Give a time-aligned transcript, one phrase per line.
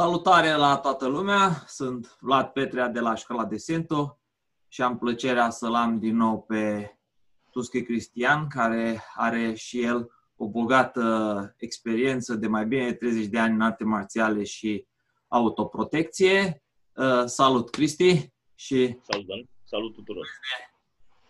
[0.00, 4.18] Salutare la toată lumea, sunt Vlad Petrea de la Școala de Sento
[4.68, 6.90] și am plăcerea să-l am din nou pe
[7.50, 13.38] Tusche Cristian, care are și el o bogată experiență de mai bine de 30 de
[13.38, 14.86] ani în arte marțiale și
[15.28, 16.64] autoprotecție.
[16.94, 18.32] Uh, salut, Cristi!
[18.54, 19.48] Și Salut, Dan!
[19.64, 20.26] Salut tuturor!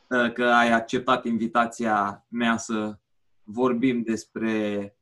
[0.08, 2.98] Uh, că ai acceptat invitația mea să
[3.42, 4.96] vorbim despre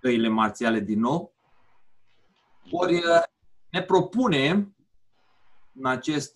[0.00, 1.36] căile marțiale din nou.
[2.70, 3.22] Ori uh,
[3.70, 4.76] ne propunem
[5.74, 6.34] în acest,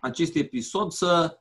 [0.00, 1.40] acest episod să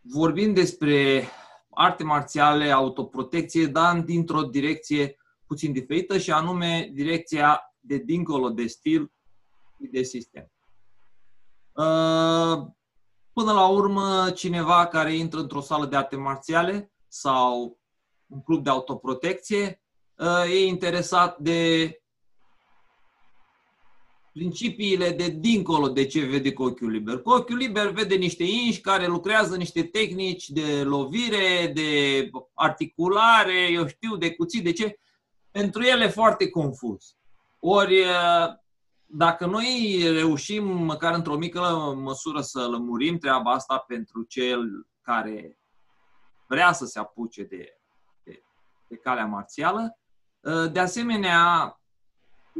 [0.00, 1.28] vorbim despre
[1.70, 9.12] arte marțiale, autoprotecție, dar dintr-o direcție puțin diferită și anume direcția de dincolo de stil
[9.80, 10.50] și de sistem.
[11.72, 12.66] Uh,
[13.32, 17.78] până la urmă, cineva care intră într-o sală de arte marțiale sau
[18.26, 19.82] un club de autoprotecție
[20.16, 21.92] uh, e interesat de
[24.38, 27.22] principiile de dincolo de ce vede cu ochiul liber.
[27.22, 33.86] Cu ochiul liber vede niște inși care lucrează niște tehnici de lovire, de articulare, eu
[33.86, 34.98] știu, de cuțit, de ce.
[35.50, 37.16] Pentru el e foarte confuz.
[37.58, 38.04] Ori,
[39.06, 41.60] dacă noi reușim, măcar într-o mică
[41.96, 45.58] măsură, să lămurim treaba asta pentru cel care
[46.48, 47.78] vrea să se apuce de,
[48.24, 48.42] de,
[48.88, 49.98] de calea marțială,
[50.72, 51.72] de asemenea,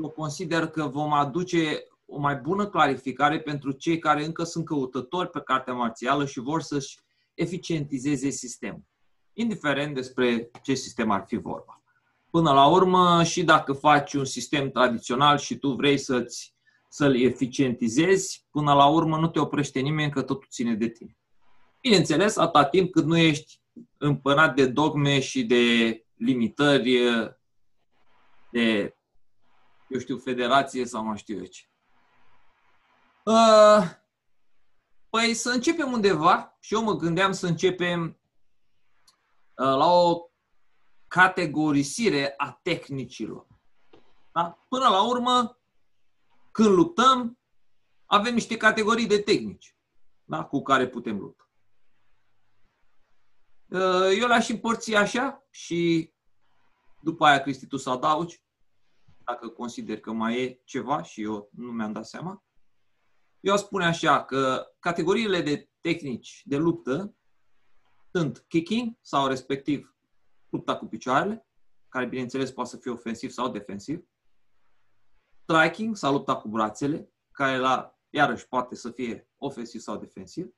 [0.02, 5.30] eu consider că vom aduce o mai bună clarificare pentru cei care încă sunt căutători
[5.30, 6.98] pe cartea marțială și vor să-și
[7.34, 8.84] eficientizeze sistemul,
[9.32, 11.82] indiferent despre ce sistem ar fi vorba.
[12.30, 16.54] Până la urmă, și dacă faci un sistem tradițional și tu vrei să-ți,
[16.88, 21.16] să-l eficientizezi, până la urmă nu te oprește nimeni că totul ține de tine.
[21.80, 23.60] Bineînțeles, atâta timp cât nu ești
[23.98, 26.98] împănat de dogme și de limitări
[28.50, 28.97] de
[29.88, 31.62] eu știu, federație sau mai știu eu ce.
[33.24, 33.90] Uh,
[35.08, 38.04] păi să începem undeva și eu mă gândeam să începem
[39.56, 40.30] uh, la o
[41.08, 43.46] categorisire a tehnicilor.
[44.32, 44.58] Da?
[44.68, 45.58] Până la urmă,
[46.52, 47.38] când luptăm,
[48.06, 49.76] avem niște categorii de tehnici
[50.24, 50.44] da?
[50.44, 51.48] cu care putem lupta.
[53.66, 56.12] Uh, eu le-aș împărți așa și
[57.00, 58.42] după aia, Cristi, tu să adaugi
[59.28, 62.44] dacă consider că mai e ceva și eu nu mi-am dat seama.
[63.40, 67.14] Eu spune așa că categoriile de tehnici de luptă
[68.12, 69.96] sunt kicking sau respectiv
[70.48, 71.46] lupta cu picioarele,
[71.88, 74.04] care bineînțeles poate să fie ofensiv sau defensiv,
[75.42, 80.54] striking sau lupta cu brațele, care la iarăși poate să fie ofensiv sau defensiv,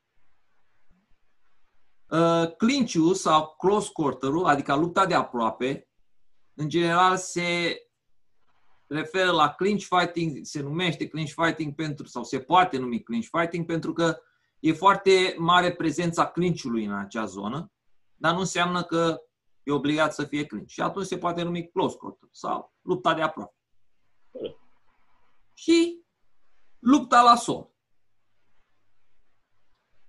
[2.10, 5.88] uh, clinch sau close quarter adică lupta de aproape,
[6.54, 7.78] în general se
[8.90, 13.66] referă la clinch fighting, se numește clinch fighting pentru, sau se poate numi clinch fighting
[13.66, 14.18] pentru că
[14.58, 17.72] e foarte mare prezența clinch-ului în acea zonă,
[18.16, 19.20] dar nu înseamnă că
[19.62, 20.70] e obligat să fie clinch.
[20.70, 23.54] Și atunci se poate numi close quarter sau lupta de aproape.
[25.54, 26.04] Și
[26.78, 27.70] lupta la sol.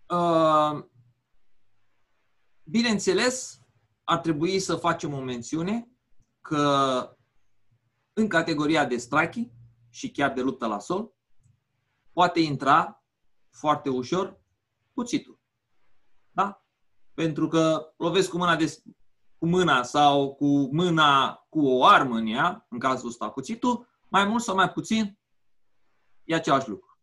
[0.08, 0.84] Uh,
[2.64, 3.60] bineînțeles,
[4.04, 5.92] ar trebui să facem o mențiune
[6.42, 7.16] că
[8.14, 9.52] în categoria de striking
[9.90, 11.14] și chiar de luptă la sol,
[12.14, 13.04] poate intra
[13.50, 14.42] foarte ușor
[14.94, 15.40] cuțitul.
[16.32, 16.66] Da?
[17.14, 18.82] Pentru că lovesc cu mâna, de,
[19.38, 24.26] cu mâna sau cu mâna cu o armă în ea, în cazul ăsta cuțitul, mai
[24.26, 25.20] mult sau mai puțin
[26.24, 27.00] e același lucru.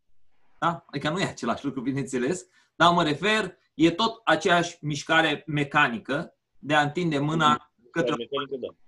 [0.58, 0.84] Da?
[0.86, 6.74] Adică nu e același lucru, bineînțeles, dar mă refer, e tot aceeași mișcare mecanică de
[6.74, 8.14] a întinde mâna către...
[8.16, 8.87] Mecanică, da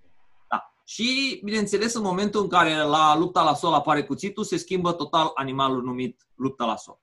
[0.90, 5.30] și, bineînțeles, în momentul în care la lupta la sol apare cuțitul, se schimbă total
[5.34, 7.00] animalul numit lupta la sol.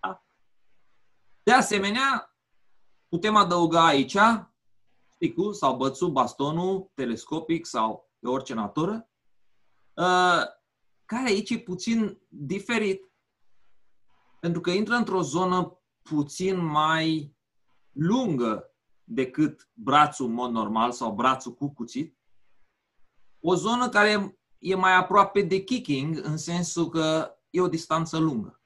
[0.00, 0.24] Da?
[1.42, 2.36] De asemenea,
[3.08, 4.16] putem adăuga aici
[5.08, 9.10] sticul sau bățul, bastonul, telescopic sau de orice natură,
[9.94, 10.42] uh,
[11.04, 13.10] care aici e puțin diferit,
[14.40, 17.36] pentru că intră într-o zonă puțin mai
[17.92, 18.74] lungă
[19.04, 22.15] decât brațul în mod normal sau brațul cu cuțit,
[23.48, 28.60] o zonă care e mai aproape de kicking, în sensul că e o distanță lungă.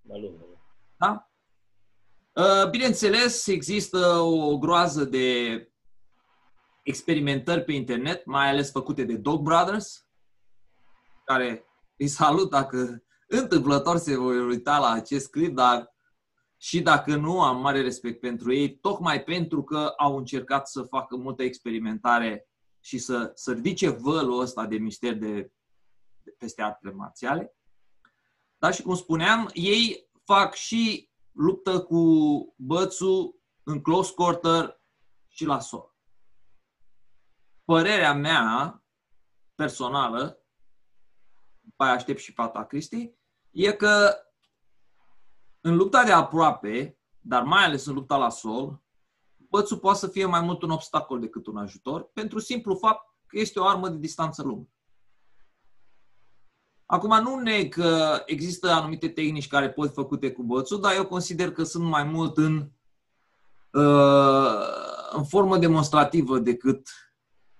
[0.00, 0.44] Mai lungă.
[0.96, 1.30] Da?
[2.32, 5.28] Uh, bineînțeles, există o groază de
[6.82, 10.06] experimentări pe internet, mai ales făcute de Dog Brothers,
[11.24, 11.64] care
[11.96, 15.94] îi salut dacă întâmplător se voi uita la acest clip, dar
[16.56, 21.16] și dacă nu, am mare respect pentru ei, tocmai pentru că au încercat să facă
[21.16, 22.48] multă experimentare
[22.86, 25.52] și să, să ridice vălul ăsta de mister de
[26.38, 27.56] peste artele marțiale.
[28.58, 34.80] Dar și cum spuneam, ei fac și luptă cu bățul în close quarter
[35.28, 35.94] și la sol.
[37.64, 38.82] Părerea mea
[39.54, 40.44] personală,
[41.60, 43.12] după aia aștept și pata Cristi,
[43.50, 44.16] e că
[45.60, 48.82] în lupta de aproape, dar mai ales în lupta la sol,
[49.50, 53.38] bățul poate să fie mai mult un obstacol decât un ajutor, pentru simplu fapt că
[53.38, 54.68] este o armă de distanță lungă.
[56.86, 61.06] Acum nu neg că există anumite tehnici care pot fi făcute cu bățul, dar eu
[61.06, 62.70] consider că sunt mai mult în,
[63.72, 64.66] uh,
[65.12, 66.88] în formă demonstrativă decât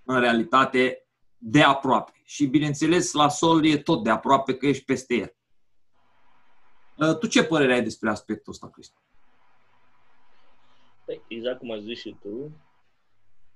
[0.05, 2.21] în realitate de aproape.
[2.25, 5.37] Și bineînțeles, la sol e tot de aproape că ești peste el.
[6.97, 9.06] Uh, tu ce părere ai despre aspectul ăsta, Cristi?
[11.07, 12.61] Păi, exact cum ai zis și tu,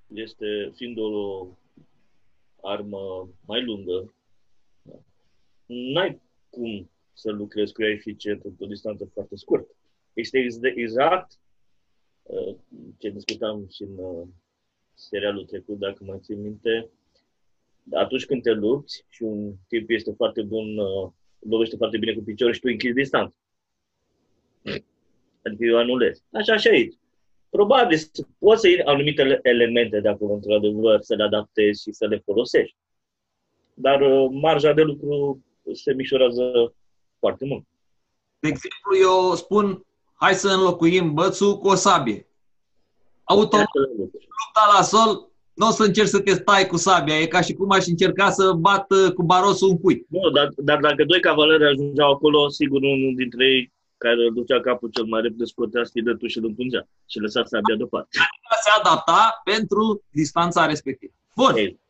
[0.06, 1.47] este fiind o
[2.62, 4.14] armă mai lungă,
[5.67, 6.20] n-ai
[6.50, 9.75] cum să lucrezi cu ea eficient într-o distanță foarte scurtă.
[10.12, 11.38] Este exact
[12.23, 12.56] uh,
[12.99, 14.29] ce discutam și în uh,
[14.94, 16.91] serialul trecut, dacă mai țin minte,
[17.93, 22.23] atunci când te lupți și un tip este foarte bun, uh, lovește foarte bine cu
[22.23, 23.35] piciorul și tu închizi distanță.
[25.44, 26.23] Adică eu anulez.
[26.32, 27.00] Așa și aici.
[27.50, 27.99] Probabil
[28.38, 32.76] poți să iei anumite elemente de acolo, într-adevăr, să le adaptezi și să le folosești.
[33.75, 34.00] Dar
[34.31, 36.75] marja de lucru se mișorează
[37.19, 37.64] foarte mult.
[38.38, 42.26] De exemplu, eu spun, hai să înlocuim bățul cu o sabie.
[43.25, 47.19] Automat, lupta la sol, nu o să încerci să te stai cu sabia.
[47.19, 50.06] E ca și cum aș încerca să bat cu barosul un cui.
[50.08, 53.73] Nu, dar, dar dacă doi cavaleri ajungeau acolo, sigur unul dintre ei
[54.05, 57.76] care îl ducea capul cel mai repede, scotea stiletul și îl împungea și lăsa sabia
[57.76, 58.19] deoparte.
[58.64, 61.12] Se adapta pentru distanța respectivă.
[61.37, 61.55] Bun.
[61.56, 61.81] Ei.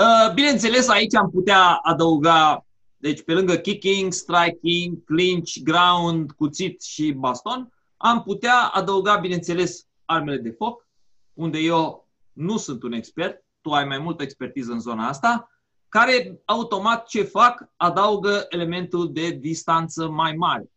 [0.00, 2.64] Uh, bineînțeles, aici am putea adăuga
[3.04, 10.36] deci, pe lângă kicking, striking, clinch, ground, cuțit și baston, am putea adăuga, bineînțeles, armele
[10.36, 10.86] de foc,
[11.32, 15.48] unde eu nu sunt un expert, tu ai mai multă expertiză în zona asta,
[15.88, 17.68] care automat ce fac?
[17.76, 20.70] Adaugă elementul de distanță mai mare.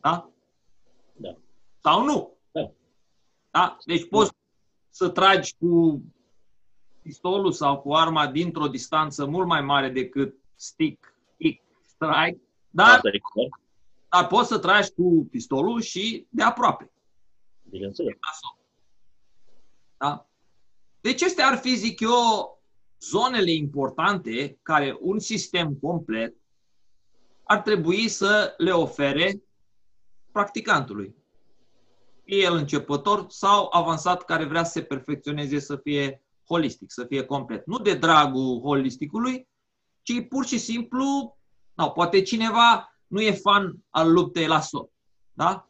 [0.00, 0.30] Da?
[1.12, 1.36] Da.
[1.82, 2.36] Sau nu?
[2.52, 2.70] Da.
[3.50, 3.76] da?
[3.84, 4.36] Deci poți da.
[4.90, 6.02] să tragi cu
[7.02, 11.14] pistolul sau cu arma dintr-o distanță mult mai mare decât stick
[12.00, 13.00] strike, dar,
[14.08, 16.90] dar poți să tragi cu pistolul și de aproape.
[17.62, 18.16] Bineînțeles.
[19.96, 20.26] Da?
[21.00, 22.58] Deci astea ar fi, zic eu,
[23.00, 26.34] zonele importante care un sistem complet
[27.42, 29.42] ar trebui să le ofere
[30.32, 31.14] practicantului.
[32.24, 37.24] Fie el începător sau avansat care vrea să se perfecționeze să fie holistic, să fie
[37.24, 37.66] complet.
[37.66, 39.48] Nu de dragul holisticului,
[40.02, 41.36] ci pur și simplu
[41.76, 44.90] sau poate cineva nu e fan al luptei la sol.
[45.32, 45.68] Da?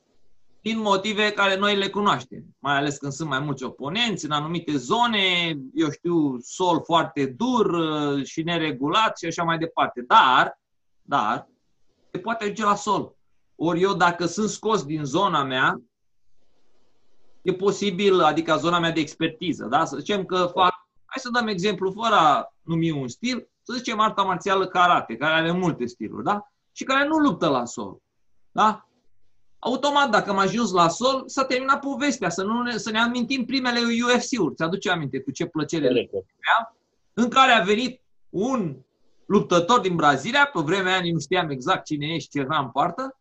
[0.61, 4.77] Din motive care noi le cunoaștem, mai ales când sunt mai mulți oponenți în anumite
[4.77, 10.05] zone, eu știu, sol foarte dur uh, și neregulat și așa mai departe.
[10.07, 10.61] Dar,
[11.03, 11.49] dar,
[12.12, 13.15] se poate ajunge la sol.
[13.62, 15.83] Ori eu, dacă sunt scos din zona mea,
[17.43, 19.85] e posibil, adică zona mea de expertiză, da?
[19.85, 24.01] Să zicem că fac, hai să dăm exemplu, fără a numi un stil, să zicem,
[24.01, 26.50] arta marțială karate, care are multe stiluri, da?
[26.73, 27.97] Și care nu luptă la sol.
[28.52, 28.88] Da?
[29.59, 33.45] Automat, dacă am ajuns la sol, s-a terminat povestea, să, nu ne, să ne amintim
[33.45, 34.55] primele UFC-uri.
[34.55, 36.11] Ți-aduce aminte cu ce plăcere le
[37.12, 38.76] În care a venit un
[39.26, 42.69] luptător din Brazilia, pe vremea aia nu știam exact cine e și ce era în
[42.69, 43.20] poartă,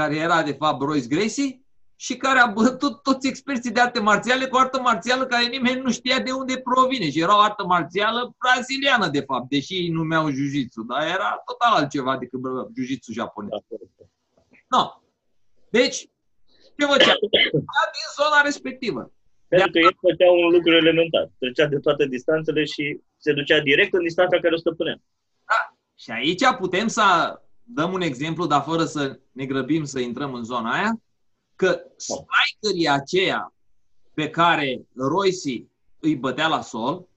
[0.00, 1.60] care era de fapt Royce Gracie,
[2.04, 5.90] și care a bătut toți experții de arte marțiale cu artă marțială care nimeni nu
[5.90, 7.10] știa de unde provine.
[7.10, 11.72] Și era o artă marțială braziliană, de fapt, deși ei numeau jiu dar era total
[11.74, 12.40] altceva decât
[12.74, 13.50] jiu japonez.
[14.68, 14.82] No.
[15.70, 15.98] Deci,
[16.76, 17.14] ce făcea?
[17.96, 19.12] din zona respectivă.
[19.48, 21.30] Pentru că el făcea un lucru elementar.
[21.38, 24.96] Trecea de toate distanțele și se ducea direct în distanța care o stăpânea.
[25.50, 25.60] Da.
[26.02, 27.04] Și aici putem să
[27.74, 31.00] dăm un exemplu, dar fără să ne grăbim să intrăm în zona aia
[31.56, 33.52] că strikerii aceia
[34.14, 37.08] pe care Royce îi bătea la sol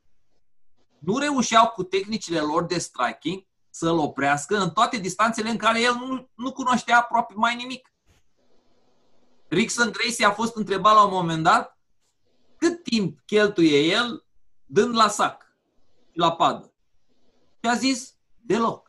[1.00, 5.94] nu reușeau cu tehnicile lor de striking să-l oprească în toate distanțele în care el
[5.94, 7.94] nu, nu cunoștea aproape mai nimic.
[9.48, 11.78] Rickson Gracie a fost întrebat la un moment dat
[12.58, 14.26] cât timp cheltuie el
[14.66, 15.56] dând la sac
[16.12, 16.74] și la padă.
[17.60, 18.83] Și a zis, deloc.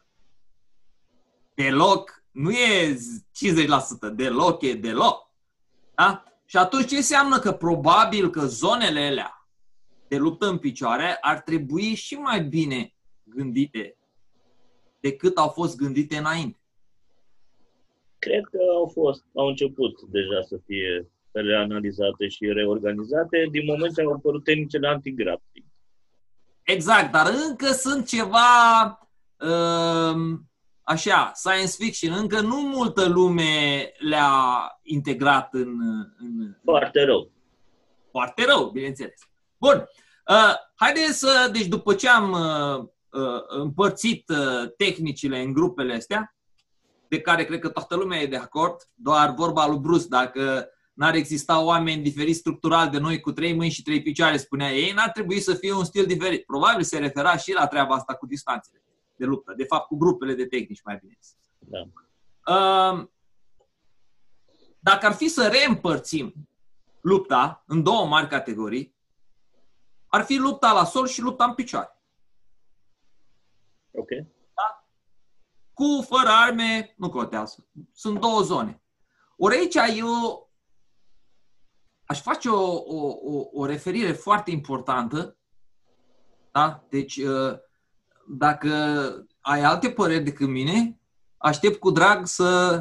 [1.54, 5.30] Deloc nu e 50%, deloc e deloc.
[5.94, 6.24] Da?
[6.44, 9.48] Și atunci ce înseamnă că probabil că zonele alea
[10.08, 13.96] de luptă în picioare ar trebui și mai bine gândite
[15.00, 16.58] decât au fost gândite înainte?
[18.18, 24.00] Cred că au fost, au început deja să fie reanalizate și reorganizate din moment ce
[24.00, 25.66] au apărut tehnicile anti-grappling.
[26.62, 28.86] Exact, dar încă sunt ceva
[29.38, 30.38] uh,
[30.84, 32.12] așa, science fiction.
[32.12, 35.80] Încă nu multă lume le-a integrat în,
[36.18, 36.56] în...
[36.64, 37.30] Foarte rău.
[38.10, 39.20] Foarte rău, bineînțeles.
[39.58, 39.88] Bun.
[40.28, 42.88] Uh, haideți să, deci după ce am uh,
[43.20, 46.36] uh, împărțit uh, tehnicile în grupele astea,
[47.08, 51.14] de care cred că toată lumea e de acord, doar vorba lui Bruce, dacă n-ar
[51.14, 55.10] exista oameni diferiți structural de noi cu trei mâini și trei picioare, spunea ei, n-ar
[55.10, 56.44] trebui să fie un stil diferit.
[56.44, 58.83] Probabil se refera și la treaba asta cu distanțele
[59.24, 61.18] de luptă, de fapt cu grupele de tehnici, mai bine.
[61.58, 61.80] Da.
[62.54, 63.08] Uh,
[64.78, 66.48] dacă ar fi să reîmpărțim
[67.00, 68.94] lupta în două mari categorii,
[70.06, 71.98] ar fi lupta la sol și lupta în picioare.
[73.92, 74.08] Ok.
[74.54, 74.88] Da?
[75.72, 77.68] Cu, fără arme, nu contează.
[77.92, 78.82] Sunt două zone.
[79.36, 80.50] Ori aici eu
[82.04, 85.36] aș face o, o, o, o referire foarte importantă.
[86.50, 86.84] Da?
[86.88, 87.58] Deci, uh,
[88.28, 88.70] dacă
[89.40, 91.00] ai alte păreri decât mine,
[91.36, 92.80] aștept cu drag să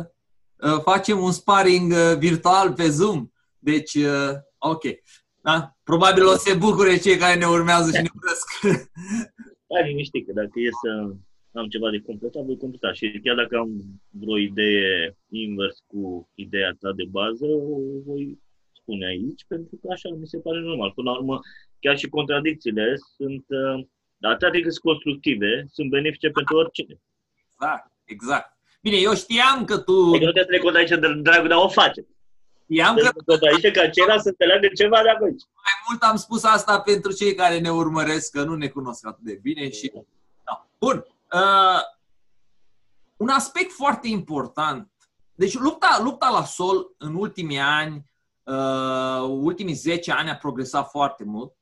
[0.55, 3.27] uh, facem un sparring uh, virtual pe Zoom.
[3.59, 3.97] Deci,
[4.57, 4.83] ok.
[5.41, 5.75] Da?
[5.83, 8.47] Probabil o să se bucure cei care ne urmează și ne urăsc.
[9.73, 11.15] Hai liniștit, că dacă e să
[11.59, 12.93] am ceva de completat, voi completa.
[12.93, 13.69] Și chiar dacă am
[14.09, 18.39] vreo idee invers cu ideea ta de bază, o voi
[18.71, 20.91] spune aici, pentru că așa mi se pare normal.
[20.91, 21.39] Până la urmă,
[21.79, 23.85] chiar și contradicțiile sunt, uh,
[24.29, 27.01] atât de cât constructive, sunt benefice pentru oricine.
[27.49, 28.57] Exact, exact.
[28.81, 30.07] Bine, eu știam că tu...
[30.07, 32.07] Adică nu te trecut aici de dragul, dar o face.
[32.63, 33.09] Știam că...
[33.25, 35.43] Tot aici ca ceilalți să înțeleagă ceva de aici.
[35.65, 39.23] Mai mult am spus asta pentru cei care ne urmăresc, că nu ne cunosc atât
[39.23, 39.91] de bine și...
[40.43, 40.67] Da.
[40.79, 41.05] Bun.
[41.33, 41.81] Uh,
[43.17, 44.91] un aspect foarte important.
[45.35, 48.05] Deci lupta, lupta la sol în ultimii ani
[48.43, 51.53] uh, ultimii 10 ani a progresat foarte mult.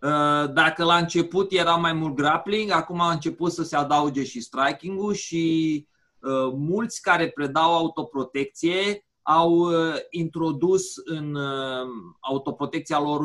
[0.00, 4.40] Uh, dacă la început era mai mult grappling, acum a început să se adauge și
[4.40, 5.86] striking-ul și
[6.18, 11.86] uh, mulți care predau autoprotecție au uh, introdus în uh,
[12.20, 13.22] autoprotecția lor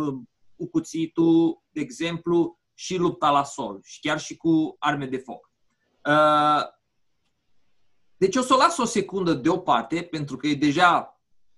[0.55, 5.51] cu cuțitul, de exemplu, și lupta la sol și chiar și cu arme de foc.
[6.05, 6.63] Uh,
[8.17, 11.12] deci o să o las o secundă deoparte, pentru că e deja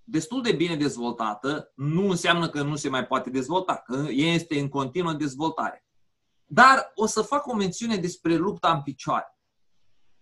[0.08, 4.68] destul de bine dezvoltată, nu înseamnă că nu se mai poate dezvolta, că este în
[4.68, 5.84] continuă dezvoltare.
[6.44, 9.38] Dar o să fac o mențiune despre lupta în picioare.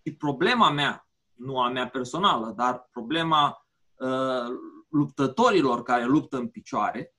[0.02, 4.46] Și problema mea, nu a mea personală, dar problema uh,
[4.88, 7.14] luptătorilor care luptă în picioare,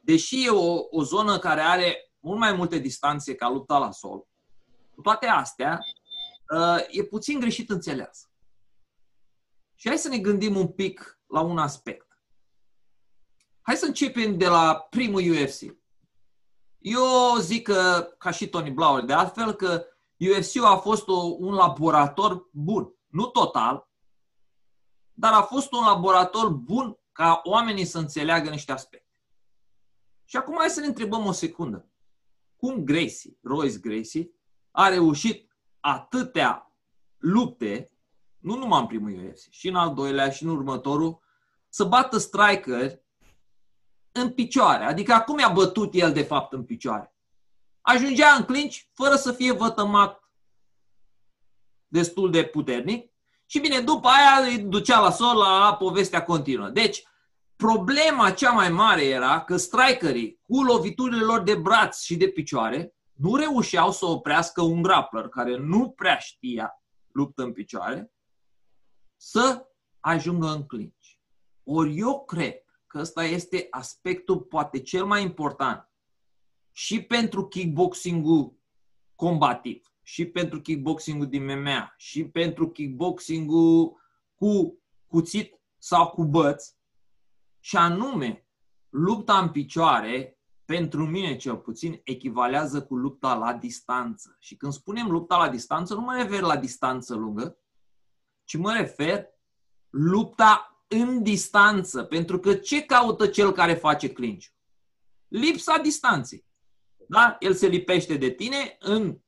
[0.00, 4.26] deși e o, o zonă care are mult mai multe distanțe ca lupta la sol,
[4.94, 5.78] cu toate astea,
[6.54, 8.30] uh, e puțin greșit înțeleasă.
[9.74, 12.06] Și hai să ne gândim un pic la un aspect.
[13.62, 15.76] Hai să începem de la primul UFC.
[16.78, 19.86] Eu zic că, ca și Tony Blauer, de altfel, că
[20.18, 22.94] UFC-ul a fost o, un laborator bun.
[23.06, 23.88] Nu total,
[25.12, 29.20] dar a fost un laborator bun ca oamenii să înțeleagă niște aspecte.
[30.24, 31.88] Și acum hai să ne întrebăm o secundă.
[32.56, 34.30] Cum Gracie, Royce Gracie,
[34.70, 36.72] a reușit atâtea
[37.16, 37.90] lupte
[38.46, 41.18] nu numai în primul UFC, și în al doilea și în următorul,
[41.68, 43.00] să bată striker
[44.12, 44.84] în picioare.
[44.84, 47.14] Adică acum i-a bătut el de fapt în picioare.
[47.80, 50.30] Ajungea în clinch fără să fie vătămat
[51.86, 53.12] destul de puternic
[53.46, 56.68] și bine, după aia îi ducea la sol la povestea continuă.
[56.68, 57.02] Deci,
[57.56, 62.94] problema cea mai mare era că strikerii cu loviturile lor de braț și de picioare
[63.12, 68.10] nu reușeau să oprească un grappler care nu prea știa luptă în picioare
[69.16, 69.66] să
[70.00, 71.06] ajungă în clinch.
[71.64, 75.90] Ori eu cred că ăsta este aspectul poate cel mai important
[76.72, 78.58] și pentru kickboxing-ul
[79.14, 84.00] combativ, și pentru kickboxing-ul din MMA, și pentru kickboxing-ul
[84.34, 86.74] cu cuțit sau cu băț,
[87.60, 88.46] și anume,
[88.88, 94.36] lupta în picioare, pentru mine cel puțin, echivalează cu lupta la distanță.
[94.40, 97.58] Și când spunem lupta la distanță, nu mă refer la distanță lungă,
[98.46, 99.26] ci mă refer
[99.90, 102.02] lupta în distanță.
[102.02, 104.46] Pentru că ce caută cel care face clinch?
[105.28, 106.44] Lipsa distanței.
[107.08, 107.36] Da?
[107.40, 109.18] El se lipește de tine în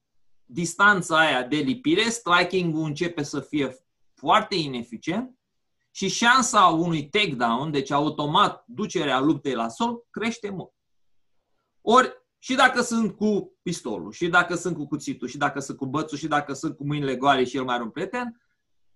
[0.44, 3.76] distanța aia de lipire, striking-ul începe să fie
[4.14, 5.38] foarte ineficient
[5.90, 10.72] și șansa unui takedown, deci automat ducerea luptei la sol, crește mult.
[11.80, 15.86] Ori, Și dacă sunt cu pistolul, și dacă sunt cu cuțitul, și dacă sunt cu
[15.86, 18.40] bățul, și dacă sunt cu mâinile goale și el mai are un prieten,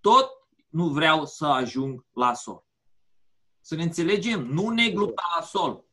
[0.03, 0.31] tot
[0.69, 2.65] nu vreau să ajung la sol.
[3.61, 5.83] Să ne înțelegem, nu negru la sol.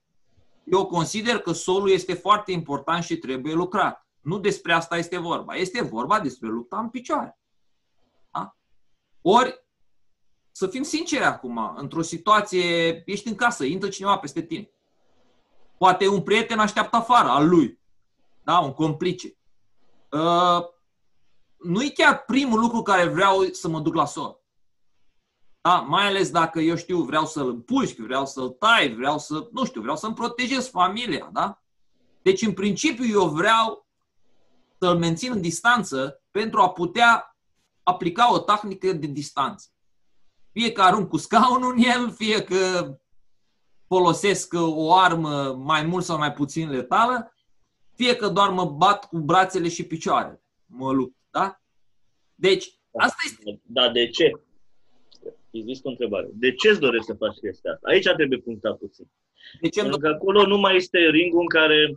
[0.65, 4.07] Eu consider că solul este foarte important și trebuie lucrat.
[4.21, 5.55] Nu despre asta este vorba.
[5.55, 7.39] Este vorba despre lupta în picioare.
[8.31, 8.57] Da?
[9.23, 9.65] Ori,
[10.51, 14.71] să fim sinceri acum, într-o situație, ești în casă, intră cineva peste tine.
[15.79, 17.81] Poate un prieten așteaptă afară, al lui.
[18.43, 18.59] Da?
[18.59, 19.37] Un complice.
[20.11, 20.70] Uh,
[21.63, 24.41] nu e chiar primul lucru care vreau să mă duc la sol.
[25.61, 25.75] Da?
[25.75, 29.81] Mai ales dacă eu știu, vreau să-l împușc, vreau să-l tai, vreau să, nu știu,
[29.81, 31.31] vreau să-mi protejez familia.
[31.33, 31.63] Da?
[32.23, 33.87] Deci, în principiu, eu vreau
[34.79, 37.37] să-l mențin în distanță pentru a putea
[37.83, 39.69] aplica o tehnică de distanță.
[40.53, 42.95] Fie că arunc cu scaunul în el, fie că
[43.87, 47.33] folosesc o armă mai mult sau mai puțin letală,
[47.95, 50.43] fie că doar mă bat cu brațele și picioarele.
[50.67, 51.61] Mă lupt, da?
[52.35, 53.61] Deci, asta este...
[53.67, 54.33] Dar de ce?
[55.51, 56.29] Există o întrebare.
[56.33, 57.89] De ce îți dorești să faci chestia asta?
[57.89, 59.11] Aici trebuie punctat puțin.
[59.61, 61.93] De ce Pentru că acolo nu mai este ringul în care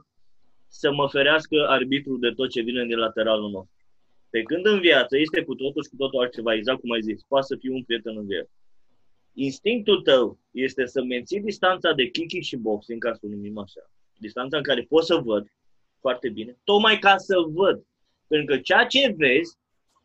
[0.68, 3.76] să mă ferească arbitrul de tot ce vine din lateralul nostru.
[4.30, 7.24] Pe când în viață este cu totul și cu totul altceva, exact cum ai zis,
[7.24, 8.52] poate să fii un prieten în viață.
[9.34, 13.92] Instinctul tău este să menții distanța de kicking și boxing, ca să o numim așa.
[14.18, 15.48] Distanța în care pot să văd
[16.00, 17.86] foarte bine, tocmai ca să văd.
[18.28, 19.58] Pentru că ceea ce vezi,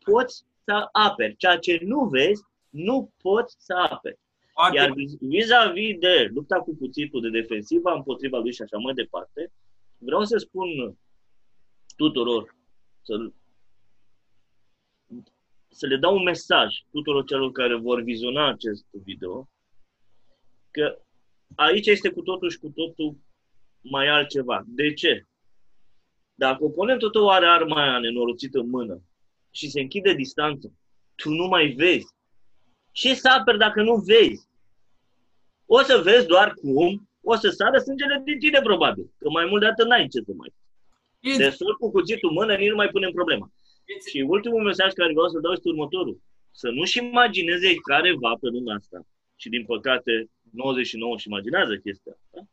[0.03, 1.35] poți să aperi.
[1.35, 4.19] Ceea ce nu vezi, nu poți să aperi.
[4.53, 9.51] Foarte Iar vis-a-vis de lupta cu cuțitul de defensivă împotriva lui și așa mai departe,
[9.97, 10.97] vreau să spun
[11.95, 12.55] tuturor
[13.01, 13.31] să,
[15.67, 19.49] să le dau un mesaj tuturor celor care vor viziona acest video
[20.71, 21.01] că
[21.55, 23.17] aici este cu totul și cu totul
[23.81, 24.63] mai altceva.
[24.67, 25.27] De ce?
[26.39, 29.01] Dacă oponentul tău are arma aia nenorocită în mână
[29.51, 30.73] și se închide distanță,
[31.15, 32.07] tu nu mai vezi.
[32.91, 34.47] Ce să aperi dacă nu vezi?
[35.65, 39.11] O să vezi doar cum o să sară sângele din tine, probabil.
[39.17, 40.53] Că mai mult de atât n-ai ce să mai
[41.37, 43.51] De sol cu cuțitul în mână, nici nu mai punem problema.
[44.09, 46.21] Și ultimul mesaj care vreau să dau este următorul.
[46.51, 48.99] Să nu-și imagineze careva pe lumea asta.
[49.35, 52.47] Și din păcate, 99 și imaginează chestia asta.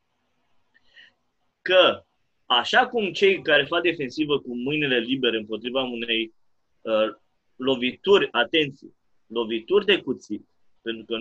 [1.63, 2.07] Că
[2.47, 6.35] așa cum cei care fac defensivă cu mâinile libere împotriva unei
[6.81, 7.15] uh,
[7.57, 8.95] lovituri, atenție,
[9.27, 10.47] lovituri de cuțit,
[10.83, 11.17] pentru că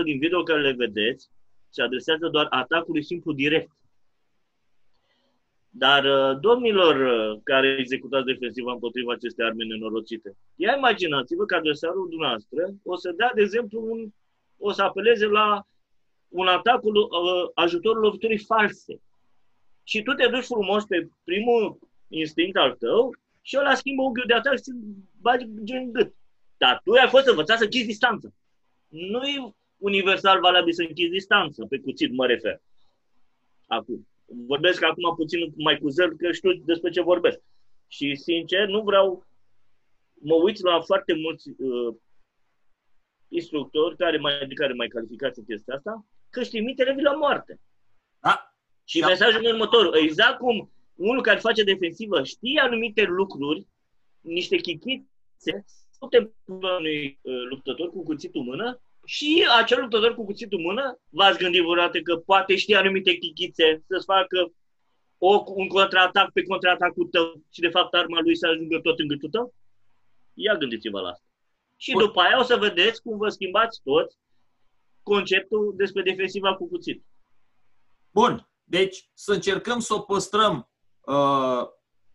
[0.00, 1.30] 90% din video care le vedeți
[1.68, 3.70] se adresează doar atacului simplu direct.
[5.70, 12.08] Dar, uh, domnilor uh, care executați defensiva împotriva acestei arme nenorocite, ia imaginați-vă că adversarul
[12.08, 14.08] dumneavoastră o să dea, de exemplu, un,
[14.58, 15.66] o să apeleze la
[16.28, 19.00] un atacul uh, ajutorul loviturii false.
[19.88, 24.34] Și tu te duci frumos pe primul instinct al tău și ăla schimbă unghiul de
[24.34, 24.72] atac și
[25.20, 26.14] bagi gen gât.
[26.56, 28.34] Dar tu ai fost învățat să închizi distanță.
[28.88, 32.62] Nu e universal valabil să închizi distanță, pe cuțit mă refer.
[33.66, 34.08] Acum.
[34.24, 37.40] Vorbesc acum puțin mai cu zel, că știu despre ce vorbesc.
[37.86, 39.26] Și, sincer, nu vreau...
[40.20, 41.94] Mă uit la foarte mulți uh,
[43.28, 47.60] instructori care mai, care mai calificați în chestia asta, că știi, mitele vii la moarte.
[48.20, 48.55] Da.
[48.88, 49.06] Și da.
[49.06, 53.66] mesajul meu următor, exact cum unul care face defensivă știe anumite lucruri,
[54.20, 55.64] niște chichițe,
[55.98, 61.60] putem unui uh, luptător cu cuțitul mână și acel luptător cu cuțitul mână, v-ați gândit
[61.62, 64.52] vreodată că poate știe anumite chichițe să-ți facă
[65.18, 69.06] o, un contraatac pe contraatacul tău și de fapt arma lui să ajungă tot în
[69.06, 69.54] gâtul tău?
[70.34, 71.24] Ia gândiți-vă la asta.
[71.76, 72.02] Și Bun.
[72.02, 74.16] după aia o să vedeți cum vă schimbați toți
[75.02, 77.04] conceptul despre defensiva cu cuțit.
[78.10, 78.45] Bun.
[78.68, 81.62] Deci să încercăm să o păstrăm uh,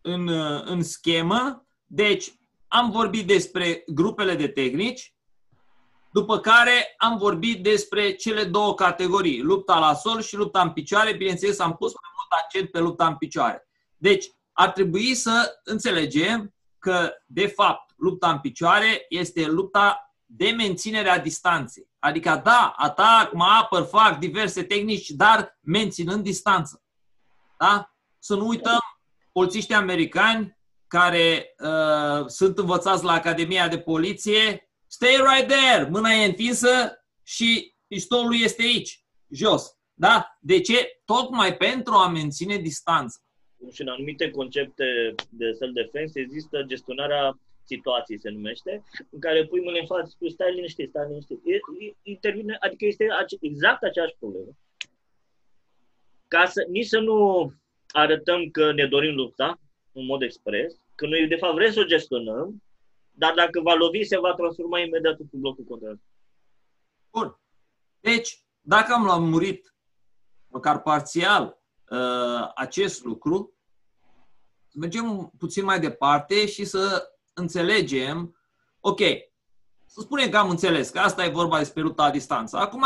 [0.01, 1.65] în, uh, în schemă.
[1.85, 2.33] Deci
[2.67, 5.15] am vorbit despre grupele de tehnici,
[6.11, 11.13] după care am vorbit despre cele două categorii, lupta la sol și lupta în picioare.
[11.13, 13.67] Bineînțeles, am pus mai mult accent pe lupta în picioare.
[13.97, 21.09] Deci, ar trebui să înțelegem că, de fapt, lupta în picioare este lupta de menținere
[21.09, 21.90] a distanței.
[22.03, 26.83] Adică, da, atac, mă apăr, fac diverse tehnici, dar menținând distanță.
[27.57, 27.95] Da?
[28.19, 28.79] Să nu uităm
[29.31, 35.89] polițiștii americani care uh, sunt învățați la Academia de Poliție Stay right there.
[35.89, 36.69] Mâna e întinsă
[37.23, 39.77] și pistolul este aici, jos.
[39.93, 40.37] Da?
[40.39, 41.01] De ce?
[41.05, 43.19] Tocmai pentru a menține distanța.
[43.71, 49.79] Și în anumite concepte de self-defense există gestionarea situației, se numește, în care pui mâine
[49.79, 51.41] în față, spui stai liniștit, stai liniștit.
[52.01, 53.07] Intervine, adică este
[53.39, 54.51] exact aceeași problemă.
[56.27, 57.51] Ca să, nici să nu
[57.87, 59.59] arătăm că ne dorim lupta
[59.91, 62.63] în mod expres, că noi de fapt vrem să o gestionăm,
[63.11, 65.99] dar dacă va lovi, se va transforma imediat în blocul contrar.
[67.11, 67.39] Bun.
[67.99, 69.75] Deci, dacă am lămurit
[70.47, 73.53] măcar parțial uh, acest lucru,
[74.67, 78.35] să mergem puțin mai departe și să înțelegem,
[78.79, 78.99] ok,
[79.85, 82.57] să spunem că am înțeles că asta e vorba despre lupta la distanță.
[82.57, 82.85] Acum,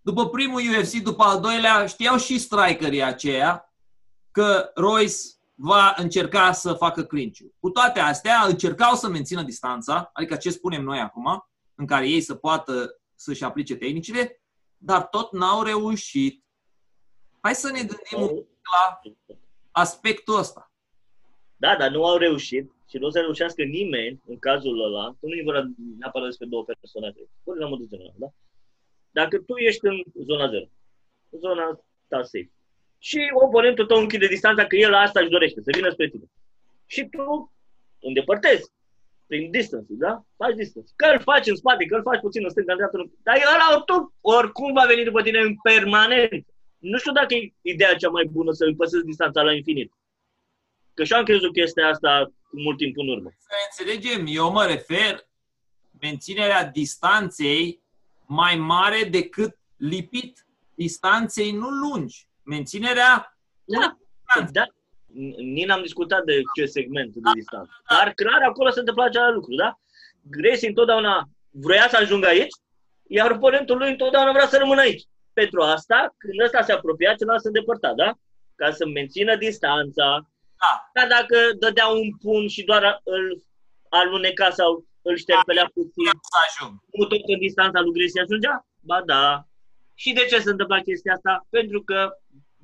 [0.00, 3.74] după primul UFC, după al doilea, știau și strikerii aceia
[4.30, 5.16] că Royce
[5.54, 10.82] va încerca să facă clinch Cu toate astea, încercau să mențină distanța, adică ce spunem
[10.82, 14.42] noi acum, în care ei să poată să-și aplice tehnicile,
[14.76, 16.44] dar tot n-au reușit.
[17.40, 19.00] Hai să ne gândim la
[19.70, 20.72] aspectul ăsta.
[21.56, 25.26] Da, dar nu au reușit și nu o să reușească nimeni în cazul ăla, că
[25.26, 25.64] nu e vorba
[25.98, 28.28] neapărat despre două persoane, până la modul general, da?
[29.10, 30.64] Dacă tu ești în zona 0,
[31.30, 32.52] în zona ta safe,
[32.98, 36.26] și oponentul tău închide distanța că el asta își dorește, să vină spre tine.
[36.86, 37.52] Și tu
[38.00, 38.72] îndepărtezi
[39.26, 40.12] prin distance, da?
[40.36, 40.92] Faci distance.
[40.96, 43.66] Că îl faci în spate, că îl faci puțin în stânga, în dreapta, dar ăla
[43.76, 46.44] oricum, oricum va veni după tine în permanent.
[46.78, 49.90] Nu știu dacă e ideea cea mai bună să îi păsezi distanța la infinit.
[50.94, 53.30] Că și-am crezut chestia asta cu mult timp în urmă.
[53.38, 55.26] Să înțelegem, eu mă refer
[56.00, 57.80] menținerea distanței
[58.26, 62.26] mai mare decât lipit distanței nu lungi.
[62.42, 63.96] Menținerea da,
[64.52, 64.64] da.
[65.36, 67.82] Nici n-am discutat de ce segment de distanță.
[67.90, 69.78] Dar clar acolo se întâmplă același lucru, da?
[70.22, 72.54] Gracie întotdeauna vrea să ajungă aici,
[73.06, 75.02] iar oponentul lui întotdeauna vrea să rămână aici.
[75.32, 78.12] Pentru asta, când ăsta se apropia, celălalt se îndepărta, da?
[78.54, 80.30] Ca să mențină distanța.
[80.64, 80.90] Da.
[80.96, 83.44] Dar dacă dădea un pun și doar îl
[83.88, 86.04] aluneca sau îl șterpelea da, puțin,
[86.92, 88.66] nu tot în distanța lui Gracie ajungea?
[88.80, 89.46] Ba da.
[89.94, 91.46] Și de ce se întâmplă chestia asta?
[91.50, 92.10] Pentru că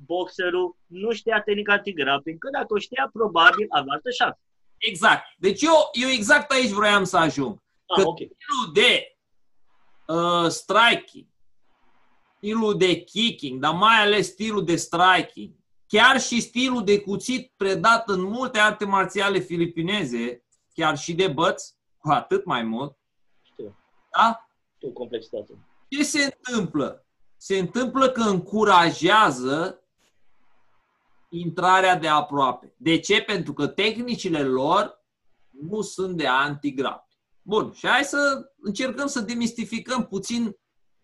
[0.05, 4.39] boxerul nu știa tehnica antigrappling, că dacă o știa, probabil avea altă șansă.
[4.77, 5.25] Exact.
[5.37, 7.57] Deci eu, eu exact aici vroiam să ajung.
[7.85, 8.31] Ah, că okay.
[8.33, 9.17] stilul de
[10.07, 11.27] uh, striking,
[12.35, 15.53] stilul de kicking, dar mai ales stilul de striking,
[15.91, 21.75] chiar și stilul de cuțit predat în multe arte marțiale filipineze, chiar și de băți,
[21.97, 22.97] cu atât mai mult.
[23.41, 23.77] Știu.
[24.17, 24.47] Da?
[24.75, 25.55] Știu complexitatea.
[25.89, 27.05] Ce se întâmplă?
[27.37, 29.83] Se întâmplă că încurajează
[31.29, 32.73] intrarea de aproape.
[32.77, 33.21] De ce?
[33.21, 35.03] Pentru că tehnicile lor
[35.49, 37.07] nu sunt de antigrap.
[37.41, 40.57] Bun, și hai să încercăm să demistificăm puțin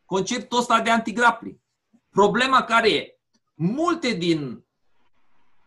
[0.05, 1.59] conceptul ăsta de antigrapling.
[2.09, 3.19] Problema care e?
[3.53, 4.66] Multe din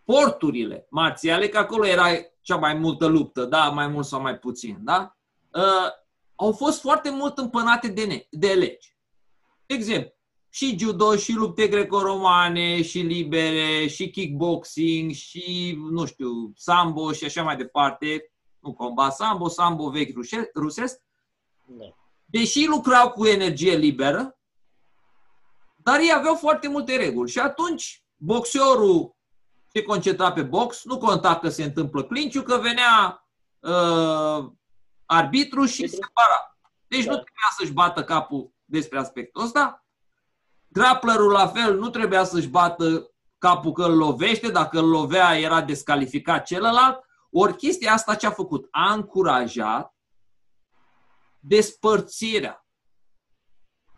[0.04, 2.06] porturile marțiale, că acolo era
[2.40, 5.16] cea mai multă luptă, da, mai mult sau mai puțin, da?
[5.52, 5.90] Uh,
[6.34, 8.96] au fost foarte mult împănate de, ne- de legi.
[9.66, 10.12] De exemplu,
[10.48, 17.42] și judo, și lupte greco-romane, și libere, și kickboxing, și, nu știu, sambo și așa
[17.42, 18.32] mai departe.
[18.58, 20.14] Nu combat sambo, sambo vechi
[20.54, 21.02] rusesc.
[21.66, 21.84] Da.
[22.24, 24.38] Deși lucrau cu energie liberă,
[25.76, 27.30] dar ei aveau foarte multe reguli.
[27.30, 29.16] Și atunci boxerul
[29.72, 33.26] se concentra pe box, nu conta că se întâmplă clinciu, că venea
[33.58, 34.50] uh,
[35.06, 36.58] arbitru și se separa.
[36.86, 37.10] Deci da.
[37.10, 39.84] nu trebuia să-și bată capul despre aspectul ăsta,
[40.72, 45.62] Grapplerul la fel nu trebuia să-și bată capul că îl lovește, dacă îl lovea era
[45.62, 47.04] descalificat celălalt.
[47.30, 48.68] Ori chestia asta ce a făcut?
[48.70, 49.94] A încurajat
[51.38, 52.64] despărțirea.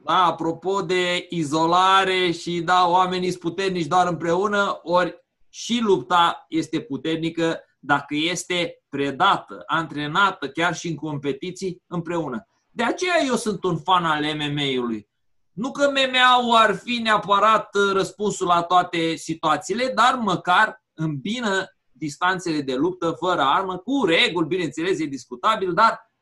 [0.04, 5.21] Da, apropo de izolare și da, oamenii sunt puternici doar împreună, ori
[5.54, 12.46] și lupta este puternică dacă este predată, antrenată, chiar și în competiții împreună.
[12.70, 15.08] De aceea eu sunt un fan al MMA-ului.
[15.52, 22.60] Nu că MMA-ul ar fi neapărat uh, răspunsul la toate situațiile, dar măcar îmbină distanțele
[22.60, 26.12] de luptă fără armă, cu reguli, bineînțeles, e discutabil, dar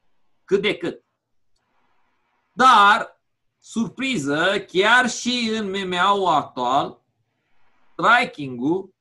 [0.44, 1.04] cât de cât.
[2.52, 3.20] Dar,
[3.58, 7.02] surpriză, chiar și în MMA-ul actual,
[7.92, 8.94] striking-ul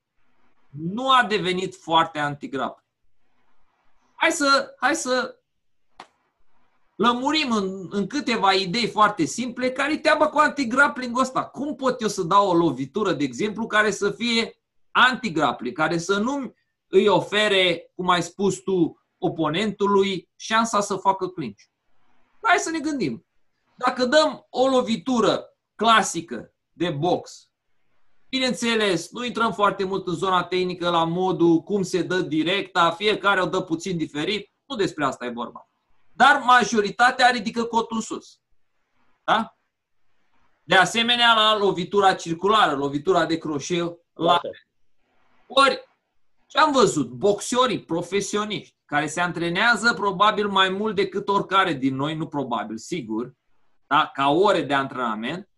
[0.70, 2.84] nu a devenit foarte antigrap.
[4.16, 5.40] Hai să, hai să
[6.96, 11.46] lămurim în, în câteva idei foarte simple care e treaba cu antigrappling ăsta.
[11.46, 14.60] Cum pot eu să dau o lovitură, de exemplu, care să fie
[14.92, 16.54] antigrappling, care să nu
[16.88, 21.62] îi ofere, cum ai spus tu, oponentului șansa să facă clinch.
[22.42, 23.26] Hai să ne gândim.
[23.76, 27.49] Dacă dăm o lovitură clasică de box,
[28.30, 33.42] bineînțeles, nu intrăm foarte mult în zona tehnică la modul cum se dă directa, fiecare
[33.42, 35.70] o dă puțin diferit, nu despre asta e vorba
[36.20, 38.40] dar majoritatea ridică cotul în sus.
[39.24, 39.58] Da?
[40.64, 44.42] De asemenea, la lovitura circulară, lovitura de croșeu, la...
[45.48, 45.84] Ori,
[46.48, 47.10] ce am văzut?
[47.10, 53.34] Boxiorii profesioniști care se antrenează probabil mai mult decât oricare din noi, nu probabil, sigur,
[53.88, 54.10] da?
[54.14, 55.50] ca ore de antrenament,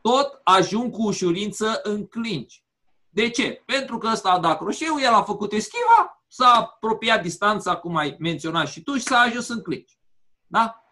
[0.00, 2.64] tot ajung cu ușurință în clinci.
[3.08, 3.62] De ce?
[3.66, 8.16] Pentru că ăsta a dat croșeu, el a făcut eschiva, s-a apropiat distanța, cum ai
[8.18, 9.98] menționat și tu, și s-a ajuns în clinci.
[10.46, 10.84] Da?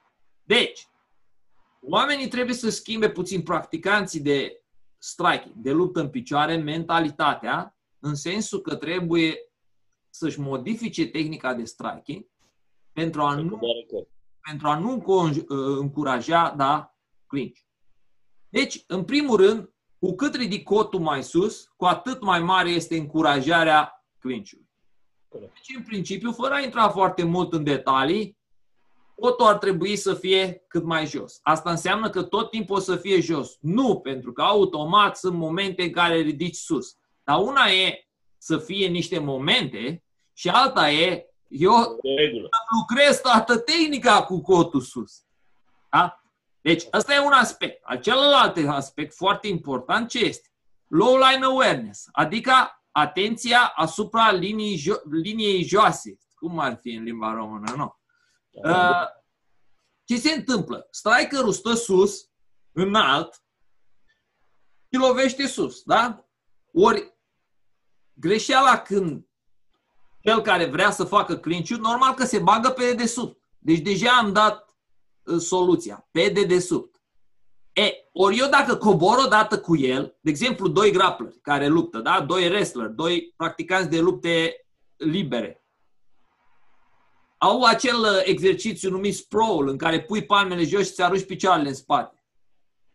[0.43, 0.89] Deci,
[1.81, 4.63] oamenii trebuie să schimbe puțin practicanții de
[4.99, 9.39] striking, de luptă în picioare, mentalitatea, în sensul că trebuie
[10.11, 12.27] să-și modifice tehnica de striking
[12.93, 13.59] pentru a nu,
[14.49, 15.05] pentru a nu
[15.81, 16.95] încuraja da,
[17.27, 17.59] clinch.
[18.49, 22.97] Deci, în primul rând, cu cât ridic cotul mai sus, cu atât mai mare este
[22.97, 24.69] încurajarea clinch-ului.
[25.31, 28.39] Deci, în principiu, fără a intra foarte mult în detalii,
[29.21, 31.39] cotul ar trebui să fie cât mai jos.
[31.43, 33.57] Asta înseamnă că tot timpul o să fie jos.
[33.61, 36.97] Nu, pentru că automat sunt momente în care ridici sus.
[37.25, 38.09] Dar una e
[38.39, 41.73] să fie niște momente și alta e eu
[42.79, 45.23] lucrez toată tehnica cu cotul sus.
[45.91, 46.23] Da?
[46.69, 47.85] Deci, ăsta e un aspect.
[47.85, 50.49] Al celălalt aspect foarte important, ce este?
[50.87, 52.53] Low line awareness, adică
[52.91, 56.19] atenția asupra liniei, jo- liniei joase.
[56.35, 57.97] Cum ar fi în limba română, nu?
[58.51, 59.07] Uh,
[60.05, 60.89] ce se întâmplă?
[60.91, 62.31] Strikerul stă sus,
[62.73, 63.43] înalt,
[64.93, 66.29] și lovește sus, da?
[66.73, 67.15] Ori
[68.13, 69.29] greșeala când
[70.21, 73.43] cel care vrea să facă clinch normal că se bagă pe dedesubt.
[73.59, 74.68] Deci deja am dat
[75.39, 77.01] soluția, pe dedesubt.
[77.73, 81.99] E, ori eu dacă cobor o dată cu el, de exemplu, doi grappleri care luptă,
[81.99, 82.21] da?
[82.21, 85.63] doi wrestler, doi practicanți de lupte libere,
[87.39, 91.75] au acel exercițiu numit sprawl, în care pui palmele jos și ți arunci picioarele în
[91.75, 92.23] spate.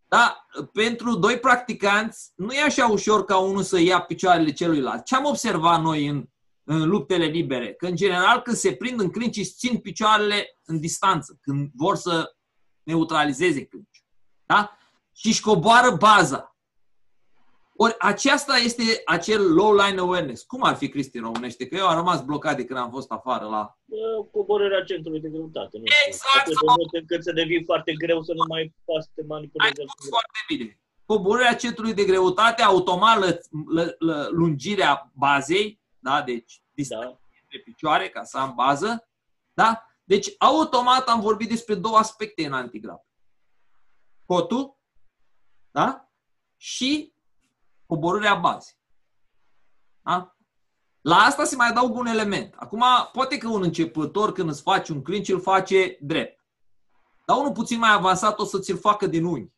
[0.07, 0.45] Da?
[0.73, 5.05] Pentru doi practicanți nu e așa ușor ca unul să ia picioarele celuilalt.
[5.05, 6.25] Ce am observat noi în
[6.63, 7.73] în luptele libere.
[7.73, 11.95] Că, în general, când se prind în clinci, își țin picioarele în distanță, când vor
[11.95, 12.35] să
[12.83, 14.03] neutralizeze clinci.
[14.45, 14.77] Da?
[15.13, 16.47] Și își coboară baza.
[17.75, 20.43] Ori aceasta este acel low line awareness.
[20.43, 21.67] Cum ar fi, Cristi, în românește?
[21.67, 23.77] Că eu am rămas blocat de când am fost afară la...
[24.31, 25.77] Coborârea centrului de greutate.
[25.77, 26.37] Nu exact!
[26.39, 29.73] Atât de mult încât să devii foarte greu să nu mai poți să te manipulezi.
[30.09, 30.79] foarte bine.
[31.05, 33.39] Coborârea centrului de greutate, automat lă,
[33.71, 36.21] lă, lă, lungirea bazei, da?
[36.21, 37.37] deci distanța da.
[37.41, 39.07] între picioare ca să am bază.
[39.53, 39.87] Da?
[40.03, 43.05] Deci, automat am vorbit despre două aspecte în antigrap.
[44.25, 44.77] Cotul
[45.71, 46.09] da?
[46.57, 47.13] și
[47.85, 48.77] coborârea bazei.
[50.01, 50.35] Da?
[51.01, 52.53] La asta se mai adaugă un element.
[52.57, 56.45] Acum, poate că un începător, când îți face un clinch, îl face drept.
[57.25, 59.53] Dar unul puțin mai avansat o să ți-l facă din unghi.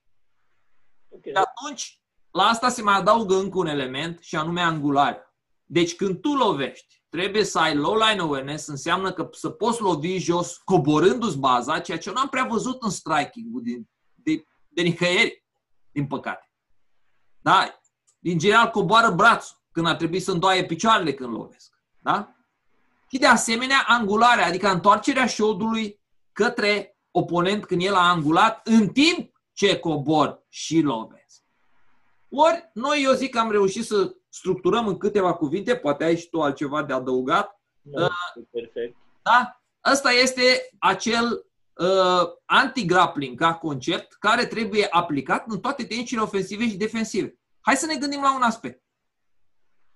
[1.10, 1.34] Okay.
[1.34, 2.00] Și atunci,
[2.32, 5.25] la asta se mai adaugă încă un element și anume angularea.
[5.66, 10.18] Deci când tu lovești, trebuie să ai low line awareness, înseamnă că să poți lovi
[10.18, 13.82] jos coborându-ți baza, ceea ce eu n-am prea văzut în striking de,
[14.16, 15.46] de, de nicăieri,
[15.92, 16.50] din păcate.
[17.42, 17.80] Da?
[18.20, 21.74] Din general coboară brațul când ar trebui să îndoaie picioarele când lovesc.
[22.00, 22.36] Da?
[23.12, 26.02] Și de asemenea angularea, adică întoarcerea șodului
[26.32, 31.44] către oponent când el a angulat în timp ce cobor și lovesc.
[32.30, 36.30] Ori noi, eu zic că am reușit să structurăm în câteva cuvinte, poate ai și
[36.30, 37.62] tu altceva de adăugat.
[37.82, 38.98] Da, uh, perfect.
[39.22, 39.62] Da?
[39.82, 46.78] Asta este acel uh, anti-grappling ca concept care trebuie aplicat în toate tehnicile ofensive și
[46.78, 47.40] defensive.
[47.62, 48.84] Hai să ne gândim la un aspect.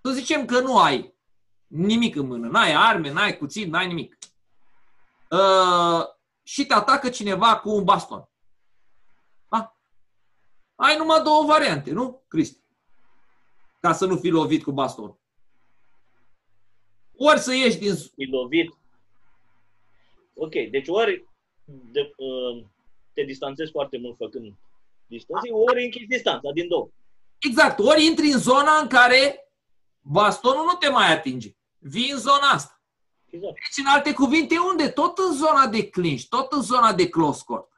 [0.01, 1.13] Să zicem că nu ai
[1.67, 4.17] nimic în mână, n-ai arme, n-ai cuțit, n-ai nimic.
[5.29, 6.05] Uh,
[6.43, 8.29] și te atacă cineva cu un baston.
[9.49, 9.77] Da?
[10.75, 12.67] Ai numai două variante, nu, Cristi?
[13.79, 15.17] Ca să nu fii lovit cu baston.
[17.15, 17.95] Ori să ieși din...
[17.95, 18.77] Fi lovit.
[20.33, 21.25] Ok, deci ori
[21.65, 22.63] de, uh,
[23.13, 24.53] te distanțezi foarte mult făcând
[25.07, 26.89] distanțe, ori închizi distanța din două.
[27.39, 29.51] Exact, ori intri în zona în care
[30.01, 31.55] bastonul nu te mai atinge.
[31.77, 32.81] Vii în zona asta.
[33.29, 33.53] Exact.
[33.53, 34.89] Deci, în alte cuvinte, unde?
[34.89, 37.69] Tot în zona de clinch, tot în zona de close court.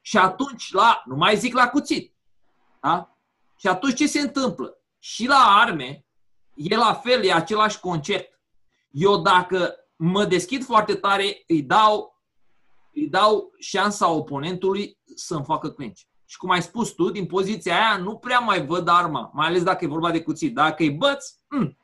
[0.00, 2.14] Și atunci, la, nu mai zic la cuțit.
[2.80, 3.16] Da?
[3.56, 4.77] Și atunci ce se întâmplă?
[4.98, 6.04] Și la arme,
[6.54, 8.40] e la fel, e același concept.
[8.90, 12.22] Eu dacă mă deschid foarte tare, îi dau,
[12.94, 16.00] îi dau șansa oponentului să-mi facă clinch.
[16.24, 19.62] Și cum ai spus tu, din poziția aia nu prea mai văd arma, mai ales
[19.62, 20.54] dacă e vorba de cuțit.
[20.54, 21.78] Dacă e băț, mm,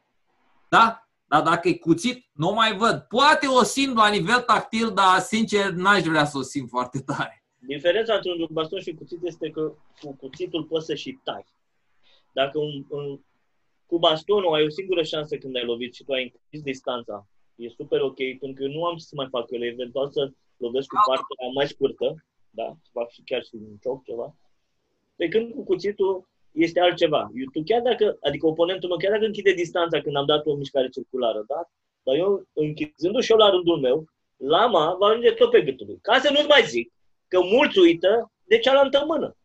[0.68, 1.09] da?
[1.27, 2.98] Dar dacă e cuțit, nu mai văd.
[3.00, 7.44] Poate o simt la nivel tactil, dar sincer n-aș vrea să o simt foarte tare.
[7.59, 11.53] Diferența între un baston și cuțit este că cu cuțitul poți să și tai.
[12.38, 13.20] Dacă un, un,
[13.87, 17.27] cu bastonul ai o singură șansă când ai lovit și tu ai închis distanța.
[17.57, 20.33] E super ok, pentru că eu nu am ce să mai fac eu, eventual să
[20.57, 24.37] lovesc cu partea mai scurtă, da, să fac și chiar și un cioc ceva.
[25.16, 27.31] Pe când cu cuțitul este altceva.
[27.35, 30.55] Eu, tu chiar dacă, adică oponentul meu, chiar dacă închide distanța când am dat o
[30.55, 31.70] mișcare circulară, da?
[32.03, 34.05] Dar eu, închizându-și eu la rândul meu,
[34.37, 35.99] lama va ajunge tot pe gâtul lui.
[36.03, 36.92] Ca să nu-ți mai zic
[37.29, 39.37] că mulți uită de cealaltă mână.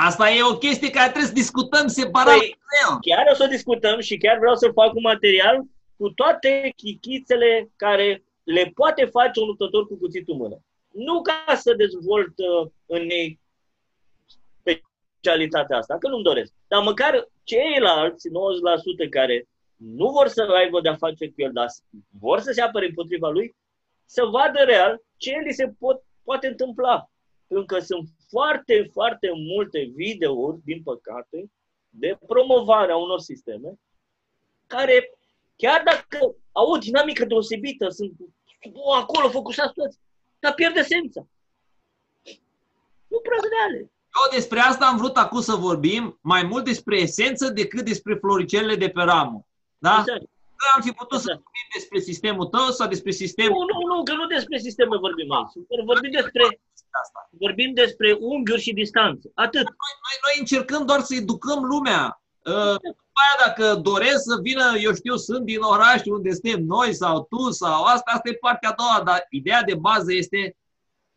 [0.00, 2.38] Asta e o chestie care trebuie să discutăm separat.
[2.38, 2.58] Păi,
[3.00, 5.64] chiar o să discutăm și chiar vreau să fac un material
[5.96, 10.56] cu toate chichițele care le poate face un luptător cu cuțitul mână.
[10.92, 12.34] Nu ca să dezvolt
[12.86, 13.40] în ei
[14.60, 16.52] specialitatea asta, că nu-mi doresc.
[16.68, 18.28] Dar măcar ceilalți
[19.06, 21.66] 90% care nu vor să aibă de-a face cu el, dar
[22.20, 23.56] vor să se apere împotriva lui,
[24.04, 27.10] să vadă real ce li se pot, poate întâmpla.
[27.46, 31.50] Pentru că sunt foarte, foarte multe videouri, din păcate,
[31.88, 33.78] de promovare a unor sisteme
[34.66, 35.18] care,
[35.56, 38.12] chiar dacă au o dinamică deosebită, sunt
[38.72, 39.98] o, acolo focusați toți,
[40.38, 41.26] dar pierde esența.
[43.08, 43.78] Nu prea reale.
[44.18, 48.76] Eu despre asta am vrut acum să vorbim, mai mult despre esență decât despre floricelele
[48.76, 49.46] de pe ramă.
[49.78, 49.96] Da?
[49.98, 50.24] Exact.
[50.60, 51.36] Că am fi putut exact.
[51.36, 53.58] să vorbim despre sistemul tău sau despre sistemul...
[53.58, 55.84] Nu, nu, nu, că nu despre sistemul vorbim aici.
[55.84, 56.44] Vorbim despre,
[57.30, 59.30] vorbim despre unghiuri și distanță.
[59.34, 59.62] Atât.
[59.62, 62.22] Noi, noi, noi încercăm doar să educăm lumea.
[62.44, 62.76] Uh,
[63.20, 67.50] aia, dacă doresc să vină, eu știu, sunt din oraș unde suntem noi sau tu
[67.50, 70.56] sau asta, asta e partea a doua, dar ideea de bază este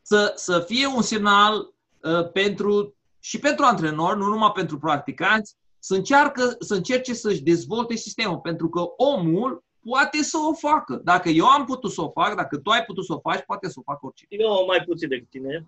[0.02, 5.96] să, să fie un semnal uh, pentru, și pentru antrenori, nu numai pentru practicanți, să,
[5.96, 10.96] încearcă, să încerce să-și dezvolte sistemul, pentru că omul poate să o facă.
[11.04, 13.70] Dacă eu am putut să o fac, dacă tu ai putut să o faci, poate
[13.70, 14.44] să o facă oricine.
[14.44, 15.68] Eu mai puțin decât tine.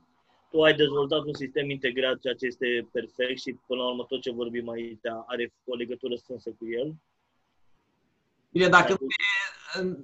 [0.50, 4.22] Tu ai dezvoltat un sistem integrat, ceea ce este perfect și până la urmă tot
[4.22, 6.96] ce vorbim aici are o legătură strânsă cu el.
[8.50, 9.08] Bine, dacă nu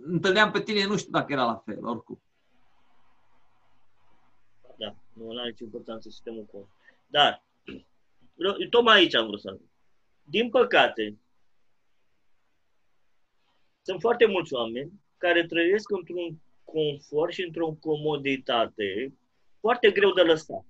[0.03, 2.21] întâlneam pe tine, nu știu dacă era la fel, oricum.
[4.77, 6.69] Da, nu are nicio importanță sistemul cu.
[7.07, 7.43] Dar,
[8.69, 9.57] tocmai aici am vrut să
[10.29, 11.17] din păcate,
[13.89, 19.13] sunt foarte mulți oameni care trăiesc într-un confort și într-o comoditate
[19.59, 20.65] foarte greu de lăsat.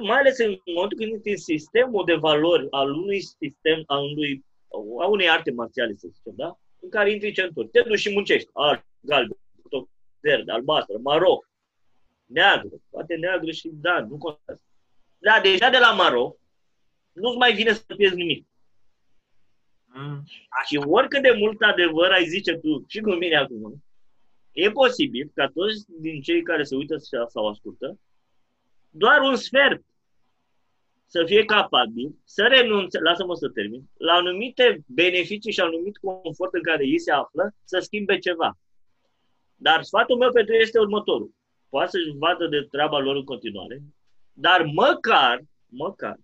[0.00, 4.44] Mai ales în momentul când intri în sistemul de valori al unui sistem, al unui,
[5.00, 6.58] a unei arte marțiale, să zicem, da?
[6.80, 7.68] În care intri centuri.
[7.68, 8.48] Te duci și muncești.
[8.52, 9.38] Alb, galben,
[10.20, 11.38] verde, albastră, maro,
[12.24, 14.62] neagră, poate neagră și da, nu contează.
[15.18, 16.36] Da, deja de la maro,
[17.12, 18.46] nu-ți mai vine să pierzi nimic.
[19.98, 20.22] Mm.
[20.66, 23.84] Și oricât de mult adevăr ai zice tu și cu mine acum,
[24.52, 26.96] e posibil ca toți din cei care se uită
[27.28, 27.98] sau ascultă,
[28.90, 29.82] doar un sfert
[31.06, 36.62] să fie capabil să renunțe, lasă-mă să termin, la anumite beneficii și anumit confort în
[36.62, 38.58] care ei se află, să schimbe ceva.
[39.54, 41.34] Dar sfatul meu pentru ei este următorul.
[41.68, 43.82] Poate să-și vadă de treaba lor în continuare,
[44.32, 46.16] dar măcar, măcar,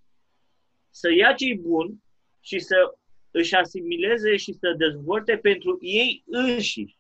[0.90, 2.02] să ia ce bun
[2.40, 2.94] și să
[3.32, 6.96] își asimileze și să dezvolte pentru ei înșiși.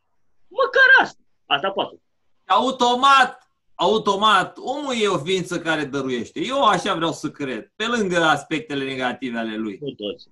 [0.48, 1.20] Măcar asta.
[1.46, 2.00] Asta poate.
[2.46, 6.40] Automat, automat, omul e o ființă care dăruiește.
[6.40, 9.78] Eu așa vreau să cred, pe lângă aspectele negative ale lui.
[9.80, 10.28] Nu toți.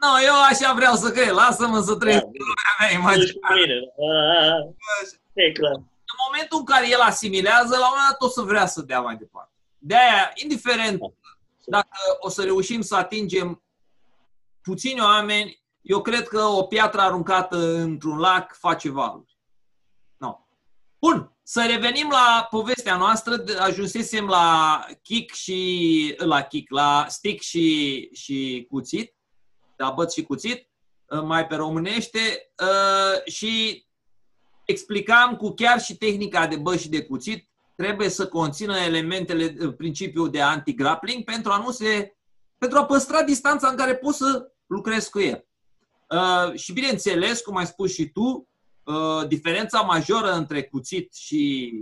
[0.00, 1.30] Nu, eu așa vreau să cred.
[1.30, 3.94] Lasă-mă să trăiesc da, lumea mea imaginară.
[5.32, 5.72] E clar.
[6.12, 9.00] În momentul în care el asimilează, la un moment dat o să vrea să dea
[9.00, 9.52] mai departe.
[9.78, 11.06] De aia, indiferent da
[11.66, 13.63] dacă o să reușim să atingem
[14.64, 19.38] puțini oameni, eu cred că o piatră aruncată într-un lac face valuri.
[20.16, 20.38] No.
[20.98, 23.44] Bun, să revenim la povestea noastră.
[23.58, 29.14] Ajunsesem la kick și la kick, la stick și, și cuțit,
[29.76, 30.70] la băt și cuțit,
[31.22, 33.84] mai pe românește, uh, și
[34.64, 39.74] explicam cu chiar și tehnica de băt și de cuțit trebuie să conțină elementele, uh,
[39.76, 42.16] principiul de anti-grappling pentru a nu se,
[42.58, 45.46] pentru a păstra distanța în care poți să lucrezi cu el.
[46.10, 48.48] Uh, și bineînțeles, cum ai spus și tu,
[48.84, 51.72] uh, diferența majoră între cuțit și,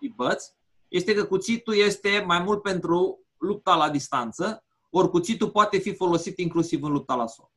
[0.00, 0.44] și băț
[0.88, 6.38] este că cuțitul este mai mult pentru lupta la distanță, ori cuțitul poate fi folosit
[6.38, 7.50] inclusiv în lupta la sol.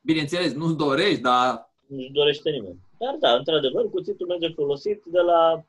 [0.00, 1.72] Bineînțeles, nu-ți dorești, dar...
[1.86, 2.78] Nu-și dorește nimeni.
[2.98, 5.64] Dar da, într-adevăr, cuțitul merge folosit de la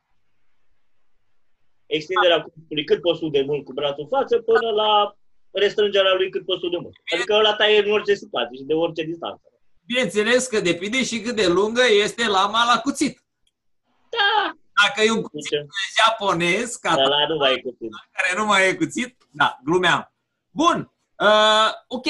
[1.86, 5.18] extinderea cuțitului cât poți de mult cu brațul în față până la
[5.55, 6.95] restrângerea lui cât poți de mult.
[7.13, 9.41] Adică ăla taie în orice situație și de orice distanță.
[9.85, 13.23] Bineînțeles că depinde și cât de lungă este lama la cuțit.
[14.09, 14.55] Da.
[14.85, 15.65] Dacă e un cuțit Zice.
[15.99, 17.89] japonez, ca da, la nu mai e cuțit.
[18.11, 20.13] care nu mai e cuțit, da, glumeam.
[20.51, 20.89] Bun,
[21.21, 22.05] Uh, ok,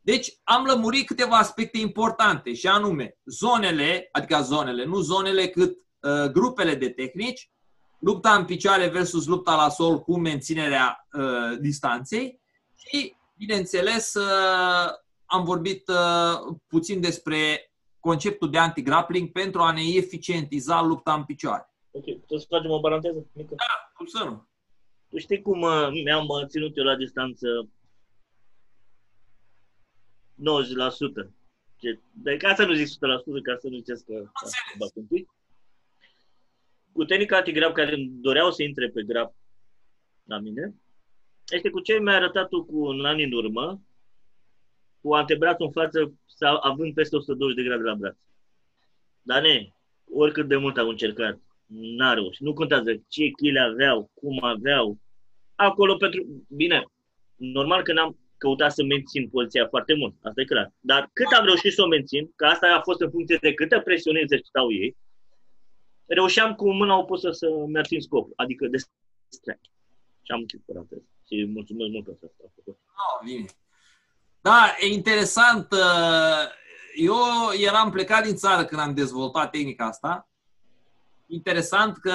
[0.00, 6.30] deci am lămurit câteva aspecte importante și anume zonele, adică zonele, nu zonele cât uh,
[6.30, 7.50] grupele de tehnici,
[7.98, 12.40] lupta în picioare versus lupta la sol cu menținerea uh, distanței
[12.78, 14.90] și, bineînțeles, uh,
[15.24, 17.70] am vorbit uh, puțin despre
[18.00, 21.70] conceptul de anti-grappling pentru a ne eficientiza lupta în picioare.
[21.90, 23.54] Ok, putem să facem o paranteză mică?
[23.54, 24.48] Da, cum să nu?
[25.08, 27.70] Tu știi cum uh, mi-am uh, ținut eu la distanță 90%?
[31.76, 32.90] Ce, de ca să nu zic 100%,
[33.42, 34.30] ca să nu ziceți că
[34.78, 35.30] bat un pic.
[36.92, 39.34] Cu tehnica antigrab care îmi doreau să intre pe grab
[40.24, 40.74] la mine,
[41.50, 43.80] este cu ce mi-a arătat tu cu un an în urmă,
[45.00, 46.14] cu antebrațul în față,
[46.60, 48.16] având peste 120 de grade la braț.
[49.22, 49.72] Dar ne,
[50.12, 52.40] oricât de mult au încercat, n-a reușit.
[52.40, 54.98] Nu contează ce chile aveau, cum aveau.
[55.54, 56.44] Acolo pentru...
[56.48, 56.84] Bine,
[57.36, 60.72] normal că n-am căutat să mențin poziția foarte mult, asta e clar.
[60.80, 63.80] Dar cât am reușit să o mențin, că asta a fost în funcție de câtă
[63.80, 64.96] presiune exercitau ei,
[66.06, 68.76] reușeam cu mâna opusă să mi ating scopul, adică de
[69.28, 69.60] strike.
[70.22, 71.04] Și am închis paranteză.
[71.28, 72.62] Și mulțumesc mult pentru asta.
[72.74, 73.46] Oh, bine.
[74.40, 75.72] Da, e interesant.
[75.72, 76.48] Uh,
[76.94, 77.16] eu
[77.60, 80.28] eram plecat din țară când am dezvoltat tehnica asta.
[81.26, 82.12] Interesant că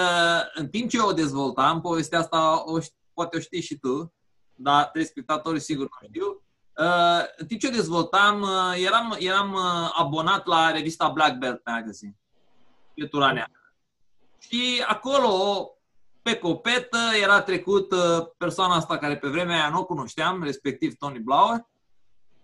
[0.54, 2.78] în timp ce o dezvoltam, povestea asta o,
[3.14, 4.14] poate o știi și tu,
[4.56, 6.44] dar telespectatorii sigur nu știu.
[6.78, 9.56] Uh, în timp ce o dezvoltam, uh, eram, eram
[9.94, 12.18] abonat la revista Black Belt Magazine,
[12.94, 13.52] pe Turanea.
[14.40, 15.68] Și acolo,
[16.24, 17.94] pe copetă, era trecut
[18.38, 21.66] persoana asta care pe vremea aia nu o cunoșteam, respectiv Tony Blauer,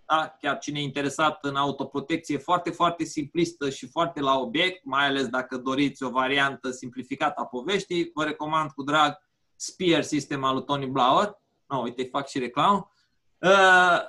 [0.09, 0.35] da?
[0.39, 5.27] chiar cine e interesat în autoprotecție, foarte, foarte simplistă și foarte la obiect, mai ales
[5.27, 9.17] dacă doriți o variantă simplificată a poveștii, vă recomand cu drag
[9.55, 11.37] Spear System al lui Tony Blauer.
[11.67, 12.91] No, uite, fac și reclamă.
[13.37, 13.99] Uh,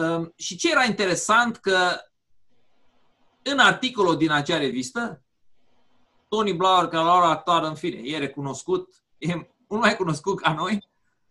[0.00, 1.76] uh, și ce era interesant că
[3.42, 5.22] în articolul din acea revistă,
[6.28, 9.34] Tony Blauer, care la ora actuală, în fine, e recunoscut, e
[9.68, 10.88] mult mai cunoscut ca noi,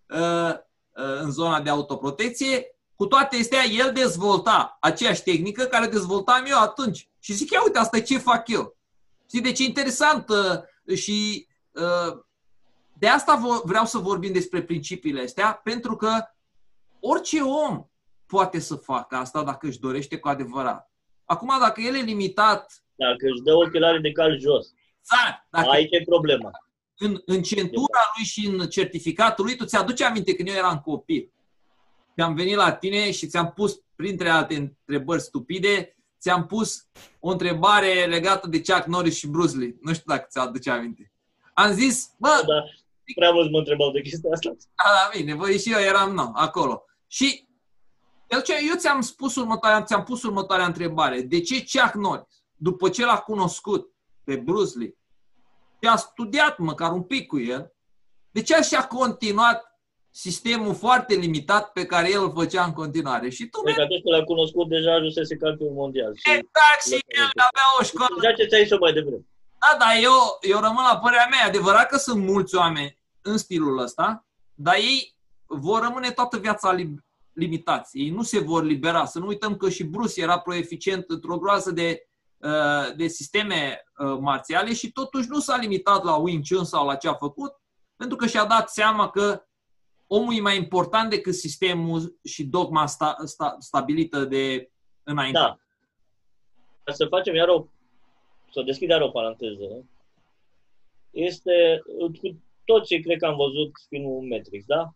[0.10, 6.46] uh, uh, în zona de autoprotecție, cu toate astea, el dezvolta aceeași tehnică care dezvoltam
[6.48, 7.10] eu atunci.
[7.20, 8.78] Și zic, ia uite, asta e ce fac eu.
[9.32, 12.20] Și deci e interesant uh, și uh,
[12.94, 16.10] de asta vreau să vorbim despre principiile astea, pentru că
[17.00, 17.86] orice om
[18.26, 20.92] poate să facă asta dacă își dorește cu adevărat.
[21.26, 22.84] Acum, dacă el e limitat...
[22.96, 24.74] Dacă își dă ochelarii de cal jos.
[25.12, 25.48] Exact.
[25.50, 26.52] Dacă Aici e problema.
[26.98, 31.32] În, în centura lui și în certificatul lui, tu ți-aduce aminte când eu eram copil
[32.18, 36.88] te-am venit la tine și ți-am pus, printre alte întrebări stupide, ți-am pus
[37.20, 39.78] o întrebare legată de Chuck Norris și Bruce Lee.
[39.82, 41.12] Nu știu dacă ți-o aduce aminte.
[41.54, 42.44] Am zis, bă...
[42.48, 42.64] Da,
[43.16, 44.50] prea mult mă întrebau de chestia asta.
[44.50, 46.84] Da, da, bine, voi și eu eram, nu, acolo.
[47.08, 47.48] Și
[48.68, 51.22] eu ți-am spus următoarea, ți-am pus următoarea întrebare.
[51.22, 53.94] De ce Chuck Norris, după ce l-a cunoscut
[54.24, 54.97] pe Bruce Lee,
[55.82, 57.72] și a studiat măcar un pic cu el,
[58.32, 59.68] de ce așa continuat
[60.12, 63.30] sistemul foarte limitat pe care el îl făcea în continuare.
[63.30, 63.62] Și tu...
[63.64, 66.16] Deci atunci l-a cunoscut, deja ajunsese campion mondial.
[66.16, 68.16] Și exact, și el avea o școală.
[68.22, 69.26] Deja ce ți-ai mai devreme.
[69.60, 71.46] Da, dar eu, eu rămân la părerea mea.
[71.46, 75.16] Adevărat că sunt mulți oameni în stilul ăsta, dar ei
[75.46, 76.76] vor rămâne toată viața
[77.34, 77.98] limitați.
[78.00, 79.06] Ei nu se vor libera.
[79.06, 82.07] Să nu uităm că și Bruce era proeficient într-o groază de, uh,
[82.96, 87.08] de sisteme uh, marțiale și totuși nu s-a limitat la Wing Chun sau la ce
[87.08, 87.52] a făcut,
[87.96, 89.46] pentru că și-a dat seama că
[90.08, 94.72] omul e mai important decât sistemul și dogma sta, sta, stabilită de
[95.04, 95.40] înainte.
[95.40, 95.60] Da.
[96.84, 97.68] Ca să facem iar o,
[98.52, 99.86] să deschid iar o paranteză,
[101.12, 101.82] este,
[102.20, 104.94] cu toți cred că am văzut filmul Matrix, da?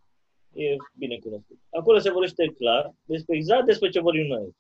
[0.54, 1.60] E bine cunoscut.
[1.70, 4.56] Acolo se vorbește clar despre exact despre ce vorbim noi.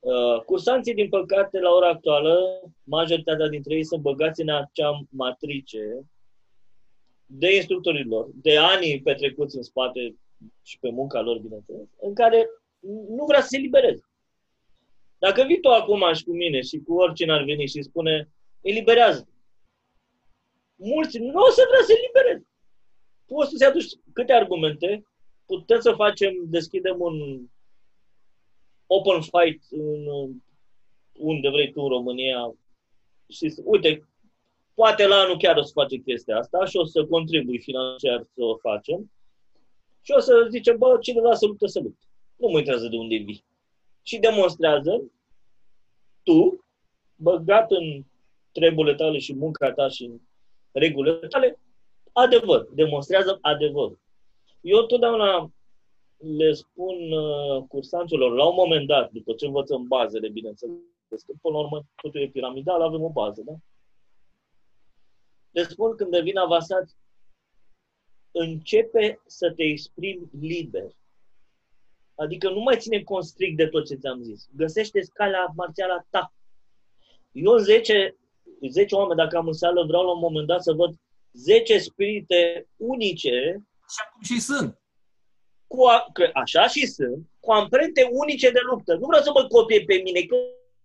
[0.00, 6.06] Uh, cursanții, din păcate, la ora actuală, majoritatea dintre ei sunt băgați în acea matrice
[7.26, 10.16] de instructorilor, de ani petrecuți în spate
[10.62, 12.48] și pe munca lor, bineînțeles, în care
[13.08, 14.04] nu vrea să se libereze.
[15.18, 18.28] Dacă vii tu acum și cu mine și cu oricine ar veni și spune,
[18.60, 19.28] eliberează
[20.80, 22.46] mulți nu o să vrea să elibereze.
[23.26, 25.02] Poți să-ți aduci câte argumente,
[25.46, 27.46] putem să facem, deschidem un
[28.90, 30.06] open fight în,
[31.12, 32.54] unde vrei tu în România
[33.28, 34.10] și uite,
[34.80, 38.42] Poate la anul chiar o să facem chestia asta și o să contribui financiar să
[38.44, 39.10] o facem.
[40.02, 42.06] Și o să zicem, bă, cine vrea să luptă, să luptă.
[42.36, 43.44] Nu mă interesează de unde vii.
[44.02, 45.02] Și demonstrează
[46.22, 46.64] tu,
[47.16, 48.04] băgat în
[48.52, 50.20] treburile tale și munca ta și în
[50.72, 51.58] regulile tale,
[52.12, 52.68] adevăr.
[52.74, 53.92] Demonstrează adevăr.
[54.60, 55.52] Eu totdeauna
[56.20, 60.76] le spun uh, cursanților, la un moment dat, după ce învățăm bazele, bineînțeles,
[61.08, 63.52] că până la urmă totul e piramidal, avem o bază, da?
[65.50, 66.96] Le spun când devin avansat,
[68.30, 70.90] începe să te exprimi liber.
[72.14, 74.48] Adică nu mai ține constrict de tot ce ți-am zis.
[74.56, 76.34] Găsește scala marțială ta.
[77.32, 78.16] Eu 10,
[78.70, 80.94] 10 oameni, dacă am în sală, vreau la un moment dat să văd
[81.32, 83.66] 10 spirite unice.
[83.86, 84.79] Așa cum și sunt.
[85.72, 88.94] Cu a, că așa și sunt, cu amprente unice de luptă.
[88.94, 90.36] Nu vreau să mă copie pe mine, că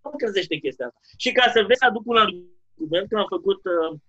[0.04, 1.00] nu crezește chestia asta.
[1.18, 4.00] Și ca să vezi, aduc un argument, când am făcut uh,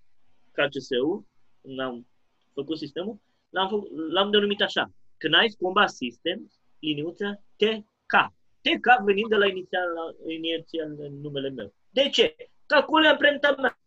[0.56, 1.24] KCS-ul,
[1.62, 2.06] când am
[2.54, 3.16] făcut sistemul,
[3.50, 4.90] l-am, făcut, l-am denumit așa.
[5.16, 8.14] Knife Combat System, liniuță TK.
[8.60, 10.88] TK venind de la inițial, la, inițial
[11.22, 11.74] numele meu.
[11.90, 12.36] De ce?
[12.66, 13.78] Că acolo e amprenta mea.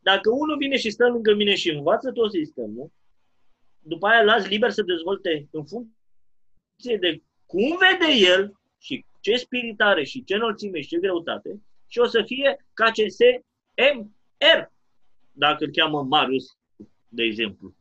[0.00, 2.90] Dacă unul vine și stă lângă mine și învață tot sistemul,
[3.78, 5.95] după aia las liber să dezvolte în funcție
[6.76, 11.98] de cum vede el și ce spirit are și ce înălțime și ce greutate și
[11.98, 13.18] o să fie KCS
[13.94, 14.72] MR,
[15.32, 16.56] dacă îl cheamă Marius,
[17.08, 17.74] de exemplu.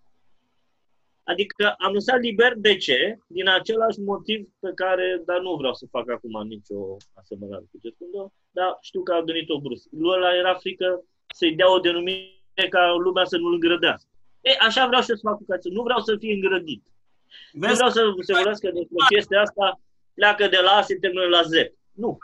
[1.24, 3.18] Adică am lăsat liber, de ce?
[3.28, 7.90] Din același motiv pe care, dar nu vreau să fac acum nicio asemănare cu ce
[7.90, 9.84] spun, dar știu că a gândit-o Bruce.
[9.92, 14.10] Lui ăla era frică să-i dea o denumire ca lumea să nu-l îngrădească.
[14.42, 15.70] E, așa vreau să fac cu cață.
[15.70, 16.88] Nu vreau să fie îngrădit.
[17.52, 17.82] Vezi?
[17.82, 19.82] Nu vreau să se vorbească despre chestia asta,
[20.14, 21.52] pleacă de la A, se termină la Z.
[21.92, 22.18] Nu.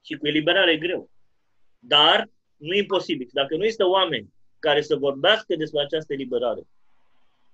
[0.00, 1.10] Și cu eliberare e greu.
[1.78, 3.28] Dar nu e imposibil.
[3.32, 6.66] Dacă nu există oameni care să vorbească despre această eliberare,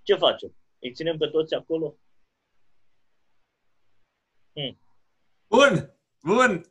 [0.03, 0.57] ce facem?
[0.79, 1.97] Îi ținem pe toți acolo?
[4.53, 4.79] Hmm.
[5.49, 6.65] Bun, bun.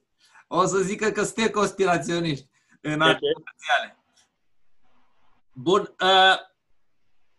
[0.48, 2.50] O să zică că suntem conspiraționiști
[2.82, 3.98] în artificiale.
[5.54, 5.96] Bun.
[6.02, 6.36] Uh,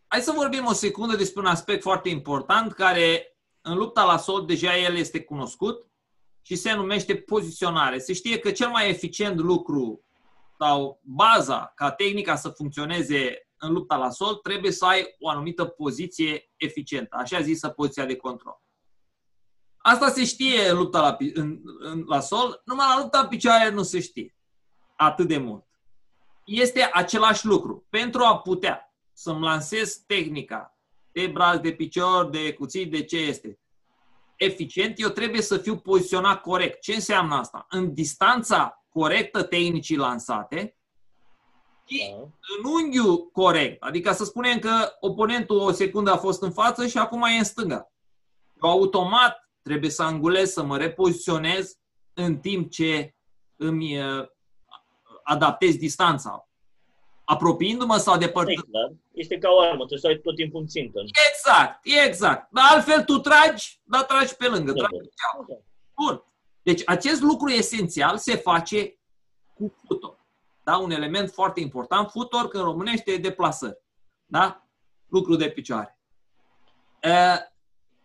[0.09, 4.47] hai să vorbim o secundă despre un aspect foarte important care în lupta la sol
[4.47, 5.87] deja el este cunoscut
[6.43, 7.99] și se numește poziționare.
[7.99, 10.05] Se știe că cel mai eficient lucru
[10.59, 15.65] sau baza ca tehnica să funcționeze în lupta la sol trebuie să ai o anumită
[15.65, 18.63] poziție eficientă, așa zisă poziția de control.
[19.79, 23.71] Asta se știe în lupta la, în, în, la sol, numai la lupta în picioare
[23.71, 24.37] nu se știe
[24.97, 25.65] atât de mult.
[26.45, 27.87] Este același lucru.
[27.91, 28.88] Pentru a putea
[29.19, 30.77] să-mi lansez tehnica
[31.13, 33.59] de braț, de picior, de cuțit, de ce este,
[34.37, 36.81] eficient, eu trebuie să fiu poziționat corect.
[36.81, 37.67] Ce înseamnă asta?
[37.71, 40.77] În distanța corectă tehnicii lansate
[41.85, 42.17] și da.
[42.23, 43.83] în unghiul corect.
[43.83, 47.45] Adică să spunem că oponentul o secundă a fost în față și acum e în
[47.45, 47.93] stânga.
[48.63, 51.79] Eu automat trebuie să angulez, să mă repoziționez
[52.15, 53.15] în timp ce
[53.57, 54.27] îmi uh,
[55.23, 56.48] adaptez distanța.
[57.29, 58.59] Apropiindu-mă sau depărtând.
[58.59, 58.95] Exact.
[59.13, 61.01] Este ca o armă, trebuie să ai tot timpul în țintă.
[61.31, 62.49] Exact, exact.
[62.51, 64.73] Dar altfel tu tragi, dar tragi pe lângă.
[64.73, 64.97] Tragi
[65.47, 65.63] pe
[65.95, 66.23] Bun.
[66.63, 68.99] Deci acest lucru esențial se face
[69.55, 70.27] cu futor.
[70.65, 70.77] Da?
[70.77, 72.11] Un element foarte important.
[72.11, 73.79] Futor, că în românește e deplasări.
[74.27, 74.67] Da?
[75.09, 75.99] Lucru de picioare.
[77.01, 77.11] E,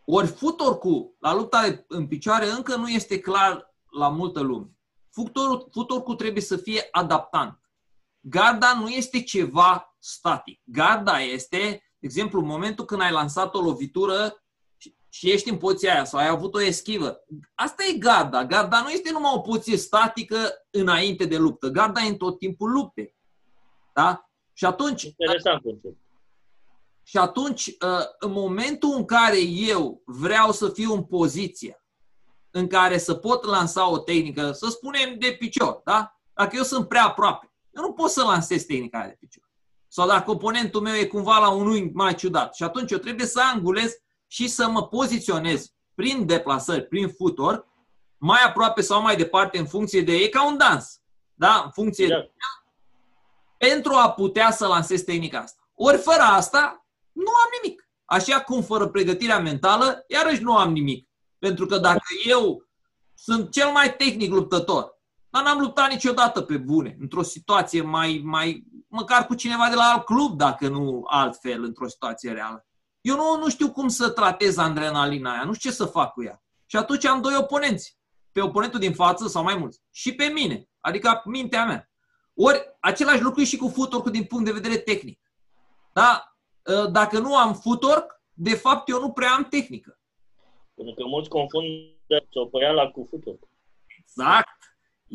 [0.05, 4.69] ori futor cu, la lupta în picioare, încă nu este clar la multă lume.
[5.11, 7.62] Futorul, futorul trebuie să fie adaptant.
[8.25, 10.61] Garda nu este ceva static.
[10.63, 11.57] Garda este,
[11.99, 14.43] de exemplu, în momentul când ai lansat o lovitură
[15.09, 17.23] și ești în poziția aia sau ai avut o eschivă.
[17.55, 18.45] Asta e garda.
[18.45, 20.37] Garda nu este numai o poziție statică
[20.69, 21.67] înainte de luptă.
[21.67, 23.15] Garda e în tot timpul lupte.
[23.93, 24.29] Da?
[24.53, 25.03] Și atunci...
[25.03, 25.97] Interesant concept.
[27.05, 31.83] Și atunci, uh, în momentul în care eu vreau să fiu în poziție
[32.51, 36.19] în care să pot lansa o tehnică, să spunem de picior, da?
[36.33, 39.51] Dacă eu sunt prea aproape, eu nu pot să lansez tehnica de picior.
[39.87, 42.55] Sau dacă oponentul meu e cumva la un unghi mai ciudat.
[42.55, 43.93] Și atunci eu trebuie să angulez
[44.27, 47.67] și să mă poziționez prin deplasări, prin futor,
[48.17, 50.15] mai aproape sau mai departe în funcție de...
[50.15, 51.01] E ca un dans.
[51.33, 51.61] Da?
[51.65, 52.31] În funcție de...
[53.57, 55.69] Pentru a putea să lansez tehnica asta.
[55.75, 57.87] Ori fără asta, nu am nimic.
[58.05, 61.09] Așa cum fără pregătirea mentală, iarăși nu am nimic.
[61.39, 62.67] Pentru că dacă eu
[63.13, 64.92] sunt cel mai tehnic luptător,
[65.33, 69.83] dar n-am luptat niciodată pe bune, într-o situație mai, mai, măcar cu cineva de la
[69.83, 72.65] alt club, dacă nu altfel, într-o situație reală.
[73.01, 76.23] Eu nu, nu știu cum să tratez adrenalina aia, nu știu ce să fac cu
[76.23, 76.43] ea.
[76.65, 77.97] Și atunci am doi oponenți.
[78.31, 79.81] Pe oponentul din față sau mai mulți.
[79.91, 80.69] Și pe mine.
[80.79, 81.91] Adică mintea mea.
[82.35, 85.19] Ori același lucru e și cu footwork din punct de vedere tehnic.
[85.93, 86.35] Da?
[86.67, 89.99] Ă, dacă nu am footwork, de fapt eu nu prea am tehnică.
[90.75, 93.43] Pentru că mulți confundă țopăiala cu footwork.
[93.99, 94.62] Exact.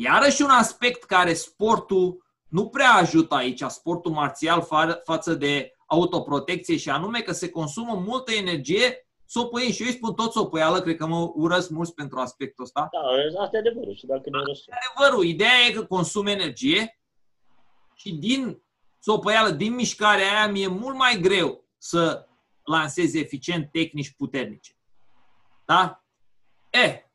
[0.01, 6.77] Iarăși un aspect care sportul nu prea ajută aici, sportul marțial fa- față de autoprotecție
[6.77, 10.95] și anume că se consumă multă energie sopăind și eu îi spun tot sopăială, cred
[10.95, 12.89] că mă urăsc mulți pentru aspectul ăsta.
[12.91, 14.63] Da, asta e adevărul și dacă ne urăsc.
[14.69, 16.99] Adevărul, ideea e că consum energie
[17.95, 18.61] și din
[18.99, 22.27] sopăială, din mișcarea aia, mi-e mult mai greu să
[22.63, 24.75] lansez eficient tehnici puternice.
[25.65, 26.03] Da?
[26.69, 27.08] E,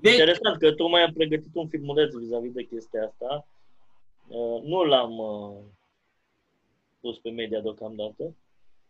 [0.00, 0.12] deci...
[0.12, 3.46] Interesant că tu mai ai pregătit un filmuleț vis-a-vis de chestia asta.
[4.28, 5.56] Uh, nu l-am uh,
[7.00, 8.34] pus pe media deocamdată,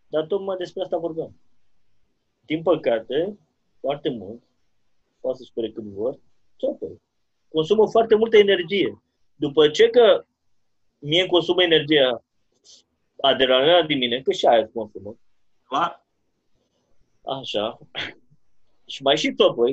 [0.08, 1.40] dar tocmai despre asta vorbeam.
[2.40, 3.38] Din păcate,
[3.80, 4.42] foarte mult,
[5.20, 6.18] poate să spune când vor,
[6.58, 7.00] țopăi.
[7.48, 9.02] Consumă foarte multă energie.
[9.34, 10.24] După ce că
[10.98, 12.24] mie consumă energia
[13.20, 15.16] adrenalina din mine, că și aia consumă.
[15.66, 16.06] Clar.
[17.24, 17.78] Așa.
[18.92, 19.72] și mai și țopăi.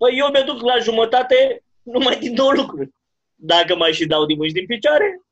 [0.00, 2.88] Păi eu mi-aduc la jumătate numai din două lucruri.
[3.34, 5.22] Dacă mai și dau din mâini din picioare,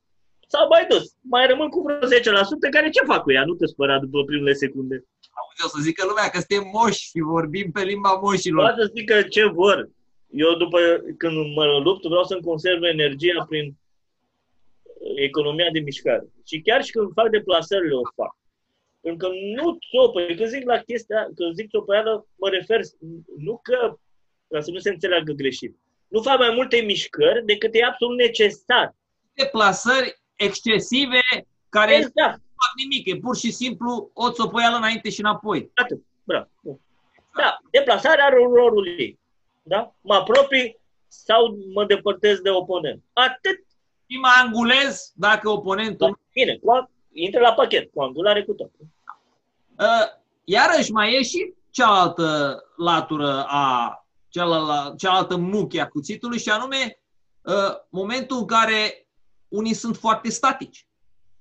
[0.47, 1.05] s-au mai dus.
[1.21, 3.45] Mai rămân cu vreo 10% care ce fac cu ea?
[3.45, 4.95] Nu te spăra după primele secunde.
[5.39, 8.65] Auzi, o să zică lumea că suntem moși și vorbim pe limba moșilor.
[8.65, 9.89] Poate să zică ce vor.
[10.31, 10.79] Eu după
[11.17, 13.77] când mă lupt vreau să-mi conserv energia prin
[15.17, 16.27] economia de mișcare.
[16.49, 18.37] Și chiar și când fac deplasările o fac.
[19.01, 20.21] Pentru că nu țopă.
[20.21, 22.81] Când zic la chestia, când zic țopăială, mă refer
[23.37, 23.99] nu că,
[24.49, 25.77] ca să nu se înțeleagă greșit,
[26.09, 28.95] nu fac mai multe mișcări decât e absolut necesar.
[29.35, 31.21] Deplasări excesive
[31.69, 32.15] care exact.
[32.17, 33.07] nu fac nimic.
[33.07, 35.71] E pur și simplu o țopăială înainte și înapoi.
[35.75, 36.03] Atât.
[36.25, 36.49] Bravo.
[37.37, 39.19] Da, deplasarea are un rolul ei.
[39.63, 39.95] Da?
[40.01, 40.79] Mă apropii
[41.09, 43.03] sau mă depărtez de oponent.
[43.13, 43.65] Atât.
[44.11, 46.09] Și mă angulez dacă oponentul...
[46.09, 46.21] Da.
[46.33, 48.71] Bine, cu, intră la pachet, cu angulare cu tot.
[49.79, 49.87] Uh,
[50.45, 53.98] iarăși mai e și cealaltă latură a
[54.29, 56.99] cealaltă, cealaltă muche a cuțitului și anume
[57.43, 59.07] uh, momentul în care
[59.49, 60.87] unii sunt foarte statici.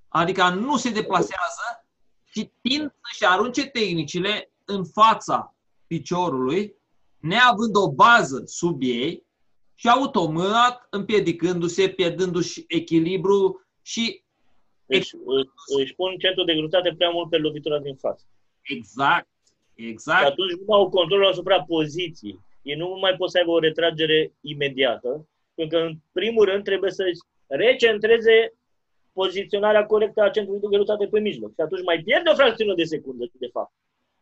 [0.07, 1.85] Adică nu se deplasează
[2.23, 5.55] și tind să-și arunce tehnicile în fața
[5.87, 6.75] piciorului,
[7.17, 9.25] neavând o bază sub ei
[9.75, 14.23] și automat împiedicându-se, pierdându-și echilibru și
[14.85, 15.09] deci
[15.77, 18.25] își pun centrul de greutate prea mult pe lovitura din față.
[18.61, 19.27] Exact.
[19.73, 20.19] Exact.
[20.19, 22.39] Și atunci nu au control asupra poziției.
[22.69, 26.91] Ei nu mai pot să aibă o retragere imediată, pentru că în primul rând trebuie
[26.91, 27.03] să
[27.47, 28.53] recentreze
[29.13, 31.49] poziționarea corectă a centrului de greutate pe mijloc.
[31.53, 33.73] Și atunci mai pierde o fracțiune de secundă, de fapt.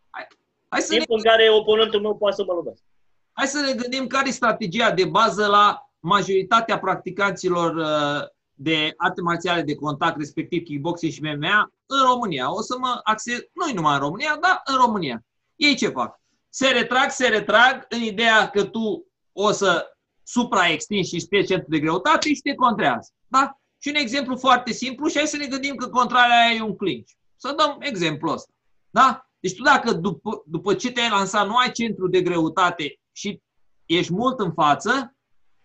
[0.10, 0.28] Hai,
[0.68, 1.16] hai să Timp ne...
[1.16, 2.86] în care oponentul meu poate să mă lovească.
[3.32, 8.22] Hai să ne gândim care e strategia de bază la majoritatea practicanților uh,
[8.54, 12.54] de arte marțiale de contact, respectiv kickboxing și MMA, în România.
[12.54, 15.24] O să mă axez, nu numai în România, dar în România.
[15.56, 16.20] Ei ce fac?
[16.58, 19.86] Se retrag, se retrag în ideea că tu o să
[20.24, 23.12] supraextinzi și spui centru de greutate și te contrează.
[23.28, 23.60] Da?
[23.78, 26.76] Și un exemplu foarte simplu și hai să ne gândim că contrarea aia e un
[26.76, 27.12] clinch.
[27.36, 28.51] Să dăm exemplu ăsta.
[28.89, 29.30] Da?
[29.39, 33.41] Deci tu dacă după, după ce te-ai lansat nu ai centru de greutate și
[33.86, 35.16] ești mult în față,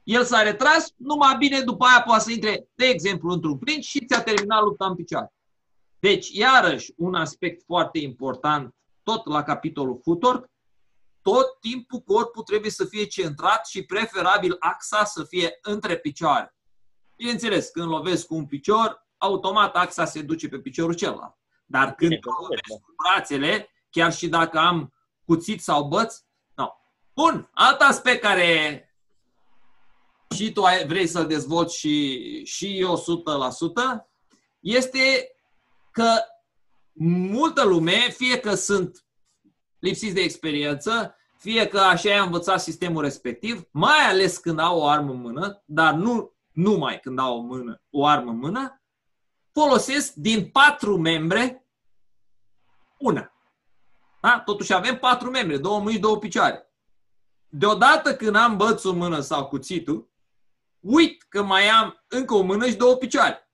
[0.02, 4.04] el s-a retras, numai bine după aia poate să intre, de exemplu, într-un clinch și
[4.06, 5.32] ți-a terminat lupta în picioare.
[5.98, 10.48] Deci, iarăși, un aspect foarte important, tot la capitolul futor,
[11.22, 16.54] tot timpul corpul trebuie să fie centrat și preferabil axa să fie între picioare.
[17.16, 21.34] Bineînțeles, când lovesc cu un picior, automat axa se duce pe piciorul celălalt.
[21.66, 24.92] Dar când lovesc cu brațele, chiar și dacă am
[25.24, 26.16] cuțit sau băț,
[26.54, 26.72] nu.
[27.14, 28.84] Bun, alt aspect care
[30.34, 33.02] și tu vrei să-l dezvolți și, și eu 100%,
[34.60, 35.30] este
[35.90, 36.18] că
[37.02, 39.04] multă lume, fie că sunt
[39.80, 44.88] lipsiți de experiență, fie că așa i-a învățat sistemul respectiv, mai ales când au o
[44.88, 48.82] armă în mână, dar nu numai când au o, mână, o armă în mână,
[49.52, 51.64] folosesc din patru membre
[52.98, 53.32] una.
[54.20, 54.40] Da?
[54.40, 56.70] Totuși avem patru membre, două mâini, două picioare.
[57.48, 60.10] Deodată când am bățul în mână sau cuțitul,
[60.80, 63.50] uit că mai am încă o mână și două picioare.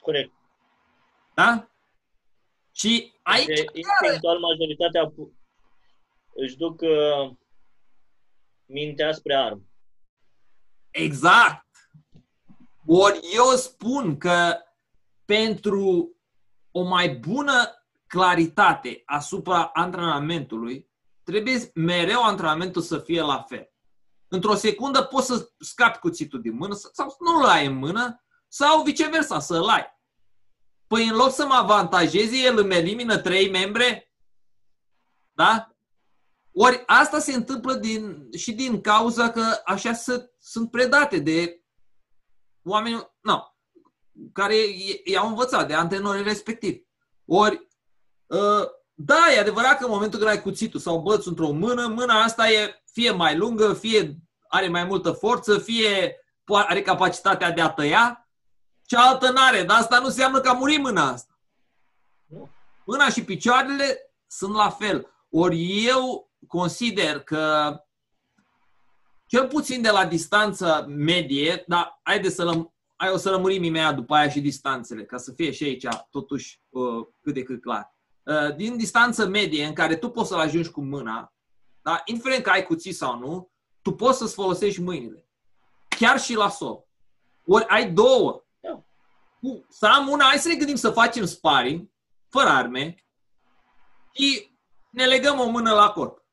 [0.00, 0.32] Corect.
[1.34, 1.68] Da?
[2.72, 3.46] Și aici...
[3.46, 3.64] De,
[4.04, 5.12] eventual, majoritatea
[6.34, 7.30] își duc uh,
[8.64, 9.62] mintea spre armă.
[10.90, 11.66] Exact.
[12.86, 14.56] Ori eu spun că
[15.24, 16.12] pentru
[16.70, 20.90] o mai bună claritate asupra antrenamentului,
[21.22, 23.72] trebuie mereu antrenamentul să fie la fel.
[24.28, 29.38] Într-o secundă poți să scapi cuțitul din mână sau nu-l ai în mână sau viceversa,
[29.38, 29.97] să-l ai.
[30.88, 34.12] Păi în loc să mă avantajeze, el îmi elimină trei membre,
[35.32, 35.72] da?
[36.52, 41.62] Ori asta se întâmplă din, și din cauza că așa se, sunt predate de
[42.62, 43.42] oameni no,
[44.32, 44.54] care
[45.04, 46.82] i-au învățat, de antrenorii respectivi.
[47.24, 47.68] Ori,
[48.26, 52.22] uh, da, e adevărat că în momentul când ai cuțitul sau băț într-o mână, mâna
[52.22, 54.18] asta e fie mai lungă, fie
[54.48, 58.27] are mai multă forță, fie are capacitatea de a tăia,
[58.88, 61.38] cealaltă n-are, dar asta nu înseamnă că a murit mâna asta.
[62.84, 65.06] Mâna și picioarele sunt la fel.
[65.30, 67.74] Ori eu consider că
[69.26, 73.94] cel puțin de la distanță medie, dar haide să lăm, ai o să lămurim imediat
[73.94, 77.96] după aia și distanțele, ca să fie și aici totuși uh, cât de cât clar.
[78.22, 81.34] Uh, din distanță medie în care tu poți să-l ajungi cu mâna,
[81.82, 82.02] da?
[82.04, 83.50] indiferent că ai cuțit sau nu,
[83.82, 85.28] tu poți să-ți folosești mâinile.
[85.88, 86.86] Chiar și la sol.
[87.46, 88.42] Ori ai două.
[89.68, 91.88] Să am una, hai să ne gândim să facem sparring,
[92.28, 93.04] fără arme,
[94.12, 94.56] și
[94.90, 96.24] ne legăm o mână la corp.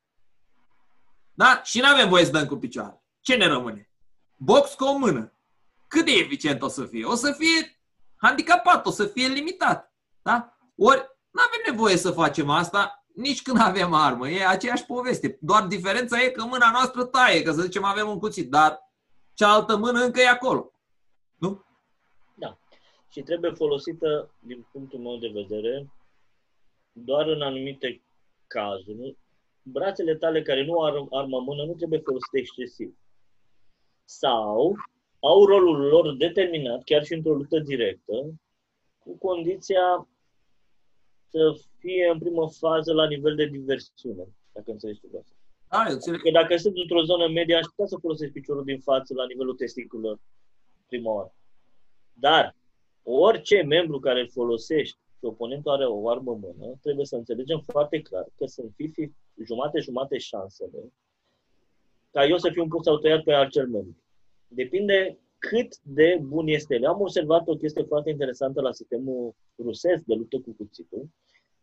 [1.34, 1.62] Da?
[1.64, 3.04] Și nu avem voie să dăm cu picioare.
[3.22, 3.90] Ce ne rămâne?
[4.36, 5.34] Box cu o mână.
[5.88, 7.06] Cât de eficient o să fie?
[7.06, 7.80] O să fie
[8.16, 9.94] handicapat, o să fie limitat.
[10.22, 10.58] Da?
[10.78, 14.30] Ori nu avem nevoie să facem asta nici când avem armă.
[14.30, 15.38] E aceeași poveste.
[15.42, 18.80] Doar diferența e că mâna noastră taie, că să zicem avem un cuțit, dar
[19.34, 20.72] cealaltă mână încă e acolo.
[21.38, 21.66] Nu?
[23.16, 23.22] Da.
[23.22, 25.90] Și trebuie folosită, din punctul meu de vedere,
[26.92, 28.02] doar în anumite
[28.48, 29.18] cazuri.
[29.64, 32.98] Brațele tale care nu au armă mână nu trebuie folosite excesiv.
[34.04, 34.76] Sau
[35.20, 38.40] au rolul lor determinat, chiar și într-o luptă directă,
[39.00, 40.08] cu condiția
[41.30, 45.36] să fie în primă fază la nivel de diversiune, dacă înțelegi tu asta.
[45.70, 46.22] Da, eu înțeleg.
[46.22, 49.56] Că dacă sunt într-o zonă medie, aș putea să folosesc piciorul din față la nivelul
[49.56, 50.20] testiculelor
[50.88, 51.36] prima oară.
[52.14, 52.56] Dar
[53.06, 57.60] orice membru care îl folosești și oponentul are o armă în mână, trebuie să înțelegem
[57.60, 59.12] foarte clar că sunt fi
[59.44, 60.92] jumate-jumate șansele
[62.16, 64.04] ca eu să fiu pus sau tăiat pe acel membru.
[64.48, 66.86] Depinde cât de bun este el.
[66.86, 71.10] Am observat o chestie foarte interesantă la sistemul rusesc de luptă cu cuțitul.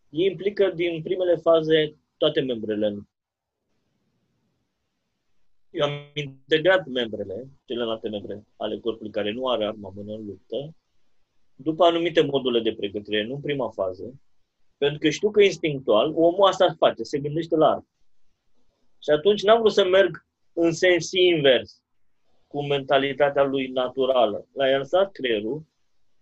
[0.09, 3.09] Ei implică din primele faze toate membrele.
[5.71, 10.75] Eu am integrat membrele, celelalte membre ale corpului care nu are arma mână în luptă,
[11.63, 14.15] după anumite module de pregătire, nu în prima fază,
[14.77, 17.87] pentru că știu că instinctual omul asta face, se gândește la armă.
[18.99, 21.83] Și atunci n-am vrut să merg în sens invers
[22.47, 24.47] cu mentalitatea lui naturală.
[24.53, 25.63] L-a lăsat creierul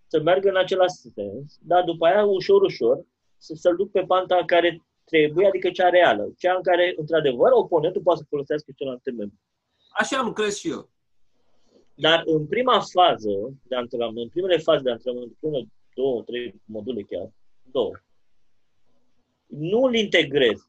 [0.06, 3.04] să meargă în același sens, dar după aia, ușor, ușor,
[3.36, 8.02] să, să-l duc pe panta care trebuie, adică cea reală, cea în care, într-adevăr, oponentul
[8.02, 9.36] poate să folosească celelalte membre.
[9.90, 10.88] Așa lucrez și eu.
[12.00, 13.30] Dar în prima fază
[13.62, 15.58] de antrenament, în primele faze de antrenament, până
[15.94, 17.30] două, trei module chiar,
[17.62, 17.92] două,
[19.46, 20.68] nu îl integrez.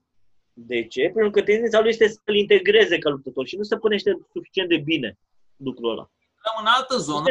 [0.53, 1.11] De ce?
[1.13, 4.77] Pentru că tendința lui este să-l integreze ca luptător și nu se punește suficient de
[4.77, 5.17] bine
[5.55, 6.09] lucrul ăla.
[6.59, 7.25] în altă zonă.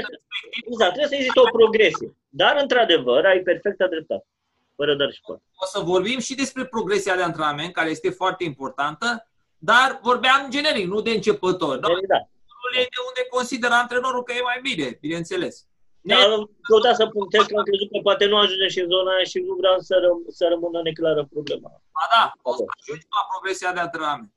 [0.67, 2.17] Exact, trebuie să existe o progresie.
[2.29, 4.27] Dar, într-adevăr, ai perfectă dreptate.
[4.75, 5.43] Fără dar și poate.
[5.57, 9.29] O să vorbim și despre progresia de antrenament, care este foarte importantă,
[9.59, 11.79] dar vorbeam generic, nu de începător.
[11.79, 11.89] Da?
[12.09, 12.29] da.
[12.73, 15.55] E de unde consideră antrenorul că e mai bine, bineînțeles.
[16.01, 19.15] Da, am căutat să punctez că am crezut că poate nu ajunge și în zona
[19.15, 21.71] aia și nu vreau să, răm- să rămână neclară problema.
[22.01, 24.33] A, da, o să ajungi la progresia de antrenament.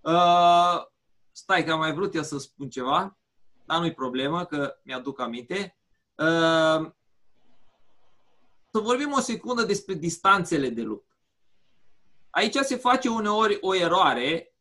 [0.00, 0.76] Uh,
[1.32, 3.16] stai că am mai vrut eu să spun ceva
[3.64, 5.76] dar nu-i problemă, că mi-aduc aminte.
[6.14, 6.90] Uh,
[8.70, 11.16] să vorbim o secundă despre distanțele de luptă.
[12.30, 14.53] Aici se face uneori o eroare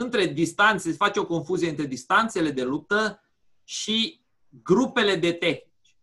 [0.00, 3.22] între distanțe, se face o confuzie între distanțele de luptă
[3.64, 4.20] și
[4.62, 5.96] grupele de tehnici.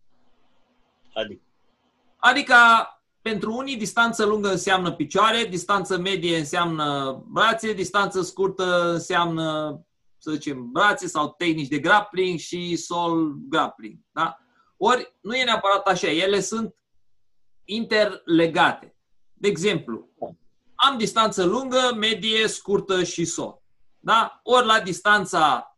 [1.13, 1.41] Adică?
[2.17, 2.55] Adică
[3.21, 9.79] pentru unii distanță lungă înseamnă picioare, distanță medie înseamnă brațe, distanță scurtă înseamnă
[10.17, 13.99] să zicem, brațe sau tehnici de grappling și sol grappling.
[14.11, 14.39] Da?
[14.77, 16.75] Ori nu e neapărat așa, ele sunt
[17.63, 18.95] interlegate.
[19.33, 20.09] De exemplu,
[20.75, 23.61] am distanță lungă, medie, scurtă și sol.
[24.05, 24.39] Da?
[24.43, 25.77] Ori la distanța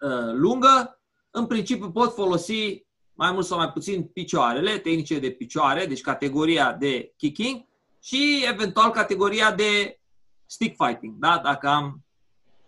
[0.00, 1.00] uh, lungă,
[1.30, 6.72] în principiu pot folosi mai mult sau mai puțin picioarele, tehnice de picioare, deci categoria
[6.72, 7.64] de kicking
[8.02, 10.00] și eventual categoria de
[10.46, 11.38] stick fighting, da?
[11.38, 12.04] dacă am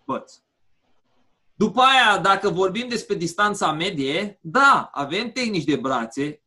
[0.05, 0.43] băți.
[1.55, 6.43] După aia, dacă vorbim despre distanța medie, da, avem tehnici de brațe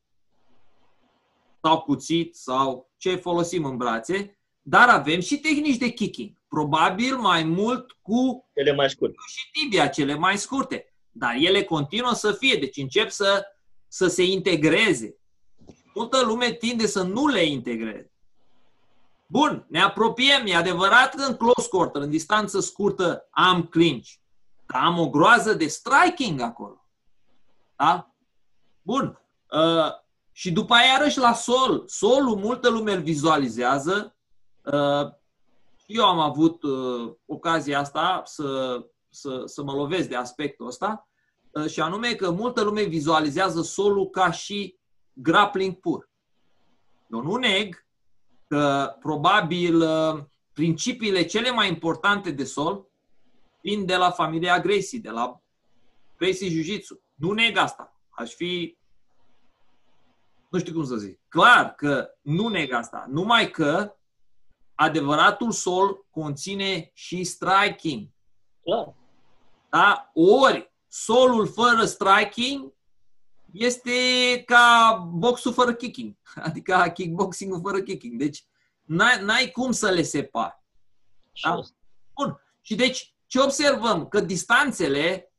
[1.62, 6.39] sau cuțit sau ce folosim în brațe, dar avem și tehnici de kicking.
[6.50, 10.94] Probabil mai mult cu cele mai scurte și tibia, cele mai scurte.
[11.10, 13.44] Dar ele continuă să fie, deci încep să,
[13.88, 15.16] să se integreze.
[15.94, 18.12] Multă lume tinde să nu le integreze.
[19.26, 20.46] Bun, ne apropiem.
[20.46, 24.08] E adevărat că în close quarter, în distanță scurtă, am clinch.
[24.66, 26.86] Dar am o groază de striking acolo.
[27.76, 28.14] Da?
[28.82, 29.20] Bun.
[29.50, 29.92] Uh,
[30.32, 31.82] Și după aia iarăși la sol.
[31.86, 34.16] Solul, multă lume îl vizualizează.
[34.64, 35.18] Uh,
[35.92, 41.08] eu am avut uh, ocazia asta să, să, să mă lovesc de aspectul ăsta
[41.50, 44.78] uh, și anume că multă lume vizualizează solul ca și
[45.12, 46.10] grappling pur.
[47.10, 47.86] Eu nu neg
[48.46, 49.84] că probabil
[50.52, 52.90] principiile cele mai importante de sol
[53.62, 55.42] vin de la familia Gracie, de la
[56.16, 57.02] Gracie Jiu-Jitsu.
[57.14, 57.96] Nu neg asta.
[58.10, 58.78] Aș fi
[60.50, 61.20] nu știu cum să zic.
[61.28, 63.06] Clar că nu neg asta.
[63.08, 63.96] Numai că
[64.80, 68.08] adevăratul sol conține și striking.
[68.62, 68.94] Clar.
[69.70, 70.10] Da?
[70.14, 72.72] Ori solul fără striking
[73.52, 73.90] este
[74.46, 76.14] ca boxul fără kicking.
[76.46, 78.18] Adică kickboxing fără kicking.
[78.18, 78.44] Deci
[78.84, 80.62] n-ai, n-ai cum să le separi.
[81.42, 81.60] Da?
[82.14, 82.40] Bun.
[82.60, 84.08] Și deci ce observăm?
[84.08, 85.32] Că distanțele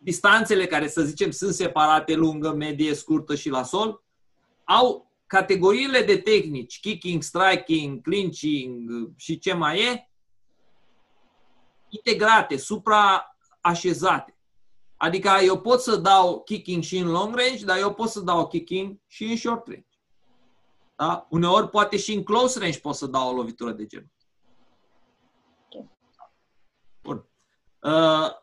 [0.00, 4.04] distanțele care, să zicem, sunt separate lungă, medie, scurtă și la sol,
[4.64, 10.10] au categoriile de tehnici, kicking, striking, clinching și ce mai e,
[11.88, 14.38] integrate, supra-așezate.
[14.96, 18.48] Adică eu pot să dau kicking și în long range, dar eu pot să dau
[18.48, 19.86] kicking și în short range.
[20.96, 21.26] Da?
[21.30, 24.10] Uneori poate și în close range pot să dau o lovitură de genul.
[27.02, 27.28] Bun.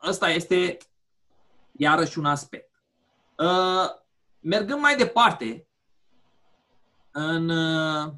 [0.07, 0.77] Ăsta este
[1.71, 2.71] iarăși un aspect.
[3.37, 3.89] Uh,
[4.39, 5.64] mergând mai departe,
[7.17, 8.13] în uh,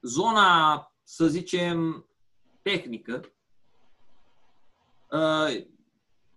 [0.00, 2.06] zona, să zicem,
[2.62, 3.32] tehnică,
[5.10, 5.66] uh,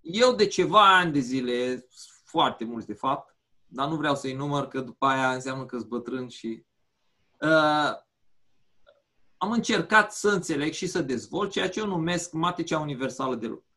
[0.01, 1.87] eu de ceva ani de zile,
[2.25, 3.35] foarte mulți de fapt,
[3.67, 6.65] dar nu vreau să-i număr, că după aia înseamnă că sunt bătrân și...
[7.39, 8.01] Uh,
[9.37, 13.73] am încercat să înțeleg și să dezvolt ceea ce eu numesc matricea universală de lucru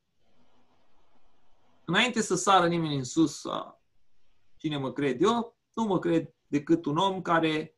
[1.87, 3.43] înainte să sară nimeni în sus,
[4.57, 7.75] cine mă cred eu, nu mă cred decât un om care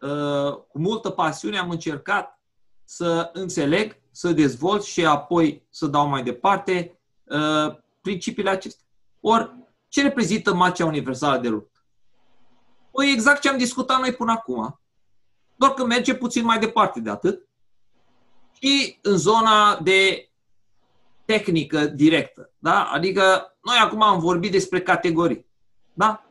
[0.00, 2.40] uh, cu multă pasiune am încercat
[2.84, 8.86] să înțeleg, să dezvolt și apoi să dau mai departe uh, principiile acestea.
[9.20, 9.54] Ori,
[9.88, 11.80] ce reprezintă marcea universală de luptă?
[12.90, 14.80] Păi exact ce am discutat noi până acum,
[15.56, 17.48] doar că merge puțin mai departe de atât
[18.52, 20.30] și în zona de
[21.24, 22.50] tehnică directă.
[22.58, 22.84] Da?
[22.84, 25.46] Adică noi acum am vorbit despre categorii.
[25.92, 26.25] Da?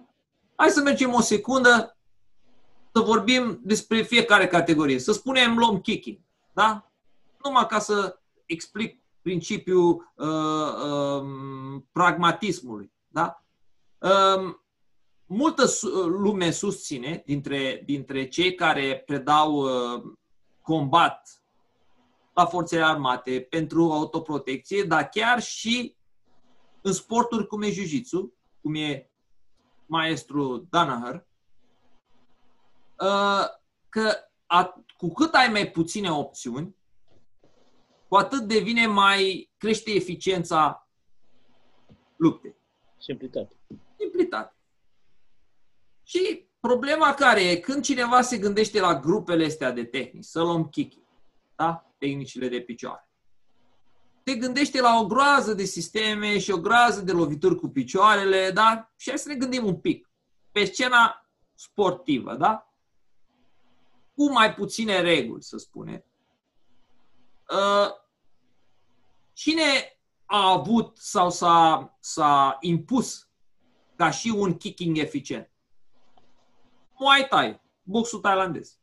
[0.55, 1.97] Hai să mergem o secundă
[2.93, 4.99] să vorbim despre fiecare categorie.
[4.99, 6.19] Să spunem luăm kicking.
[6.53, 6.91] Da?
[7.43, 12.91] Numai ca să explic principiul uh, uh, pragmatismului.
[13.07, 13.43] Da?
[13.97, 14.55] Uh,
[15.25, 15.65] multă
[16.07, 20.03] lume susține dintre, dintre cei care predau uh,
[20.61, 21.41] combat
[22.33, 25.95] la forțele armate, pentru autoprotecție, dar chiar și
[26.81, 29.09] în sporturi cum e jiu cum e
[29.85, 31.27] maestru Danaher,
[32.99, 33.45] uh,
[33.89, 34.11] că
[34.97, 36.75] cu cât ai mai puține opțiuni,
[38.07, 40.89] cu atât devine mai, crește eficiența
[42.15, 42.55] luptei.
[42.97, 43.55] Simplitate.
[43.97, 44.55] Simplitate.
[46.03, 50.69] Și problema care e, când cineva se gândește la grupele astea de tehnici, să luăm
[50.69, 51.05] kicking,
[51.55, 51.91] da?
[51.97, 53.04] tehnicile de picioare.
[54.25, 58.91] Te gândește la o groază de sisteme și o groază de lovituri cu picioarele, da?
[58.95, 60.09] Și hai să ne gândim un pic.
[60.51, 62.73] Pe scena sportivă, da?
[64.15, 66.03] Cu mai puține reguli, să spunem.
[67.49, 67.89] Uh,
[69.33, 73.29] cine a avut sau s-a, s-a impus
[73.95, 75.51] ca și un kicking eficient?
[76.97, 78.79] Muay Thai, boxul thailandez.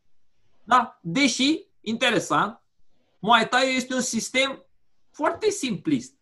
[0.65, 0.99] Da?
[1.01, 2.63] Deși, interesant,
[3.19, 4.67] Muay Thai este un sistem
[5.13, 6.15] foarte simplist.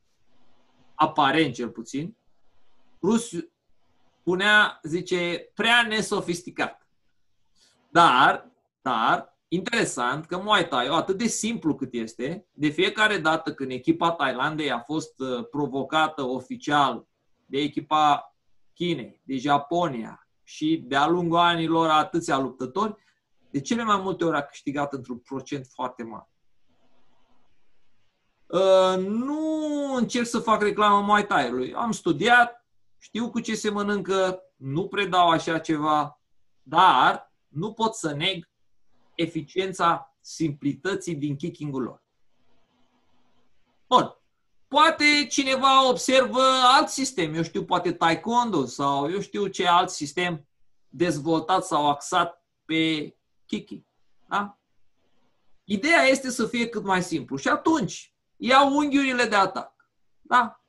[0.95, 2.16] Aparent, cel puțin.
[3.03, 3.30] Rus
[4.22, 6.88] punea, zice, prea nesofisticat.
[7.91, 8.51] Dar,
[8.82, 14.12] dar, interesant că Muay Thai, atât de simplu cât este, de fiecare dată când echipa
[14.12, 17.07] Thailandei a fost uh, provocată oficial
[17.47, 18.34] de echipa
[18.74, 22.95] Chinei, de Japonia și de-a lungul anilor atâția luptători,
[23.51, 26.30] de cele mai multe ori a câștigat într-un procent foarte mare.
[28.51, 31.74] Uh, nu încerc să fac reclamă Muay Thai-ului.
[31.74, 32.66] Am studiat,
[32.98, 36.20] știu cu ce se mănâncă, nu predau așa ceva,
[36.62, 38.48] dar nu pot să neg
[39.14, 42.03] eficiența simplității din kicking-ul lor.
[43.86, 44.14] Bun.
[44.68, 46.42] Poate cineva observă
[46.76, 50.48] alt sistem, eu știu, poate taekwondo sau eu știu ce alt sistem
[50.88, 53.14] dezvoltat sau axat pe
[53.46, 53.84] kicking.
[54.28, 54.59] Da?
[55.64, 57.36] Ideea este să fie cât mai simplu.
[57.36, 59.88] Și atunci, iau unghiurile de atac.
[60.20, 60.62] Da?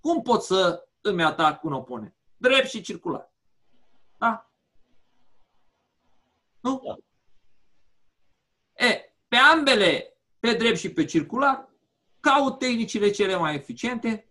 [0.00, 2.14] Cum pot să îmi atac un oponent?
[2.36, 3.32] Drept și circular.
[4.18, 4.50] Da?
[6.60, 6.82] Nu?
[6.84, 6.96] Da.
[8.86, 11.68] E, pe ambele, pe drept și pe circular,
[12.20, 14.28] caut tehnicile cele mai eficiente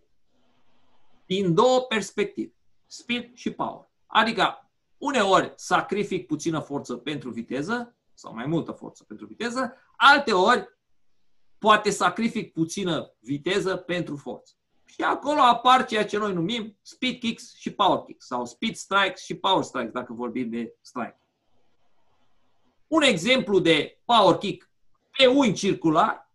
[1.26, 2.54] din două perspective,
[2.86, 3.88] speed și power.
[4.06, 10.77] Adică, uneori sacrific puțină forță pentru viteză, sau mai multă forță pentru viteză, alte ori
[11.58, 14.52] poate sacrific puțină viteză pentru forță.
[14.84, 19.24] Și acolo apar ceea ce noi numim speed kicks și power kicks, sau speed strikes
[19.24, 21.20] și power strikes, dacă vorbim de strike.
[22.86, 24.70] Un exemplu de power kick
[25.18, 26.30] pe un circular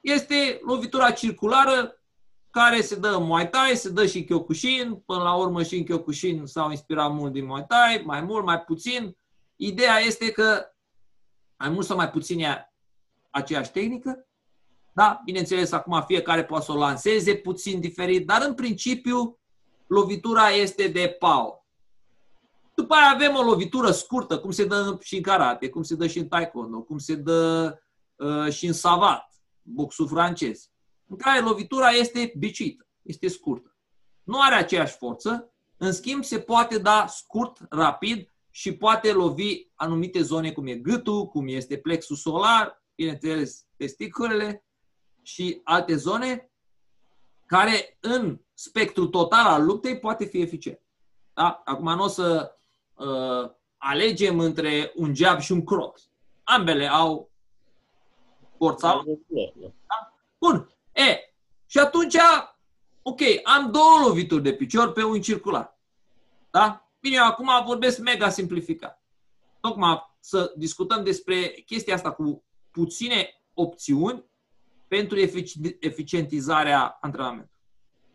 [0.00, 2.02] este lovitura circulară
[2.50, 5.76] care se dă în Muay Thai, se dă și în Kyokushin, până la urmă și
[5.76, 9.16] în Kyokushin s-au inspirat mult din Muay Thai, mai mult, mai puțin.
[9.56, 10.66] Ideea este că
[11.58, 12.72] mai mult sau mai puțin e
[13.30, 14.28] aceeași tehnică,
[14.98, 15.20] da?
[15.24, 19.38] Bineînțeles, acum fiecare poate să o lanseze puțin diferit, dar în principiu
[19.86, 21.66] lovitura este de power.
[22.74, 26.06] După aia avem o lovitură scurtă, cum se dă și în karate, cum se dă
[26.06, 27.74] și în taekwondo, cum se dă
[28.16, 30.70] uh, și în savat, boxul francez,
[31.06, 33.76] în care lovitura este bicită, este scurtă.
[34.22, 40.22] Nu are aceeași forță, în schimb se poate da scurt, rapid și poate lovi anumite
[40.22, 44.64] zone cum e gâtul, cum este plexul solar, bineînțeles testiculele
[45.22, 46.50] și alte zone
[47.46, 50.80] care în spectrul total al luptei poate fi eficient.
[51.34, 51.62] Da?
[51.64, 52.56] Acum nu o să
[52.94, 56.10] uh, alegem între un jab și un cross.
[56.44, 57.30] Ambele au
[58.56, 59.02] forța.
[59.62, 60.12] Da?
[60.38, 60.76] Bun.
[60.92, 61.34] E,
[61.66, 62.16] și atunci,
[63.02, 65.78] ok, am două lovituri de picior pe un circular.
[66.50, 66.90] Da?
[67.00, 69.02] Bine, eu acum vorbesc mega simplificat.
[69.60, 72.42] Tocmai să discutăm despre chestia asta cu
[72.78, 74.24] puține opțiuni
[74.88, 75.18] pentru
[75.80, 77.56] eficientizarea antrenamentului.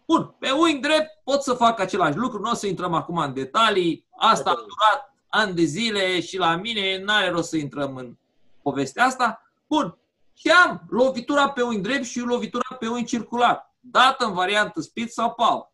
[0.08, 3.34] Bun, pe wing drept pot să fac același lucru, nu o să intrăm acum în
[3.34, 8.18] detalii, asta a durat ani de zile și la mine n-are rost să intrăm în
[8.62, 9.42] povestea asta.
[9.68, 9.98] Bun,
[10.34, 15.10] și am lovitura pe un drept și lovitura pe un circular, dată în variantă speed
[15.10, 15.72] sau power.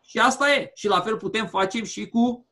[0.00, 0.70] Și asta e.
[0.74, 2.46] Și la fel putem face și cu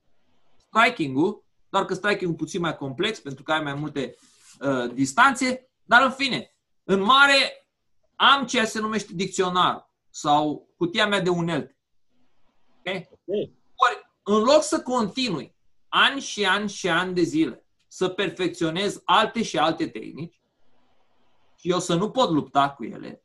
[0.57, 4.17] striking-ul, doar că striking-ul puțin mai complex pentru că ai mai multe
[4.63, 6.55] uh, distanțe, dar în fine,
[6.85, 7.67] în mare
[8.17, 11.77] am ceea ce se numește dicționar sau cutia mea de unelte.
[12.79, 13.09] Okay?
[13.11, 13.57] Okay.
[13.75, 15.55] Ori, în loc să continui
[15.89, 20.41] ani și ani și ani de zile să perfecționez alte și alte tehnici
[21.57, 23.25] și eu să nu pot lupta cu ele,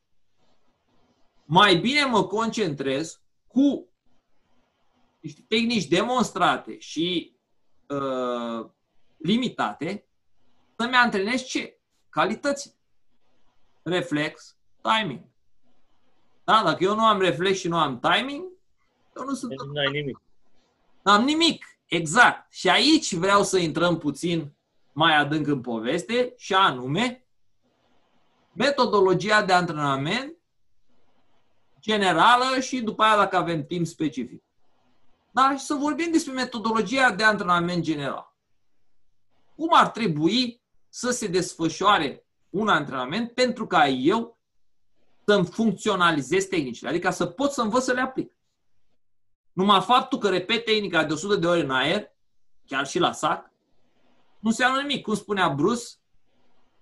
[1.46, 3.90] mai bine mă concentrez cu
[5.20, 7.38] niște tehnici demonstrate și
[7.88, 8.70] uh,
[9.18, 10.07] limitate
[10.78, 11.80] să-mi antrenez ce?
[12.09, 12.75] Calități.
[13.84, 15.21] Reflex, timing.
[16.43, 16.63] Da?
[16.63, 18.45] Dacă eu nu am reflex și nu am timing,
[19.15, 19.51] eu nu sunt...
[19.63, 20.21] Nu ai nimic.
[21.03, 21.65] N-am nimic.
[21.86, 22.53] Exact.
[22.53, 24.55] Și aici vreau să intrăm puțin
[24.91, 27.25] mai adânc în poveste și anume
[28.53, 30.36] metodologia de antrenament
[31.80, 34.43] generală și după aia dacă avem timp specific.
[35.32, 35.55] Da?
[35.57, 38.36] Și să vorbim despre metodologia de antrenament general.
[39.55, 40.61] Cum ar trebui
[40.98, 44.38] să se desfășoare un antrenament pentru ca eu
[45.26, 48.32] să-mi funcționalizez tehnicile, adică să pot să învăț să le aplic.
[49.54, 52.12] Numai faptul că repet tehnica de 100 de ori în aer,
[52.66, 53.52] chiar și la sac,
[54.39, 55.04] nu înseamnă nimic.
[55.04, 55.86] Cum spunea Bruce,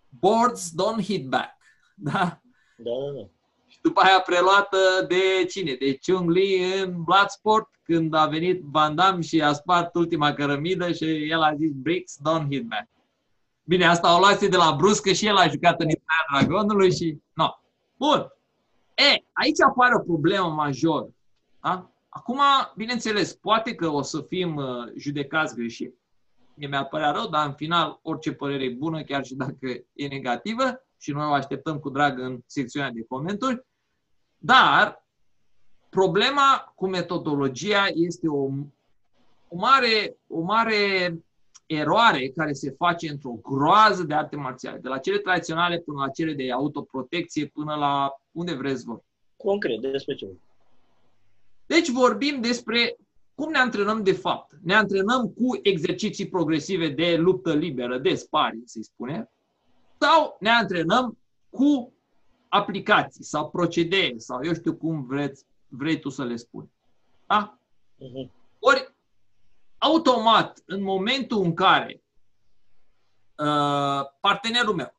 [0.10, 1.58] boards don't hit back.
[1.96, 2.12] Da?
[2.78, 3.28] Da, da, da.
[3.68, 5.74] Și după aia preluată de cine?
[5.74, 10.92] De Chung Lee în Bloodsport, când a venit Van Damme și a spart ultima cărămidă
[10.92, 12.94] și el a zis bricks, don't hit back.
[13.68, 16.96] Bine, asta o luat de la Bruce, că și el a jucat în Istoria Dragonului
[16.96, 17.18] și...
[17.34, 17.50] No.
[17.98, 18.32] Bun.
[18.96, 21.08] E, aici apare o problemă majoră.
[21.62, 21.90] Da?
[22.10, 22.40] Acum,
[22.76, 24.66] bineînțeles, poate că o să fim uh,
[24.98, 25.96] judecați greșit.
[26.54, 30.08] Mie mi-ar părea rău, dar în final orice părere e bună, chiar și dacă e
[30.08, 33.66] negativă și noi o așteptăm cu drag în secțiunea de comentarii.
[34.38, 35.06] Dar
[35.90, 38.44] problema cu metodologia este o,
[39.48, 41.14] o, mare, o mare
[41.66, 46.10] eroare care se face într-o groază de arte marțiale, de la cele tradiționale până la
[46.10, 49.04] cele de autoprotecție, până la unde vreți voi.
[49.38, 50.28] Concret, despre ce?
[51.66, 52.98] Deci vorbim despre
[53.36, 54.58] cum ne antrenăm de fapt.
[54.64, 59.30] Ne antrenăm cu exerciții progresive de luptă liberă, de spari, să-i spune,
[60.00, 61.18] sau ne antrenăm
[61.50, 61.94] cu
[62.48, 66.72] aplicații sau procedee sau eu știu cum vreți, vrei tu să le spui.
[67.28, 67.60] Da?
[67.96, 68.32] Uh-huh.
[68.60, 68.95] Ori,
[69.86, 72.04] automat, în momentul în care
[73.36, 74.96] uh, partenerul meu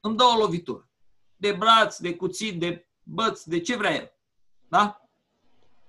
[0.00, 0.88] îmi dă o lovitură
[1.36, 4.12] de braț, de cuțit, de băț, de ce vrea el,
[4.68, 5.08] da?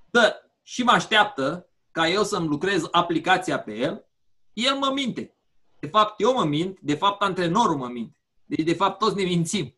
[0.09, 4.05] Dă și mă așteaptă ca eu să-mi lucrez aplicația pe el,
[4.53, 5.33] el mă minte.
[5.79, 8.17] De fapt, eu mă mint, de fapt, antrenorul mă minte.
[8.45, 9.75] Deci, de fapt, toți ne mințim.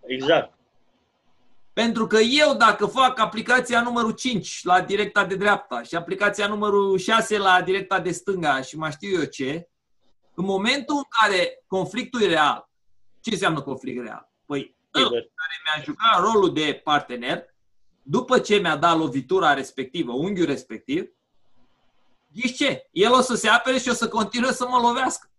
[0.00, 0.55] Exact.
[1.76, 6.98] Pentru că eu, dacă fac aplicația numărul 5 la directa de dreapta și aplicația numărul
[6.98, 9.68] 6 la directa de stânga și mai știu eu ce,
[10.34, 12.68] în momentul în care conflictul e real,
[13.20, 14.32] ce înseamnă conflict real?
[14.46, 17.54] Păi, eu, care mi-a jucat rolul de partener,
[18.02, 21.10] după ce mi-a dat lovitura respectivă, unghiul respectiv,
[22.32, 22.88] Ghiși ce?
[22.90, 25.30] El o să se apere și o să continue să mă lovească.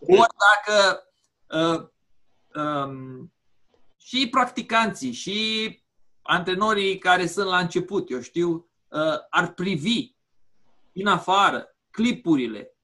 [0.00, 1.08] Ori dacă
[1.46, 1.88] uh,
[2.62, 3.30] um,
[4.06, 5.80] și practicanții și
[6.22, 9.00] antrenorii care sunt la început, eu știu, uh,
[9.30, 10.14] ar privi
[10.92, 12.74] din afară clipurile,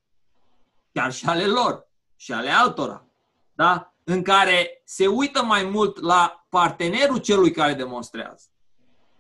[0.93, 3.07] chiar și ale lor și ale altora,
[3.55, 3.95] da?
[4.05, 8.47] în care se uită mai mult la partenerul celui care demonstrează,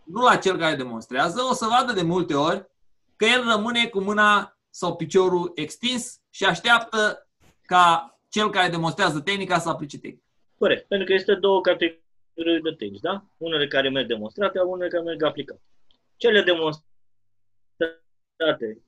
[0.04, 2.70] nu la cel care demonstrează, o să vadă de multe ori
[3.16, 7.28] că el rămâne cu mâna sau piciorul extins și așteaptă
[7.62, 10.31] ca cel care demonstrează tehnica să aplice tehnica.
[10.62, 13.24] Corect, pentru că este două categorii de tehnici, da?
[13.38, 15.60] Unele care merg demonstrate, unele care merg aplicate.
[16.16, 16.86] Cele demonstrate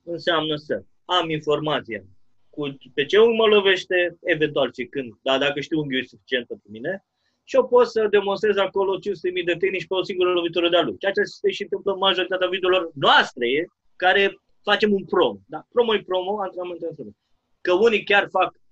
[0.03, 2.03] înseamnă să am informația
[2.49, 6.47] cu pe ce unghi mă lovește, eventual ce când, dar dacă știu unghiul e suficient
[6.47, 7.05] pentru mine,
[7.43, 9.01] și eu pot să demonstrez acolo 500.000
[9.45, 10.95] de tehnici pe o singură lovitură de alu.
[10.95, 13.47] Ceea ce se și întâmplă în majoritatea videolor noastre,
[13.95, 15.39] care facem un promo.
[15.47, 15.65] Da?
[15.71, 17.17] Promo e promo, antrenament e antrenament.
[17.61, 18.63] Că unii chiar fac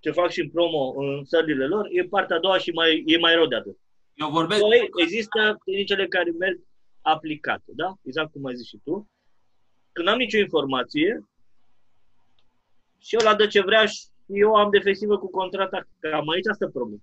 [0.00, 3.18] ce fac și în promo în sălile lor, e partea a doua și mai, e
[3.18, 3.78] mai rău de atât.
[4.14, 4.60] Eu vorbesc...
[4.60, 6.60] Păi, există tehnicele care merg
[7.00, 7.94] aplicate, da?
[8.02, 9.10] Exact cum ai zis și tu.
[9.92, 11.28] Când am nicio informație,
[12.98, 16.68] și eu la dă ce vrea și eu am defensivă cu contrata, cam aici asta
[16.72, 17.02] problemă.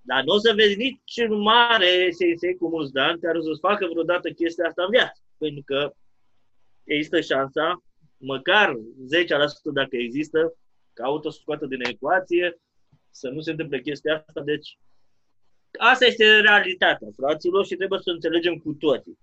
[0.00, 3.60] Dar nu o să vezi nici în mare sensei cu mulți dani care o să-ți
[3.60, 5.20] facă vreodată chestia asta în viață.
[5.38, 5.92] Pentru că
[6.84, 7.82] există șansa,
[8.16, 8.78] măcar 10%
[9.72, 10.54] dacă există,
[10.92, 12.60] ca auto să scoată din ecuație,
[13.10, 14.40] să nu se întâmple chestia asta.
[14.40, 14.78] Deci,
[15.78, 19.18] asta este realitatea, fraților, și trebuie să înțelegem cu toții.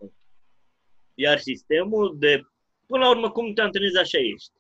[1.14, 2.42] Iar sistemul de,
[2.86, 4.52] până la urmă, cum te antrenezi, așa ești.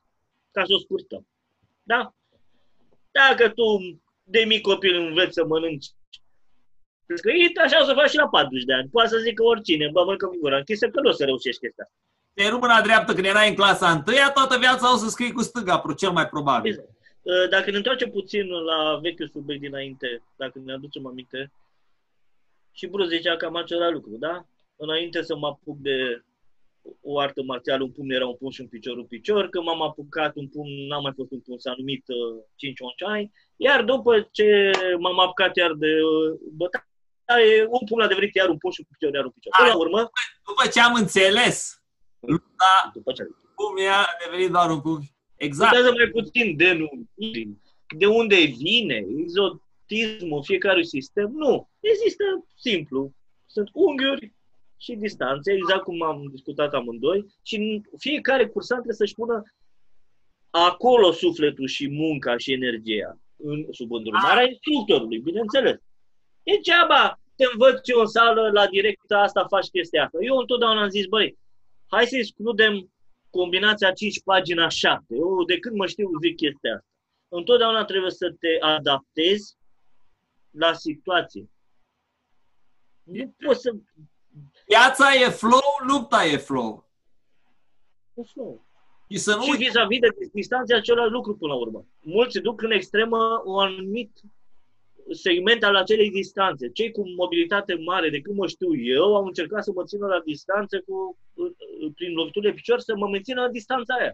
[0.51, 1.27] Ca să o scurtăm.
[1.83, 2.13] Da?
[3.11, 5.87] Dacă tu de mic copil înveți să mănânci
[7.15, 8.89] scăit, așa o să faci și la 40 de ani.
[8.89, 11.91] Poate să zică oricine, bă, mănâncă gura închisă, că nu o să reușești chestia
[12.43, 15.83] te mâna dreaptă când erai în clasa întâia, toată viața o să scrii cu stânga,
[15.97, 16.71] cel mai probabil.
[16.71, 16.89] Exact.
[17.21, 21.51] Uh, dacă ne întoarcem puțin la vechiul subiect dinainte, dacă ne aducem aminte,
[22.71, 24.45] și Bruce zicea cam același lucru, da?
[24.75, 26.23] Înainte să mă apuc de
[27.01, 29.81] o artă marțială, un pumn era un pumn și un picior un picior, când m-am
[29.81, 34.29] apucat un pumn, n-a mai fost un pumn, s-a numit uh, 5 oncai, iar după
[34.31, 38.79] ce m-am apucat iar de uh, bătaie, un pumn a devenit iar un pumn și
[38.79, 39.53] un picior iar un picior.
[39.57, 40.09] Până la urmă...
[40.45, 41.83] După ce am înțeles
[42.19, 43.23] lupta, după ce...
[43.55, 45.03] cum e, a devenit doar un pumn.
[45.39, 45.69] Exact.
[45.69, 46.89] Putează mai puțin de,
[47.97, 51.31] de unde vine, exotismul fiecare sistem.
[51.31, 51.69] Nu.
[51.79, 52.23] Există
[52.55, 53.13] simplu.
[53.45, 54.33] Sunt unghiuri
[54.77, 59.43] și distanțe, exact cum am discutat amândoi, și fiecare cursant trebuie să-și pună
[60.49, 64.49] acolo sufletul și munca și energia, în, sub îndrumarea ah.
[64.49, 65.77] instructorului, bineînțeles.
[66.43, 70.17] Degeaba te învăț eu în sală, la directa asta faci chestia asta.
[70.21, 71.37] Eu întotdeauna am zis, băi,
[71.87, 72.91] hai să excludem
[73.29, 75.15] combinația 5 pagina 7.
[75.15, 76.87] Eu de când mă știu zic chestia asta.
[77.27, 79.57] Întotdeauna trebuie să te adaptezi
[80.51, 81.49] la situație.
[83.03, 83.71] Nu poți să...
[84.67, 86.89] Viața e flow, lupta e flow.
[88.13, 88.65] E flow.
[89.09, 91.85] Și, să nu și vis-a-vis de distanță, același lucru până la urmă.
[91.99, 94.21] Mulți se duc în extremă un anumit
[95.11, 96.69] segment al acelei distanțe.
[96.69, 100.21] Cei cu mobilitate mare, de când mă știu eu, au încercat să mă țină la
[100.25, 101.17] distanță cu,
[101.95, 104.13] prin lovituri de picior, să mă mențină la distanța aia.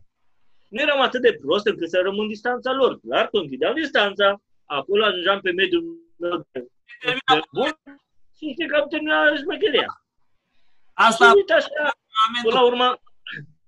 [0.68, 3.00] Nu eram atât de prost încât să rămân distanța lor.
[3.00, 7.70] Clar că închideam distanța, acolo ajungeam pe mediul meu de bun
[8.38, 10.02] și știi că am terminat șmecheria.
[10.94, 11.98] Asta, și uite așa,
[12.44, 13.02] până la urmă,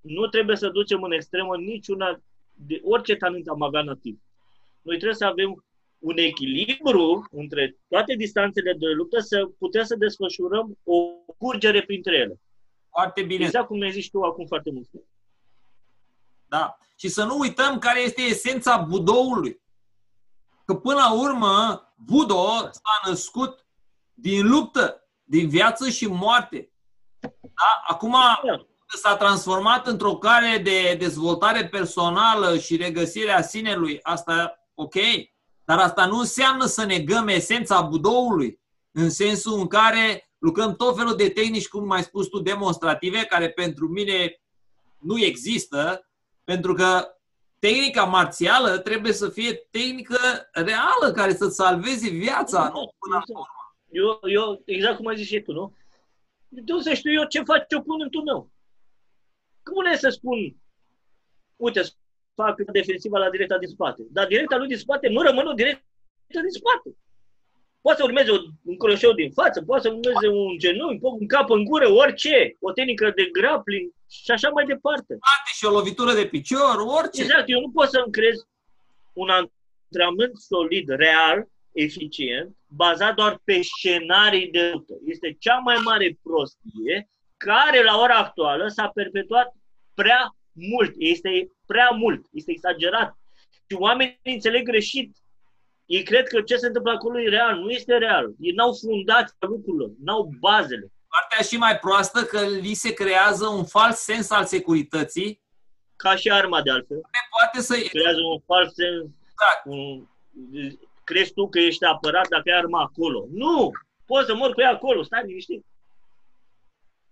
[0.02, 2.22] nu trebuie să ducem în extremă niciuna
[2.54, 4.20] de orice talent am avea nativ.
[4.82, 5.66] Noi trebuie să avem
[5.99, 10.95] un echilibru între toate distanțele de luptă să putem să desfășurăm o
[11.38, 12.41] curgere printre ele.
[12.90, 13.45] Foarte bine.
[13.45, 14.90] Exact cum mi-ai zis tu acum foarte mult.
[16.48, 16.78] Da.
[16.95, 19.61] Și să nu uităm care este esența budoului.
[20.65, 23.65] Că până la urmă, Budo s-a născut
[24.14, 26.72] din luptă, din viață și moarte.
[27.41, 27.84] Da?
[27.88, 28.65] Acum da.
[28.88, 33.99] s-a transformat într-o care de dezvoltare personală și regăsirea sinelui.
[34.02, 34.95] Asta ok.
[35.68, 38.60] Dar asta nu înseamnă să negăm esența budoului,
[38.91, 43.49] în sensul în care lucrăm tot felul de tehnici, cum mai spus tu, demonstrative, care
[43.49, 44.41] pentru mine
[44.98, 46.07] nu există,
[46.44, 47.07] pentru că
[47.60, 52.72] tehnica marțială trebuie să fie tehnică reală care să salveze viața.
[52.73, 53.49] Nu, Nu, până exact.
[53.89, 55.76] Eu, eu, exact cum ai zis și tu, nu?
[56.48, 58.49] De unde să știu eu ce faci oponentul meu?
[59.64, 60.56] Cum e să spun,
[61.56, 61.91] uite, să
[62.40, 64.02] fac defensiva la directa din spate.
[64.16, 66.90] Dar directa lui din spate nu rămâne o directă din spate.
[67.82, 68.32] Poate să urmeze
[68.64, 72.56] un croșeu din față, poate să urmeze un genunchi, un cap în gură, orice.
[72.60, 75.14] O tehnică de grappling și așa mai departe.
[75.28, 77.22] Poate și o lovitură de picior, orice.
[77.22, 78.36] Exact, eu nu pot să-mi crez
[79.14, 84.94] un antrenament solid, real, eficient, bazat doar pe scenarii de luptă.
[85.06, 89.56] Este cea mai mare prostie care la ora actuală s-a perpetuat
[89.94, 90.94] prea mult.
[90.98, 93.18] Este prea mult, este exagerat.
[93.70, 95.18] Și oamenii înțeleg greșit.
[95.86, 97.60] Ei cred că ce se întâmplă acolo e real.
[97.60, 98.34] Nu este real.
[98.40, 100.92] Ei n-au fundația lucrurilor, n-au bazele.
[101.08, 105.42] Partea și mai proastă că li se creează un fals sens al securității
[105.96, 106.98] Ca și arma de altfel.
[107.02, 107.88] care poate să...
[107.90, 109.06] Creează un fals sens.
[109.32, 109.62] Exact.
[109.66, 110.08] Un...
[111.04, 113.26] Crezi tu că ești apărat dacă ai arma acolo.
[113.32, 113.72] Nu!
[114.06, 115.66] Poți să mor cu ea acolo, stai liniștit.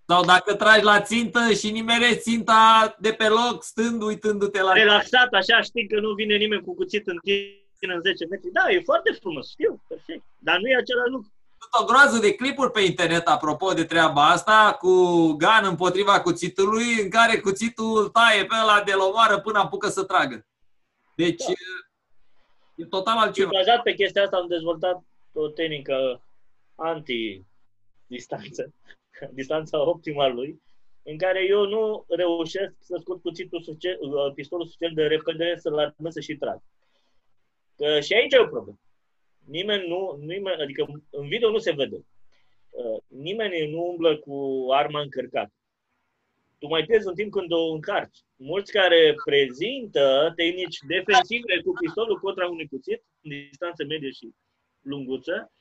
[0.07, 4.73] Sau dacă tragi la țintă și nimerești ținta de pe loc, stând, uitându-te la...
[4.73, 7.17] Relaxat, așa, știi că nu vine nimeni cu cuțit în
[7.79, 8.51] tine în 10 metri.
[8.51, 10.23] Da, e foarte frumos, știu, perfect.
[10.39, 11.29] Dar nu e același lucru.
[11.59, 14.93] Sunt o groază de clipuri pe internet, apropo de treaba asta, cu
[15.31, 20.03] gan împotriva cuțitului, în care cuțitul îl taie pe ăla de lomoară până apucă să
[20.03, 20.45] tragă.
[21.15, 21.51] Deci, Da.
[22.75, 23.49] e total Și altceva.
[23.53, 25.03] bazat pe chestia asta am dezvoltat
[25.33, 26.21] o tehnică
[26.75, 28.73] anti-distanță,
[29.39, 30.61] distanța optimă a lui,
[31.03, 35.77] în care eu nu reușesc să scot cuțitul suficient, uh, pistolul suficient de repede să-l
[35.77, 36.61] armez să și trag.
[37.75, 38.79] Că și aici e o problemă.
[39.45, 41.95] Nimeni nu, nimeni, adică în video nu se vede.
[41.95, 45.53] Uh, Nimeni nu umblă cu arma încărcată.
[46.59, 48.17] Tu mai pierzi un timp când o încarci.
[48.35, 54.33] Mulți care prezintă tehnici defensive cu pistolul contra unui cuțit, în distanță medie și
[54.81, 55.51] lunguță,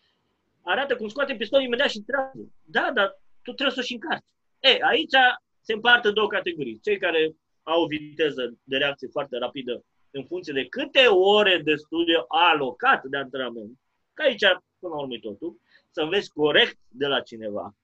[0.62, 2.40] arată cum scoate pistolul imediat și trage.
[2.64, 4.24] Da, dar tu trebuie să și încarci.
[4.60, 5.16] E, aici
[5.60, 6.80] se împart în două categorii.
[6.80, 11.74] Cei care au o viteză de reacție foarte rapidă în funcție de câte ore de
[11.74, 13.78] studiu alocat de antrenament,
[14.14, 14.44] că aici,
[14.78, 15.60] până la urmă, e totul,
[15.90, 17.76] să înveți corect de la cineva,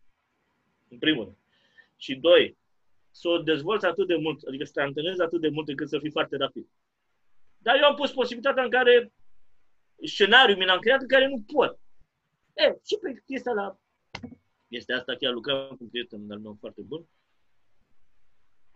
[0.88, 1.36] în primul rând.
[1.96, 2.56] Și doi,
[3.10, 5.98] să o dezvolți atât de mult, adică să te antrenezi atât de mult încât să
[5.98, 6.68] fii foarte rapid.
[7.58, 9.12] Dar eu am pus posibilitatea în care
[10.04, 11.78] scenariul mi l-am creat în care nu pot.
[12.54, 13.78] E, și pe chestia la
[14.70, 17.06] este asta chiar lucram cu un prieten al meu foarte bun.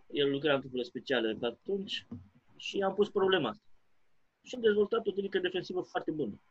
[0.07, 2.05] El lucra în trupurile speciale pe atunci
[2.57, 3.63] și am pus problema asta.
[4.41, 6.41] Și am dezvoltat o tehnică defensivă foarte bună.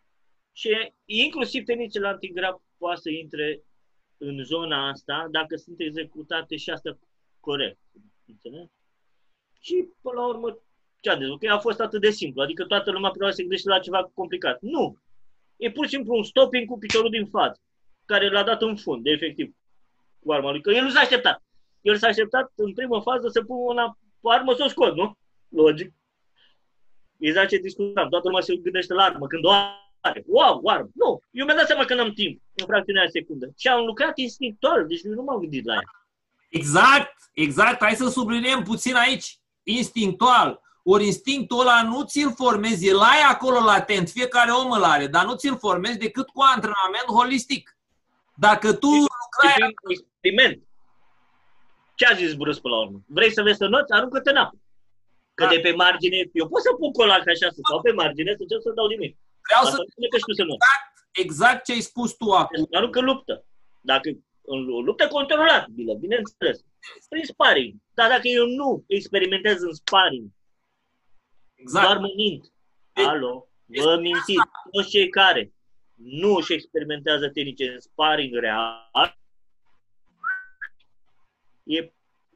[0.52, 3.62] Și inclusiv tehnicile antigrab poate să intre
[4.16, 6.98] în zona asta dacă sunt executate și astea
[7.40, 7.78] corect.
[8.26, 8.70] Înțeleg?
[9.60, 10.58] Și până la urmă,
[11.00, 11.50] ce a dezvoltat?
[11.50, 12.42] A fost atât de simplu.
[12.42, 14.60] Adică toată lumea probabil se gândește la ceva complicat.
[14.60, 14.98] Nu!
[15.56, 17.60] E pur și simplu un stopping cu piciorul din față,
[18.04, 19.54] care l-a dat în fund, de efectiv,
[20.24, 20.60] cu arma lui.
[20.60, 21.42] Că el nu s-a așteptat.
[21.80, 25.18] El s-a așteptat în primă fază să pună una pe armă să o scot, nu?
[25.48, 25.92] Logic.
[27.18, 28.08] Exact ce discutam.
[28.08, 29.50] Toată lumea se gândește la armă când o
[30.00, 30.24] are.
[30.26, 30.88] Wow, o armă.
[30.94, 31.20] Nu.
[31.30, 33.52] Eu mi-am dat seama că n-am timp în fracțiunea de secundă.
[33.56, 36.06] Și am lucrat instinctual, deci nu m-am gândit la ea.
[36.48, 37.82] Exact, exact.
[37.82, 39.38] Hai să subliniem puțin aici.
[39.62, 40.62] Instinctual.
[40.82, 45.24] Ori instinctul ăla nu ți-l formezi, el ai acolo latent, fiecare om îl are, dar
[45.24, 47.73] nu ți-l formezi decât cu antrenament holistic.
[48.36, 49.52] Dacă tu lucrai...
[49.52, 50.62] E prin experiment.
[51.94, 52.98] Ce a zis Bruce până la urmă?
[53.06, 53.92] Vrei să vezi să noți?
[53.92, 54.56] Aruncă-te în apă.
[55.34, 55.50] Că Da.
[55.50, 58.62] de pe margine, eu pot să pun colac așa, să stau pe margine, să încerc
[58.62, 59.12] să dau nimic.
[59.46, 60.56] Vreau Asta să nu înseamnă că știu să nu.
[61.24, 62.62] exact ce ai spus tu acum.
[62.64, 63.44] Deci, aruncă luptă.
[63.80, 64.08] Dacă
[64.52, 66.58] în o luptă controlată, bine, bineînțeles.
[67.08, 67.72] Prin sparring.
[67.94, 70.26] Dar dacă eu nu experimentez în sparring,
[71.54, 71.84] Exact.
[71.86, 72.52] doar mă mint.
[72.92, 74.48] Deci- Alo, vă mințiți.
[74.72, 75.52] Toți cei care
[75.94, 79.18] nu își experimentează tehnice în sparring real,
[81.62, 81.92] e,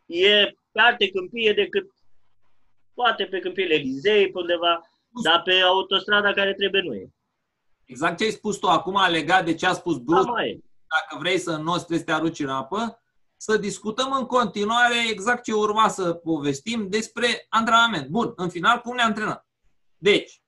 [0.07, 1.91] e pe alte câmpie decât
[2.95, 4.91] poate pe câmpiile Elizei, pe undeva,
[5.23, 7.13] dar pe autostrada care trebuie nu e.
[7.85, 10.61] Exact ce ai spus tu acum legat de ce a spus Da, Bruce, mai e.
[10.89, 13.03] dacă vrei să nu trebuie să te arunci în apă,
[13.37, 18.09] să discutăm în continuare exact ce urma să povestim despre antrenament.
[18.09, 19.47] Bun, în final, cum ne antrenăm?
[19.97, 20.43] Deci,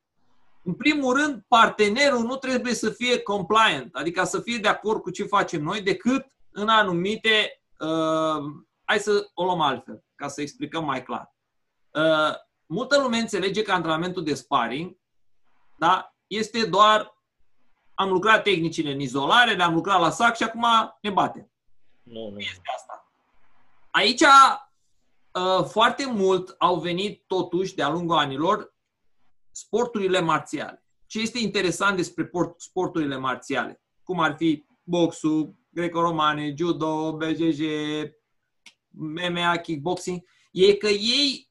[0.70, 5.10] în primul rând, partenerul nu trebuie să fie compliant, adică să fie de acord cu
[5.10, 7.62] ce facem noi, decât în anumite.
[7.78, 8.44] Uh,
[8.84, 11.34] hai să o luăm altfel, ca să explicăm mai clar.
[11.90, 12.34] Uh,
[12.66, 14.96] multă lume înțelege că antrenamentul de sparring
[15.78, 17.18] da, este doar
[17.94, 20.66] am lucrat tehnicile în izolare, le-am lucrat la sac și acum
[21.00, 21.50] ne batem
[22.02, 22.38] Nu, nu.
[22.38, 23.12] este asta.
[23.90, 28.74] Aici uh, foarte mult au venit totuși de-a lungul anilor
[29.50, 30.84] sporturile marțiale.
[31.06, 33.82] Ce este interesant despre sporturile marțiale?
[34.02, 37.60] Cum ar fi boxul, greco-romane, judo, BJJ,
[38.90, 40.20] MMA, kickboxing,
[40.52, 41.50] e că ei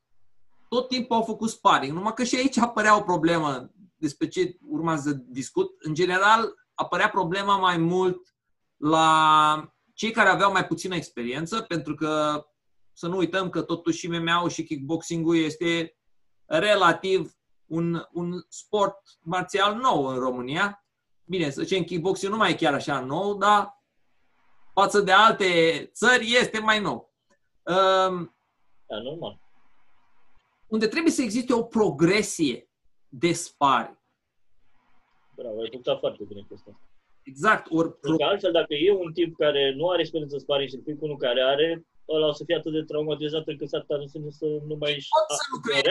[0.69, 1.93] tot timpul au făcut sparring.
[1.93, 5.75] Numai că și aici apărea o problemă despre ce urmează să discut.
[5.79, 8.35] În general, apărea problema mai mult
[8.77, 12.43] la cei care aveau mai puțină experiență, pentru că
[12.93, 15.97] să nu uităm că totuși și MMA-ul și kickboxing-ul este
[16.45, 17.38] relativ
[17.69, 20.85] un, un sport marțial nou în România.
[21.25, 23.83] Bine, să zicem, kickboxing nu mai e chiar așa nou, dar
[24.73, 25.45] față de alte
[25.93, 27.13] țări este mai nou.
[27.63, 28.35] Um,
[28.87, 29.39] da, normal.
[30.67, 32.69] Unde trebuie să existe o progresie
[33.09, 33.97] de spari.
[35.35, 36.79] Bravo, ai punctat foarte bine cu asta.
[37.23, 37.67] Exact.
[37.71, 38.15] Or, pro...
[38.15, 40.97] că altfel, dacă e un tip care nu are experiență în sparing și îl pui
[40.97, 44.45] cu unul care are, ăla o să fie atât de traumatizat încât s-ar putea să
[44.45, 45.07] nu mai își
[45.53, 45.81] lucreze.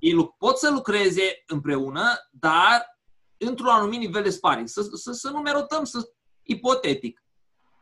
[0.00, 2.98] Ei pot să lucreze împreună, dar
[3.38, 4.68] într-un anumit nivel de sparing.
[4.68, 6.12] Să, să, să numerotăm, să,
[6.42, 7.24] ipotetic.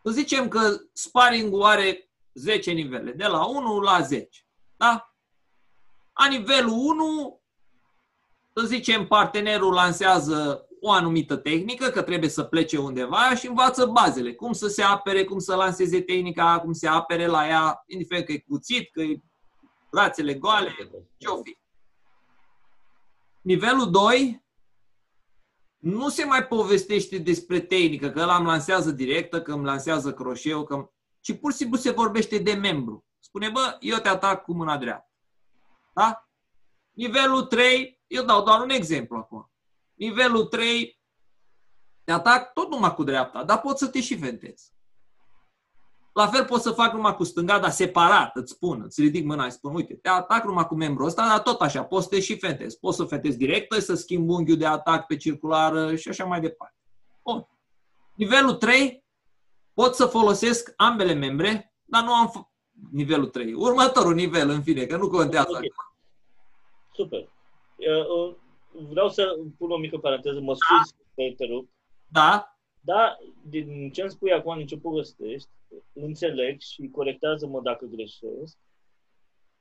[0.05, 4.29] Să zicem că sparing are 10 nivele, de la 1 la 10.
[4.77, 5.15] Da?
[6.15, 7.41] La nivelul 1,
[8.55, 14.35] să zicem, partenerul lansează o anumită tehnică, că trebuie să plece undeva și învață bazele.
[14.35, 18.33] Cum să se apere, cum să lanseze tehnica, cum se apere la ea, indiferent că
[18.33, 19.21] e cuțit, că e
[19.91, 20.75] brațele goale,
[21.17, 21.57] ce-o fi.
[23.49, 24.45] Nivelul 2,
[25.77, 30.65] nu se mai povestește despre tehnică, că ăla îmi lansează directă, că îmi lansează croșeu,
[30.65, 30.91] că...
[31.21, 33.07] ci pur și simplu se vorbește de membru.
[33.19, 35.13] Spune, bă, eu te atac cu mâna dreaptă.
[35.95, 36.29] Da?
[36.93, 39.51] Nivelul 3, eu dau doar un exemplu acum.
[39.95, 41.01] Nivelul 3,
[42.05, 44.73] te atac tot numai cu dreapta, dar pot să te și ventez.
[46.13, 49.45] La fel pot să fac numai cu stânga, dar separat, îți spun, îți ridic mâna
[49.45, 52.21] și spun, uite, te atac numai cu membrul ăsta, dar tot așa, poți să te
[52.21, 52.75] și fentez.
[52.75, 56.77] Poți să fentez directă, să schimb unghiul de atac pe circulară și așa mai departe.
[57.23, 57.47] Bun.
[58.15, 59.05] Nivelul 3,
[59.75, 62.49] pot să folosesc ambele membre, dar nu am f-
[62.93, 63.55] nivelul 3.
[63.55, 65.51] Următorul nivel, în fine, că nu contează.
[65.51, 65.73] Okay.
[66.95, 67.19] Super.
[67.77, 68.35] Uh,
[68.91, 71.35] vreau să pun o mică paranteză, mă scuzi da.
[71.37, 71.67] te rog.
[72.09, 72.58] Da.
[72.89, 75.49] Da, din ce îmi spui acum, în ce povestești,
[75.93, 78.59] înțeleg și corectează-mă dacă greșesc,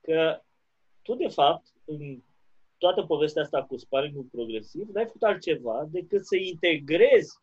[0.00, 0.42] că
[1.02, 2.22] tu, de fapt, în
[2.78, 7.38] toată povestea asta cu sparingul progresiv, n-ai făcut altceva decât să integrezi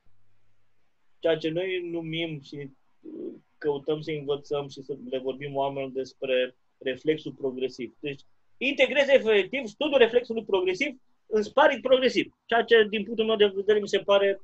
[1.20, 6.56] ceea ce noi numim și uh, căutăm să învățăm și să le vorbim oamenilor despre
[6.78, 7.96] reflexul progresiv.
[8.00, 8.22] Deci,
[8.58, 13.80] integrezi efectiv studiul reflexului progresiv în sparing progresiv, ceea ce, din punctul meu de vedere,
[13.80, 14.42] mi se pare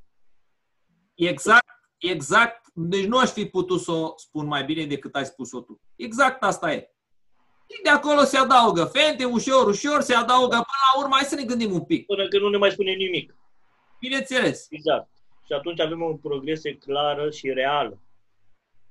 [1.14, 1.66] Exact,
[1.98, 2.66] exact.
[2.74, 5.80] Deci nu aș fi putut să o spun mai bine decât ai spus-o tu.
[5.96, 6.90] Exact asta e.
[7.70, 11.14] Și de acolo se adaugă fente, ușor, ușor, se adaugă până la urmă.
[11.14, 12.06] Hai să ne gândim un pic.
[12.06, 13.34] Până când nu ne mai spune nimic.
[14.00, 14.66] Bineînțeles.
[14.70, 15.10] Exact.
[15.46, 18.00] Și atunci avem o progresie clară și reală.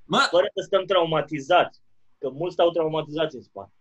[0.05, 0.27] Mă...
[0.29, 1.81] Fără să stăm traumatizați.
[2.19, 3.71] Că mulți stau traumatizați în spate.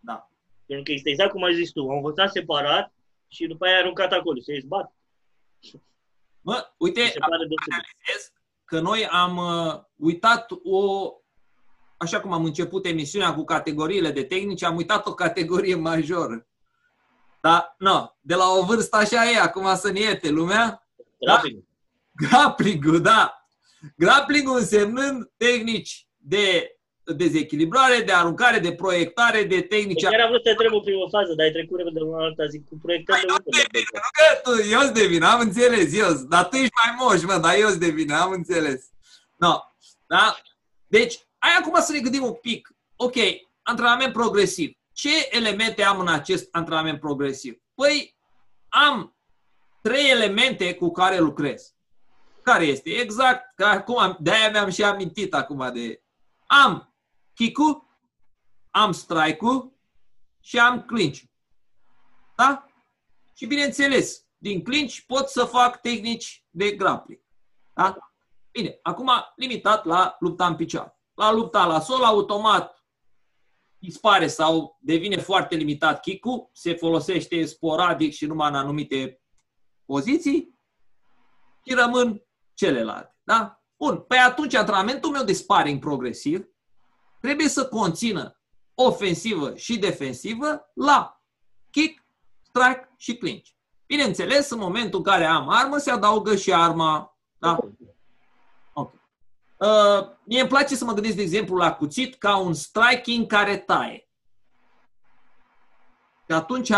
[0.00, 0.30] Da.
[0.66, 1.80] Pentru că este exact cum ai zis tu.
[1.80, 2.92] Am învățat separat
[3.28, 4.40] și după aia aruncat acolo.
[4.40, 4.94] Se izbat.
[6.40, 7.12] Mă, uite,
[8.64, 11.12] că noi am uh, uitat o,
[11.96, 16.46] așa cum am început emisiunea cu categoriile de tehnici, am uitat o categorie majoră.
[17.40, 20.88] Da, nu, de la o vârstă așa e, acum să ne iete lumea.
[21.18, 21.62] Grappling.
[22.12, 22.26] Da?
[22.28, 23.46] Grappling-ul, da.
[23.96, 26.74] Grappling-ul însemnând tehnici de
[27.12, 30.02] dezechilibrare, de aruncare, de proiectare, de tehnici.
[30.02, 32.68] Chiar am vrut să trebuie prima fază, dar ai trecut repede de una alta, zic,
[32.68, 33.22] cu proiectare.
[33.26, 33.40] Nu, nu
[34.16, 37.38] că tu, eu sunt de vină, am înțeles, eu Dar tu ești mai moș, mă,
[37.42, 38.90] dar eu sunt de vină, am înțeles.
[39.36, 39.54] No.
[40.06, 40.36] Da?
[40.86, 42.74] Deci, hai acum să ne gândim un pic.
[42.96, 43.14] Ok,
[43.62, 44.78] antrenament progresiv.
[44.92, 47.60] Ce elemente am în acest antrenament progresiv?
[47.74, 48.16] Păi,
[48.68, 49.16] am
[49.82, 51.74] trei elemente cu care lucrez.
[52.42, 52.90] Care este?
[52.90, 56.02] Exact, că acum, de-aia mi-am și amintit acum de...
[56.46, 56.89] Am
[57.40, 57.86] kick-ul,
[58.70, 59.72] am strike-ul
[60.40, 61.20] și am clinch.
[62.36, 62.66] Da?
[63.34, 67.20] Și bineînțeles, din clinch pot să fac tehnici de grappling.
[67.74, 67.96] Da?
[68.50, 70.98] Bine, acum limitat la lupta în picioare.
[71.14, 72.84] La lupta la sol, automat
[73.78, 79.22] dispare sau devine foarte limitat kick-ul, se folosește sporadic și numai în anumite
[79.84, 80.58] poziții
[81.66, 82.22] și rămân
[82.54, 83.16] celelalte.
[83.22, 83.62] Da?
[83.76, 86.49] Bun, păi atunci antrenamentul meu de sparring progresiv
[87.20, 88.40] trebuie să conțină
[88.74, 91.20] ofensivă și defensivă la
[91.70, 92.04] kick,
[92.42, 93.48] strike și clinch.
[93.86, 97.16] Bineînțeles, în momentul în care am armă, se adaugă și arma.
[97.38, 97.58] Da?
[98.72, 99.00] Okay.
[99.56, 103.56] Uh, mie îmi place să mă gândesc, de exemplu, la cuțit ca un striking care
[103.56, 104.08] taie.
[106.28, 106.72] Și atunci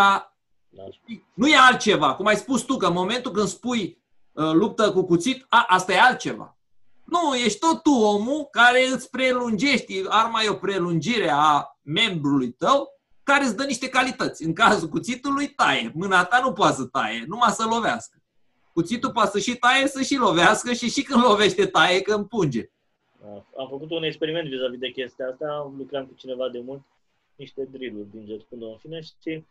[1.34, 2.14] nu e altceva.
[2.14, 4.02] Cum ai spus tu, că în momentul când spui
[4.32, 6.56] uh, luptă cu cuțit, a, asta e altceva.
[7.12, 13.00] Nu, ești tot tu omul care îți prelungești, arma e o prelungire a membrului tău
[13.22, 14.44] care îți dă niște calități.
[14.44, 15.92] În cazul cuțitului, taie.
[15.94, 18.16] Mâna ta nu poate să taie, numai să lovească.
[18.72, 22.70] Cuțitul poate să și taie, să și lovească și și când lovește taie, că împunge.
[23.56, 26.82] Am făcut un experiment vis-a-vis de chestia asta, lucram cu cineva de mult,
[27.36, 29.44] niște drill-uri din jet până în fine și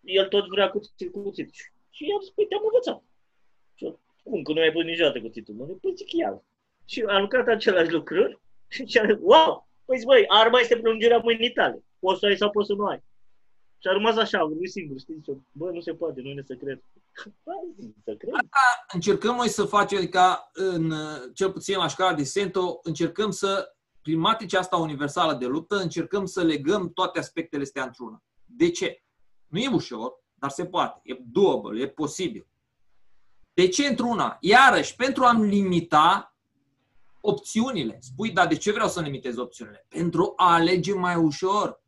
[0.00, 1.50] el tot vrea cuțit, cuțit.
[1.90, 3.02] Și i-am spus, păi te-am învățat.
[3.74, 3.98] Și eu,
[4.30, 5.54] cum, că nu ai pus niciodată cuțitul?
[5.54, 6.42] Mă, păi zic el.
[6.84, 8.38] Și am lucrat același lucruri
[8.68, 11.84] și zice, wow, păi zic, băi, arma este prelungirea mâinii tale.
[11.98, 13.02] Poți să ai sau poți să nu ai.
[13.78, 15.14] Și a rămas așa, a vorbit singur, știi?
[15.14, 16.82] Zice, bă, nu se poate, nu e secret.
[18.04, 18.34] să cred.
[18.34, 20.92] Asta încercăm noi să facem, ca în,
[21.34, 26.24] cel puțin la școala de Sento, încercăm să, prin matricea asta universală de luptă, încercăm
[26.24, 28.22] să legăm toate aspectele astea într-una.
[28.44, 29.02] De ce?
[29.46, 31.00] Nu e ușor, dar se poate.
[31.02, 32.46] E doable, e posibil.
[33.56, 34.36] De ce într-una?
[34.40, 36.34] Iarăși, pentru a-mi limita
[37.20, 37.98] opțiunile.
[38.00, 39.86] Spui, dar de ce vreau să limitez opțiunile?
[39.88, 41.82] Pentru a alege mai ușor.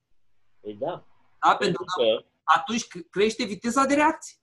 [0.60, 1.06] Păi da.
[1.46, 4.36] Da, pentru că atunci crește viteza de reacție.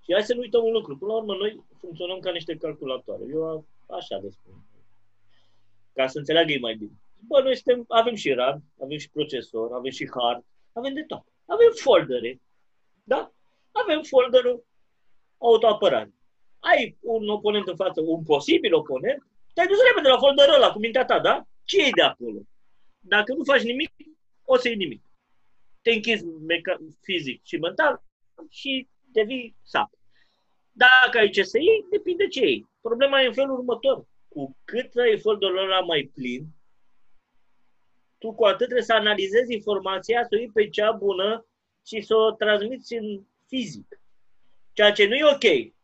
[0.00, 0.96] Și hai să nu uităm un lucru.
[0.96, 3.22] Până la urmă, noi funcționăm ca niște calculatoare.
[3.30, 4.64] Eu așa de spun.
[5.94, 6.92] Ca să înțeleagă ei mai bine.
[7.26, 11.24] Bă, noi suntem, avem și RAM, avem și procesor, avem și hard, avem de tot.
[11.46, 12.40] Avem foldere.
[13.04, 13.32] Da?
[13.72, 14.65] Avem folderul
[15.38, 16.14] autoapărare.
[16.58, 20.78] Ai un oponent în față, un posibil oponent, te-ai dus repede la folderul ăla cu
[20.78, 21.46] mintea ta, da?
[21.64, 22.38] Ce e de acolo?
[23.00, 23.90] Dacă nu faci nimic,
[24.44, 25.02] o să iei nimic.
[25.82, 28.02] Te închizi meca- fizic și mental
[28.48, 29.90] și devii sap.
[30.72, 32.68] Dacă ai ce să iei, depinde ce iei.
[32.80, 34.06] Problema e în felul următor.
[34.28, 36.46] Cu cât ai folderul ăla mai plin,
[38.18, 41.46] tu cu atât trebuie să analizezi informația, să o iei pe cea bună
[41.86, 44.00] și să o transmiți în fizic.
[44.76, 45.74] Ceea ce nu e ok.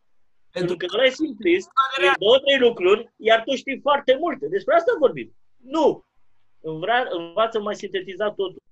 [0.51, 1.69] Pentru că ăla e simplist,
[2.02, 4.48] e două, trei lucruri, iar tu știi foarte multe.
[4.48, 5.36] Despre asta vorbim.
[5.56, 6.05] Nu.
[6.60, 8.62] Învra, învață mai sintetizat totul.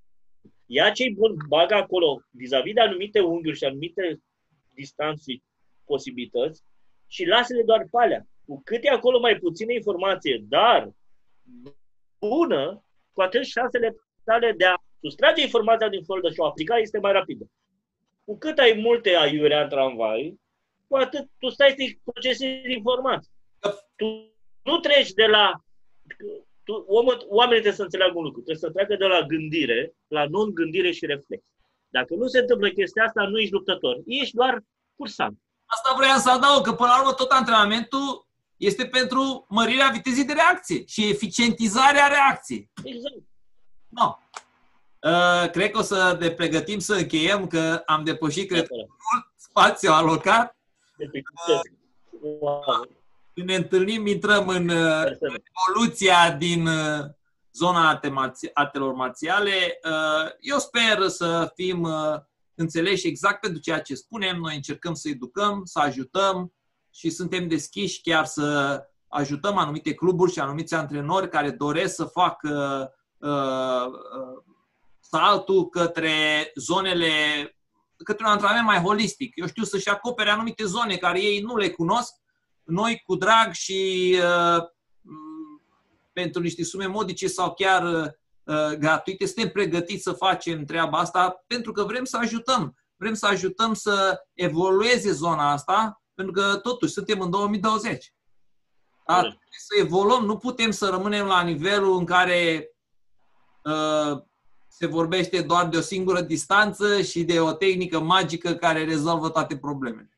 [0.66, 4.20] Ia ce bun, bagă acolo, vis-a-vis de anumite unghiuri și anumite
[4.74, 5.32] distanțe,
[5.84, 6.62] posibilități,
[7.06, 8.26] și lasă-le doar pe alea.
[8.47, 10.90] Cu cât e acolo mai puțină informație, dar
[12.18, 16.98] bună, cu atât șansele tale de a sustrage informația din folder și o aplica este
[16.98, 17.51] mai rapidă.
[18.31, 20.40] Cu cât ai multe aiurea în tramvai,
[20.86, 23.32] cu atât tu stai să procesezi informații.
[23.97, 24.07] Tu
[24.62, 25.52] nu treci de la...
[26.65, 28.40] Tu, omul, oamenii trebuie să înțeleagă un lucru.
[28.40, 31.43] Trebuie să treacă de la gândire la non-gândire și reflex.
[31.89, 33.97] Dacă nu se întâmplă chestia asta, nu ești luptător.
[34.07, 34.61] Ești doar
[34.97, 35.39] cursant.
[35.66, 40.32] Asta vreau să adaug, că până la urmă tot antrenamentul este pentru mărirea vitezei de
[40.32, 42.70] reacție și eficientizarea reacției.
[42.85, 43.23] Exact.
[43.89, 44.16] No.
[45.01, 49.93] Uh, cred că o să ne pregătim să încheiem, că am depășit, cred, mult spațiu
[49.93, 50.56] alocat.
[53.35, 55.05] Când ne întâlnim, intrăm în uh,
[55.66, 57.05] evoluția din uh,
[57.52, 58.01] zona
[58.52, 59.78] artelor marțiale.
[59.85, 61.89] Uh, eu sper să fim
[62.55, 64.36] înțeleși exact pentru ceea ce spunem.
[64.36, 66.52] Noi încercăm să educăm, să ajutăm
[66.90, 68.78] și suntem deschiși chiar să
[69.09, 72.93] ajutăm anumite cluburi și anumiți antrenori care doresc să facă
[75.10, 77.10] saltul către zonele
[78.04, 79.32] către un antrenament mai holistic.
[79.36, 82.12] Eu știu să-și acopere anumite zone care ei nu le cunosc.
[82.64, 84.64] Noi, cu drag și uh,
[86.12, 87.82] pentru niște sume modice sau chiar
[88.44, 92.74] uh, gratuite, suntem pregătiți să facem treaba asta pentru că vrem să ajutăm.
[92.96, 98.14] Vrem să ajutăm să evolueze zona asta, pentru că totuși suntem în 2020.
[99.06, 99.22] Da?
[99.50, 102.70] Să evoluăm, nu putem să rămânem la nivelul în care
[103.64, 104.22] uh,
[104.81, 109.57] se vorbește doar de o singură distanță și de o tehnică magică care rezolvă toate
[109.57, 110.11] problemele.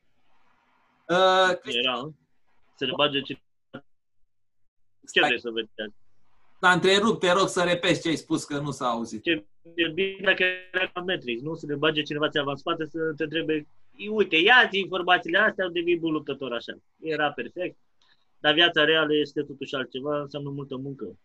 [1.09, 2.13] Uh, Era,
[2.75, 3.41] să ne bage ce...
[5.13, 5.69] Ce vrei să vezi?
[6.61, 9.23] S-a întrerupt, te rog să repeți ce ai spus, că nu s-a auzit.
[9.23, 9.45] Ce,
[9.75, 11.55] e bine dacă era ca Matrix, nu?
[11.55, 13.67] Să ne bage cineva ți în spate să te întrebe
[14.11, 16.73] uite, ia-ți informațiile astea, devii bun luptător așa.
[17.01, 17.77] Era perfect,
[18.39, 21.17] dar viața reală este totuși altceva, înseamnă multă muncă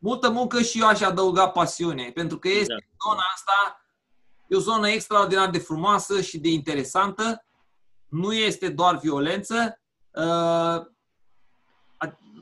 [0.00, 2.86] multă muncă și eu aș adăuga pasiune, pentru că este exact.
[3.06, 3.84] zona asta,
[4.48, 7.44] e o zonă extraordinar de frumoasă și de interesantă.
[8.08, 9.80] Nu este doar violență.
[10.10, 10.86] Uh,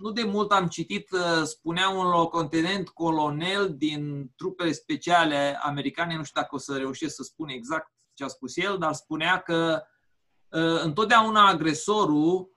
[0.01, 6.25] nu de mult am citit, uh, spunea un locotenent colonel din trupele speciale americane, nu
[6.25, 9.83] știu dacă o să reușesc să spun exact ce a spus el, dar spunea că
[10.49, 12.57] uh, întotdeauna agresorul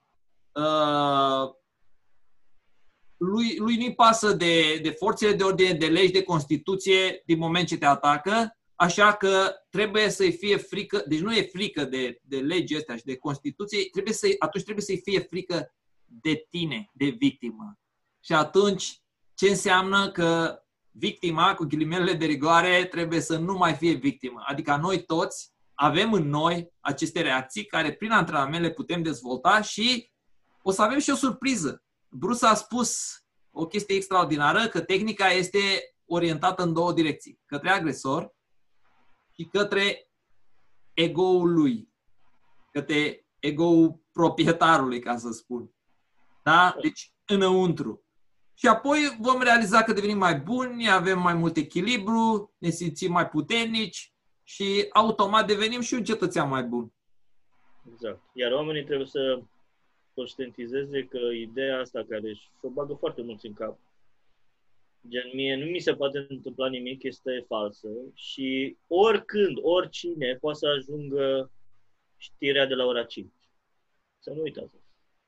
[3.21, 7.67] lui, lui nu-i pasă de, de forțele de ordine, de legi, de Constituție din moment
[7.67, 12.37] ce te atacă, așa că trebuie să-i fie frică, deci nu e frică de, de
[12.37, 15.73] legii astea și de Constituție, trebuie să atunci trebuie să-i fie frică
[16.05, 17.79] de tine, de victimă.
[18.19, 19.01] Și atunci,
[19.33, 20.59] ce înseamnă că
[20.91, 24.43] victima, cu ghilimelele de rigoare, trebuie să nu mai fie victimă.
[24.45, 30.11] Adică noi toți avem în noi aceste reacții care prin antrenament le putem dezvolta și
[30.61, 31.83] o să avem și o surpriză.
[32.11, 33.21] Bruce a spus
[33.51, 35.59] o chestie extraordinară, că tehnica este
[36.05, 37.39] orientată în două direcții.
[37.45, 38.35] Către agresor
[39.33, 40.09] și către
[40.93, 41.89] ego-ul lui.
[42.71, 45.71] Către ego-ul proprietarului, ca să spun.
[46.43, 46.75] Da?
[46.81, 48.03] Deci, înăuntru.
[48.53, 53.29] Și apoi vom realiza că devenim mai buni, avem mai mult echilibru, ne simțim mai
[53.29, 54.13] puternici
[54.43, 56.93] și automat devenim și un cetățean mai bun.
[57.93, 58.21] Exact.
[58.33, 59.41] Iar oamenii trebuie să
[60.13, 63.79] conștientizeze că ideea asta care și-o bagă foarte mulți în cap,
[65.07, 70.67] gen mie nu mi se poate întâmpla nimic, este falsă și oricând, oricine poate să
[70.67, 71.51] ajungă
[72.17, 73.31] știrea de la ora 5.
[74.19, 74.75] Să nu uitați.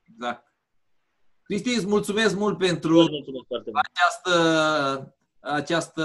[0.04, 0.54] Exact.
[1.44, 6.04] Cristi, îți mulțumesc mult pentru mulțumesc această, această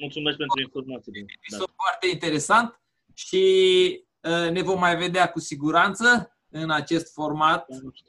[0.00, 1.12] mulțumesc pentru informații.
[1.50, 1.56] Da.
[1.56, 2.80] foarte interesant
[3.14, 3.44] și
[4.20, 7.66] uh, ne vom mai vedea cu siguranță în acest format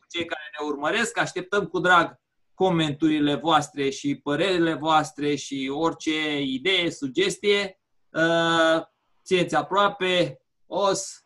[0.10, 1.18] cei care ne urmăresc.
[1.18, 2.20] Așteptăm cu drag
[2.54, 7.80] comenturile voastre și părerile voastre și orice idee, sugestie.
[8.10, 8.82] Uh,
[9.24, 10.42] țineți aproape.
[10.68, 11.26] Os.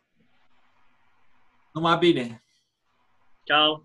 [1.72, 2.44] Numai bine.
[3.44, 3.82] Ciao.